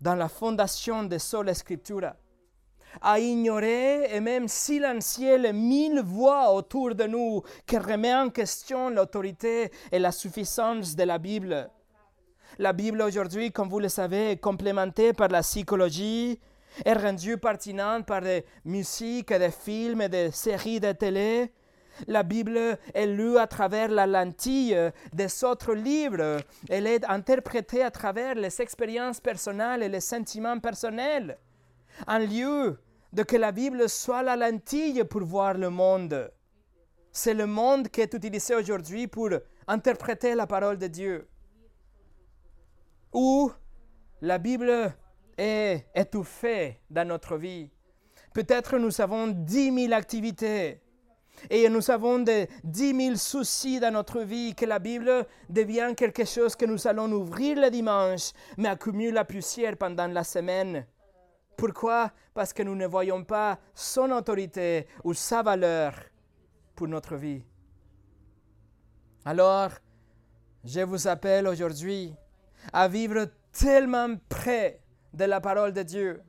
dans 0.00 0.14
la 0.14 0.28
fondation 0.28 1.04
de 1.04 1.18
Sola 1.18 1.54
Scriptura, 1.54 2.16
à 3.00 3.18
ignorer 3.18 4.14
et 4.14 4.20
même 4.20 4.48
silencier 4.48 5.38
les 5.38 5.52
mille 5.52 6.00
voix 6.00 6.52
autour 6.52 6.94
de 6.94 7.04
nous 7.04 7.42
qui 7.66 7.78
remettent 7.78 8.16
en 8.16 8.30
question 8.30 8.90
l'autorité 8.90 9.70
et 9.92 9.98
la 9.98 10.12
suffisance 10.12 10.96
de 10.96 11.04
la 11.04 11.18
Bible. 11.18 11.70
La 12.58 12.72
Bible 12.72 13.02
aujourd'hui, 13.02 13.52
comme 13.52 13.68
vous 13.68 13.78
le 13.78 13.88
savez, 13.88 14.32
est 14.32 14.36
complémentée 14.38 15.12
par 15.12 15.28
la 15.28 15.42
psychologie, 15.42 16.40
est 16.84 16.94
rendue 16.94 17.38
pertinente 17.38 18.06
par 18.06 18.22
des 18.22 18.44
musiques, 18.64 19.32
des 19.32 19.50
films 19.50 20.02
et 20.02 20.08
des 20.08 20.30
séries 20.30 20.80
de 20.80 20.92
télé. 20.92 21.52
La 22.06 22.22
Bible 22.22 22.78
est 22.94 23.06
lue 23.06 23.38
à 23.38 23.46
travers 23.46 23.88
la 23.88 24.06
lentille 24.06 24.76
des 25.12 25.44
autres 25.44 25.74
livres. 25.74 26.38
Elle 26.68 26.86
est 26.86 27.04
interprétée 27.04 27.82
à 27.82 27.90
travers 27.90 28.34
les 28.34 28.60
expériences 28.60 29.20
personnelles 29.20 29.82
et 29.82 29.88
les 29.88 30.00
sentiments 30.00 30.58
personnels. 30.58 31.38
En 32.06 32.18
lieu 32.18 32.78
de 33.12 33.22
que 33.22 33.36
la 33.36 33.52
Bible 33.52 33.88
soit 33.88 34.22
la 34.22 34.36
lentille 34.36 35.04
pour 35.04 35.22
voir 35.24 35.54
le 35.54 35.70
monde. 35.70 36.30
C'est 37.12 37.34
le 37.34 37.46
monde 37.46 37.88
qui 37.88 38.00
est 38.00 38.14
utilisé 38.14 38.54
aujourd'hui 38.54 39.08
pour 39.08 39.30
interpréter 39.66 40.34
la 40.34 40.46
parole 40.46 40.78
de 40.78 40.86
Dieu 40.86 41.28
où 43.12 43.50
la 44.20 44.38
Bible 44.38 44.94
est 45.36 45.86
étouffée 45.94 46.80
dans 46.90 47.06
notre 47.06 47.36
vie. 47.36 47.70
Peut-être 48.34 48.78
nous 48.78 49.00
avons 49.00 49.26
dix 49.28 49.70
mille 49.70 49.92
activités. 49.92 50.80
Et 51.48 51.68
nous 51.68 51.90
avons 51.90 52.18
des 52.18 52.48
dix 52.64 52.92
mille 52.92 53.18
soucis 53.18 53.80
dans 53.80 53.92
notre 53.92 54.20
vie, 54.20 54.54
que 54.54 54.66
la 54.66 54.78
Bible 54.78 55.26
devient 55.48 55.94
quelque 55.96 56.24
chose 56.24 56.56
que 56.56 56.66
nous 56.66 56.86
allons 56.86 57.10
ouvrir 57.12 57.58
le 57.58 57.70
dimanche, 57.70 58.32
mais 58.56 58.68
accumule 58.68 59.14
la 59.14 59.24
poussière 59.24 59.76
pendant 59.76 60.08
la 60.08 60.24
semaine. 60.24 60.86
Pourquoi? 61.56 62.10
Parce 62.34 62.52
que 62.52 62.62
nous 62.62 62.74
ne 62.74 62.86
voyons 62.86 63.24
pas 63.24 63.58
son 63.74 64.10
autorité 64.10 64.86
ou 65.04 65.14
sa 65.14 65.42
valeur 65.42 65.94
pour 66.74 66.88
notre 66.88 67.16
vie. 67.16 67.44
Alors, 69.24 69.70
je 70.64 70.80
vous 70.80 71.06
appelle 71.06 71.46
aujourd'hui 71.46 72.14
à 72.72 72.88
vivre 72.88 73.26
tellement 73.52 74.16
près 74.28 74.80
de 75.12 75.24
la 75.24 75.40
parole 75.40 75.72
de 75.72 75.82
Dieu 75.82 76.22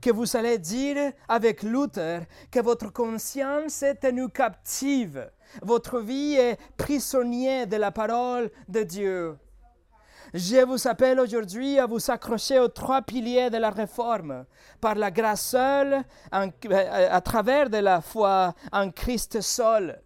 que 0.00 0.10
vous 0.10 0.36
allez 0.36 0.58
dire 0.58 1.12
avec 1.28 1.62
Luther 1.62 2.22
que 2.50 2.60
votre 2.60 2.92
conscience 2.92 3.82
est 3.82 3.96
tenue 3.96 4.28
captive, 4.28 5.30
votre 5.62 6.00
vie 6.00 6.34
est 6.34 6.58
prisonnière 6.76 7.66
de 7.66 7.76
la 7.76 7.90
parole 7.90 8.50
de 8.68 8.82
Dieu. 8.82 9.36
Je 10.32 10.64
vous 10.64 10.86
appelle 10.86 11.18
aujourd'hui 11.18 11.78
à 11.78 11.86
vous 11.86 12.10
accrocher 12.10 12.60
aux 12.60 12.68
trois 12.68 13.02
piliers 13.02 13.50
de 13.50 13.56
la 13.56 13.70
réforme, 13.70 14.44
par 14.80 14.94
la 14.94 15.10
grâce 15.10 15.44
seule, 15.48 16.04
à 16.30 17.20
travers 17.20 17.68
de 17.68 17.78
la 17.78 18.00
foi 18.00 18.54
en 18.70 18.90
Christ 18.90 19.40
seul. 19.40 20.00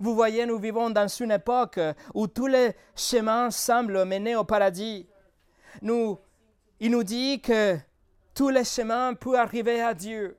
Vous 0.00 0.14
voyez, 0.14 0.44
nous 0.46 0.58
vivons 0.58 0.90
dans 0.90 1.08
une 1.08 1.30
époque 1.30 1.78
où 2.12 2.26
tous 2.26 2.48
les 2.48 2.72
chemins 2.96 3.50
semblent 3.50 4.04
mener 4.04 4.34
au 4.34 4.44
paradis. 4.44 5.06
Nous, 5.80 6.18
il 6.80 6.90
nous 6.90 7.04
dit 7.04 7.40
que 7.40 7.78
tous 8.36 8.50
les 8.50 8.64
chemins 8.64 9.14
peuvent 9.14 9.34
arriver 9.34 9.80
à 9.80 9.94
Dieu. 9.94 10.36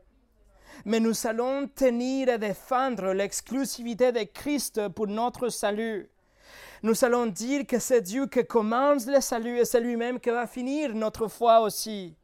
Mais 0.86 1.00
nous 1.00 1.16
allons 1.26 1.68
tenir 1.68 2.30
et 2.30 2.38
défendre 2.38 3.12
l'exclusivité 3.12 4.12
de 4.12 4.24
Christ 4.32 4.88
pour 4.90 5.08
notre 5.08 5.50
salut. 5.50 6.08
Nous 6.84 7.04
allons 7.04 7.26
dire 7.26 7.66
que 7.66 7.80
c'est 7.80 8.02
Dieu 8.02 8.28
qui 8.28 8.46
commence 8.46 9.08
le 9.08 9.20
salut 9.20 9.58
et 9.58 9.66
c'est 9.66 9.80
lui-même 9.80 10.20
qui 10.20 10.30
va 10.30 10.46
finir 10.46 10.94
notre 10.94 11.28
foi 11.28 11.62
aussi. 11.62 12.16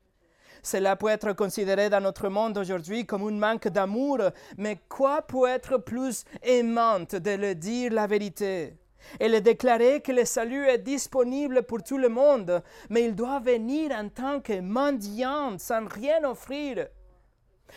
Cela 0.61 0.95
peut 0.95 1.07
être 1.07 1.33
considéré 1.33 1.89
dans 1.89 2.01
notre 2.01 2.29
monde 2.29 2.55
aujourd'hui 2.59 3.07
comme 3.07 3.27
un 3.27 3.31
manque 3.31 3.67
d'amour, 3.67 4.19
mais 4.57 4.77
quoi 4.87 5.23
peut 5.23 5.47
être 5.47 5.79
plus 5.79 6.23
aimante 6.43 7.15
de 7.15 7.31
le 7.31 7.55
dire 7.55 7.91
la 7.91 8.05
vérité? 8.05 8.77
Et 9.19 9.29
de 9.29 9.39
déclarer 9.39 10.01
que 10.01 10.11
le 10.11 10.25
salut 10.25 10.67
est 10.67 10.79
disponible 10.79 11.63
pour 11.63 11.83
tout 11.83 11.97
le 11.97 12.09
monde, 12.09 12.61
mais 12.89 13.03
il 13.03 13.15
doit 13.15 13.39
venir 13.39 13.91
en 13.91 14.09
tant 14.09 14.39
que 14.39 14.59
mendiant, 14.59 15.57
sans 15.57 15.87
rien 15.87 16.23
offrir. 16.23 16.87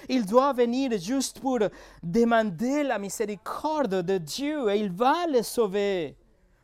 Il 0.09 0.27
doit 0.27 0.53
venir 0.53 0.99
juste 0.99 1.41
pour 1.41 1.59
demander 2.03 2.83
la 2.83 2.99
miséricorde 2.99 4.03
de 4.03 4.19
Dieu 4.19 4.71
et 4.71 4.79
il 4.79 4.93
va 4.93 5.27
le 5.27 5.43
sauver. 5.43 6.17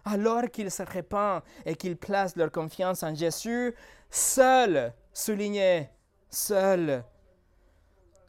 Alors 0.05 0.51
qu'ils 0.51 0.71
se 0.71 0.83
répandent 0.83 1.43
et 1.65 1.77
qu'ils 1.77 1.97
placent 1.97 2.37
leur 2.37 2.51
confiance 2.51 3.03
en 3.03 3.15
Jésus, 3.15 3.75
seul, 4.11 4.93
souligné, 5.13 5.89
seul. 6.29 7.05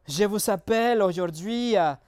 Je 0.07 0.25
vous 0.25 0.49
appelle 0.49 1.01
aujourd'hui 1.01 1.75
à 1.75 1.99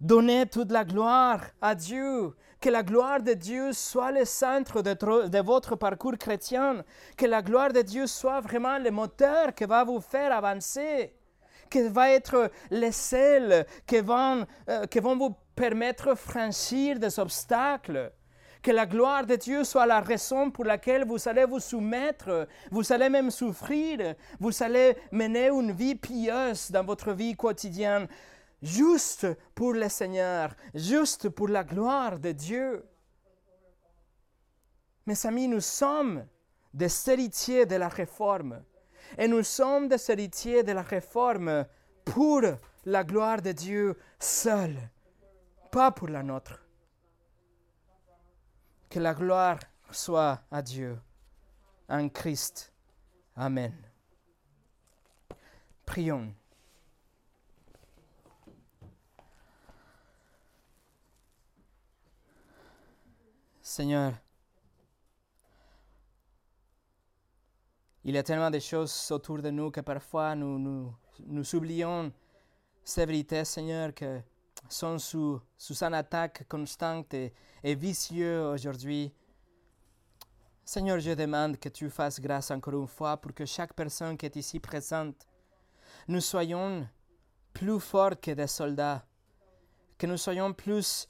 donner 0.00 0.46
toute 0.46 0.70
la 0.70 0.84
gloire 0.84 1.40
à 1.60 1.74
Dieu 1.74 2.34
que 2.62 2.70
la 2.70 2.84
gloire 2.84 3.20
de 3.20 3.32
Dieu 3.32 3.72
soit 3.72 4.12
le 4.12 4.24
centre 4.24 4.82
de, 4.82 5.40
votre 5.40 5.74
parcours 5.74 6.16
chrétien. 6.16 6.84
Que 7.16 7.26
la 7.26 7.42
gloire 7.42 7.72
de 7.72 7.82
Dieu 7.82 8.06
soit 8.06 8.40
vraiment 8.40 8.78
le 8.78 8.92
moteur 8.92 9.52
qui 9.52 9.64
va 9.64 9.82
vous 9.82 10.00
faire 10.00 10.32
avancer. 10.32 11.12
Qui 11.68 11.88
va 11.88 12.10
être 12.10 12.50
les 12.70 12.92
selles 12.92 13.66
qui 13.84 13.98
vont, 13.98 14.46
euh, 14.68 14.86
qui 14.86 15.00
vont 15.00 15.16
vous 15.16 15.34
permettre 15.56 16.10
de 16.10 16.14
franchir 16.14 17.00
des 17.00 17.18
obstacles. 17.18 18.12
Que 18.62 18.70
la 18.70 18.86
gloire 18.86 19.26
de 19.26 19.34
Dieu 19.34 19.64
soit 19.64 19.86
la 19.86 20.00
raison 20.00 20.52
pour 20.52 20.64
laquelle 20.64 21.04
vous 21.04 21.28
allez 21.28 21.46
vous 21.46 21.58
soumettre, 21.58 22.46
vous 22.70 22.92
allez 22.92 23.08
même 23.08 23.32
souffrir, 23.32 24.14
vous 24.38 24.62
allez 24.62 24.96
mener 25.10 25.48
une 25.48 25.72
vie 25.72 25.96
pieuse 25.96 26.70
dans 26.70 26.84
votre 26.84 27.12
vie 27.12 27.34
quotidienne 27.34 28.06
juste 28.62 29.26
pour 29.54 29.72
le 29.72 29.88
Seigneur, 29.88 30.54
juste 30.74 31.28
pour 31.28 31.48
la 31.48 31.64
gloire 31.64 32.18
de 32.18 32.32
Dieu. 32.32 32.84
Mes 35.06 35.26
amis, 35.26 35.48
nous 35.48 35.60
sommes 35.60 36.26
des 36.72 37.10
héritiers 37.10 37.66
de 37.66 37.76
la 37.76 37.88
réforme. 37.88 38.62
Et 39.18 39.28
nous 39.28 39.42
sommes 39.42 39.88
des 39.88 40.10
héritiers 40.10 40.62
de 40.62 40.72
la 40.72 40.82
réforme 40.82 41.66
pour 42.04 42.42
la 42.84 43.04
gloire 43.04 43.42
de 43.42 43.52
Dieu 43.52 43.98
seul, 44.18 44.76
pas 45.70 45.90
pour 45.90 46.08
la 46.08 46.22
nôtre. 46.22 46.64
Que 48.88 49.00
la 49.00 49.14
gloire 49.14 49.58
soit 49.90 50.40
à 50.50 50.62
Dieu 50.62 50.98
en 51.88 52.08
Christ. 52.08 52.72
Amen. 53.36 53.74
Prions. 55.84 56.34
Seigneur, 63.72 64.12
il 68.04 68.14
y 68.14 68.18
a 68.18 68.22
tellement 68.22 68.50
de 68.50 68.58
choses 68.58 69.10
autour 69.10 69.40
de 69.40 69.48
nous 69.48 69.70
que 69.70 69.80
parfois 69.80 70.34
nous, 70.34 70.58
nous, 70.58 70.94
nous 71.20 71.54
oublions 71.54 72.12
ces 72.84 73.06
vérités, 73.06 73.46
Seigneur, 73.46 73.94
qui 73.94 74.04
sont 74.68 74.98
sous, 74.98 75.40
sous 75.56 75.82
une 75.82 75.94
attaque 75.94 76.46
constante 76.46 77.14
et, 77.14 77.32
et 77.64 77.74
vicieuse 77.74 78.52
aujourd'hui. 78.52 79.10
Seigneur, 80.66 81.00
je 81.00 81.12
demande 81.12 81.56
que 81.56 81.70
tu 81.70 81.88
fasses 81.88 82.20
grâce 82.20 82.50
encore 82.50 82.74
une 82.74 82.86
fois 82.86 83.16
pour 83.16 83.32
que 83.32 83.46
chaque 83.46 83.72
personne 83.72 84.18
qui 84.18 84.26
est 84.26 84.36
ici 84.36 84.60
présente, 84.60 85.26
nous 86.08 86.20
soyons 86.20 86.86
plus 87.54 87.80
forts 87.80 88.20
que 88.20 88.32
des 88.32 88.48
soldats, 88.48 89.02
que 89.96 90.06
nous 90.06 90.18
soyons 90.18 90.52
plus 90.52 91.08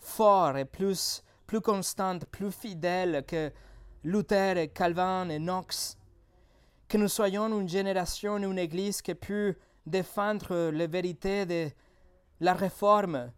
forts 0.00 0.56
et 0.56 0.64
plus 0.64 1.22
plus 1.46 1.60
constante, 1.60 2.26
plus 2.26 2.50
fidèle 2.50 3.24
que 3.26 3.52
Luther 4.04 4.56
et 4.56 4.68
Calvin 4.68 5.28
et 5.28 5.38
Knox. 5.38 5.96
Que 6.88 6.98
nous 6.98 7.08
soyons 7.08 7.48
une 7.58 7.68
génération, 7.68 8.36
une 8.36 8.58
église 8.58 9.02
qui 9.02 9.14
pu 9.14 9.56
défendre 9.84 10.70
les 10.70 10.86
vérités 10.86 11.46
de 11.46 11.70
la 12.40 12.54
réforme, 12.54 13.32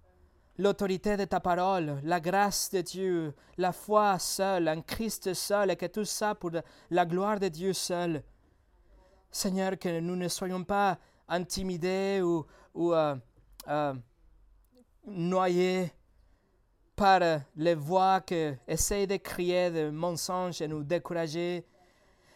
l'autorité 0.59 1.16
de 1.16 1.24
ta 1.24 1.40
parole, 1.40 2.00
la 2.02 2.20
grâce 2.20 2.70
de 2.70 2.80
Dieu, 2.80 3.34
la 3.56 3.72
foi 3.72 4.18
seule, 4.18 4.68
en 4.68 4.82
Christ 4.82 5.32
seul, 5.34 5.70
et 5.70 5.76
que 5.76 5.86
tout 5.86 6.04
ça 6.04 6.34
pour 6.34 6.50
la 6.90 7.06
gloire 7.06 7.38
de 7.38 7.48
Dieu 7.48 7.72
seul. 7.72 8.22
Seigneur, 9.30 9.78
que 9.78 10.00
nous 10.00 10.16
ne 10.16 10.28
soyons 10.28 10.64
pas 10.64 10.98
intimidés 11.28 12.20
ou, 12.22 12.44
ou 12.74 12.92
euh, 12.92 13.14
euh, 13.68 13.94
noyés 15.06 15.92
par 16.99 17.20
les 17.55 17.76
voix 17.76 18.20
qui 18.22 18.51
essayent 18.66 19.07
de 19.07 19.18
crier 19.18 19.70
de 19.70 19.88
mensonges 19.88 20.61
et 20.61 20.66
nous 20.66 20.82
décourager. 20.82 21.64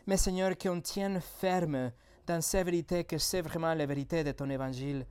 Mais 0.07 0.17
Seigneur, 0.17 0.57
qu'on 0.57 0.81
tienne 0.81 1.21
ferme 1.21 1.91
dans 2.25 2.41
ces 2.41 2.63
vérités, 2.63 3.03
que 3.03 3.19
c'est 3.19 3.43
vraiment 3.43 3.75
la 3.75 3.87
vérité 3.87 4.23
de 4.23 4.31
ton 4.31 4.49
évangile. 4.49 5.05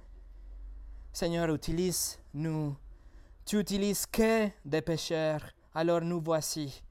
Seigneur, 1.12 1.54
utilise-nous. 1.54 2.78
Tu 3.46 3.60
utilises 3.60 4.06
que 4.06 4.48
des 4.64 4.82
pécheurs, 4.82 5.44
alors 5.76 6.00
nous 6.00 6.22
voici. 6.22 6.82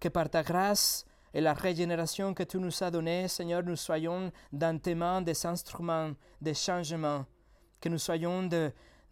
Que 0.00 0.08
par 0.08 0.30
ta 0.30 0.42
grâce 0.42 1.04
et 1.34 1.42
la 1.42 1.52
régénération 1.52 2.32
que 2.32 2.44
tu 2.44 2.56
nous 2.56 2.82
as 2.82 2.90
donnée, 2.90 3.28
Seigneur, 3.28 3.62
nous 3.62 3.76
soyons 3.76 4.32
dans 4.50 4.78
tes 4.80 4.94
mains 4.94 5.20
des 5.20 5.44
instruments 5.44 6.12
de 6.40 6.52
changement. 6.54 7.26
Que 7.78 7.90
nous 7.90 7.98
soyons 7.98 8.48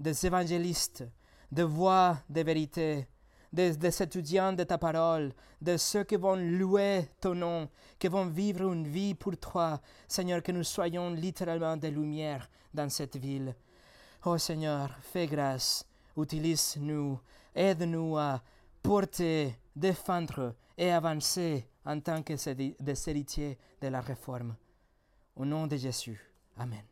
des 0.01 0.27
évangélistes 0.27 1.05
de 1.53 1.63
voix 1.63 2.19
de 2.29 2.41
vérité, 2.41 3.07
des, 3.53 3.77
des, 3.77 4.03
étudiants 4.03 4.55
de 4.55 4.65
ta 4.65 4.79
parole, 4.79 5.33
de 5.61 5.77
ceux 5.77 6.05
qui 6.05 6.17
vont 6.17 6.37
louer 6.37 7.11
ton 7.21 7.35
nom, 7.35 7.69
qui 7.99 8.09
vont 8.09 8.27
vivre 8.27 8.73
une 8.73 8.89
vie 8.89 9.15
pour 9.15 9.37
toi. 9.37 9.79
Seigneur, 10.09 10.43
que 10.43 10.51
nous 10.51 10.65
soyons 10.65 11.11
littéralement 11.11 11.77
des 11.77 11.91
lumières 11.91 12.49
dans 12.73 12.89
cette 12.89 13.17
ville. 13.17 13.55
Oh 14.25 14.39
Seigneur, 14.39 14.97
fais 15.03 15.27
grâce, 15.27 15.85
utilise-nous, 16.17 17.21
aide-nous 17.55 18.17
à 18.17 18.41
porter, 18.83 19.55
défendre 19.77 20.55
et 20.79 20.91
avancer 20.91 21.67
en 21.85 22.01
tant 22.01 22.23
que 22.23 22.35
des 22.83 23.09
héritiers 23.11 23.59
de 23.81 23.89
la 23.89 24.01
réforme. 24.01 24.57
Au 25.37 25.45
nom 25.45 25.67
de 25.67 25.77
Jésus. 25.77 26.21
Amen. 26.57 26.92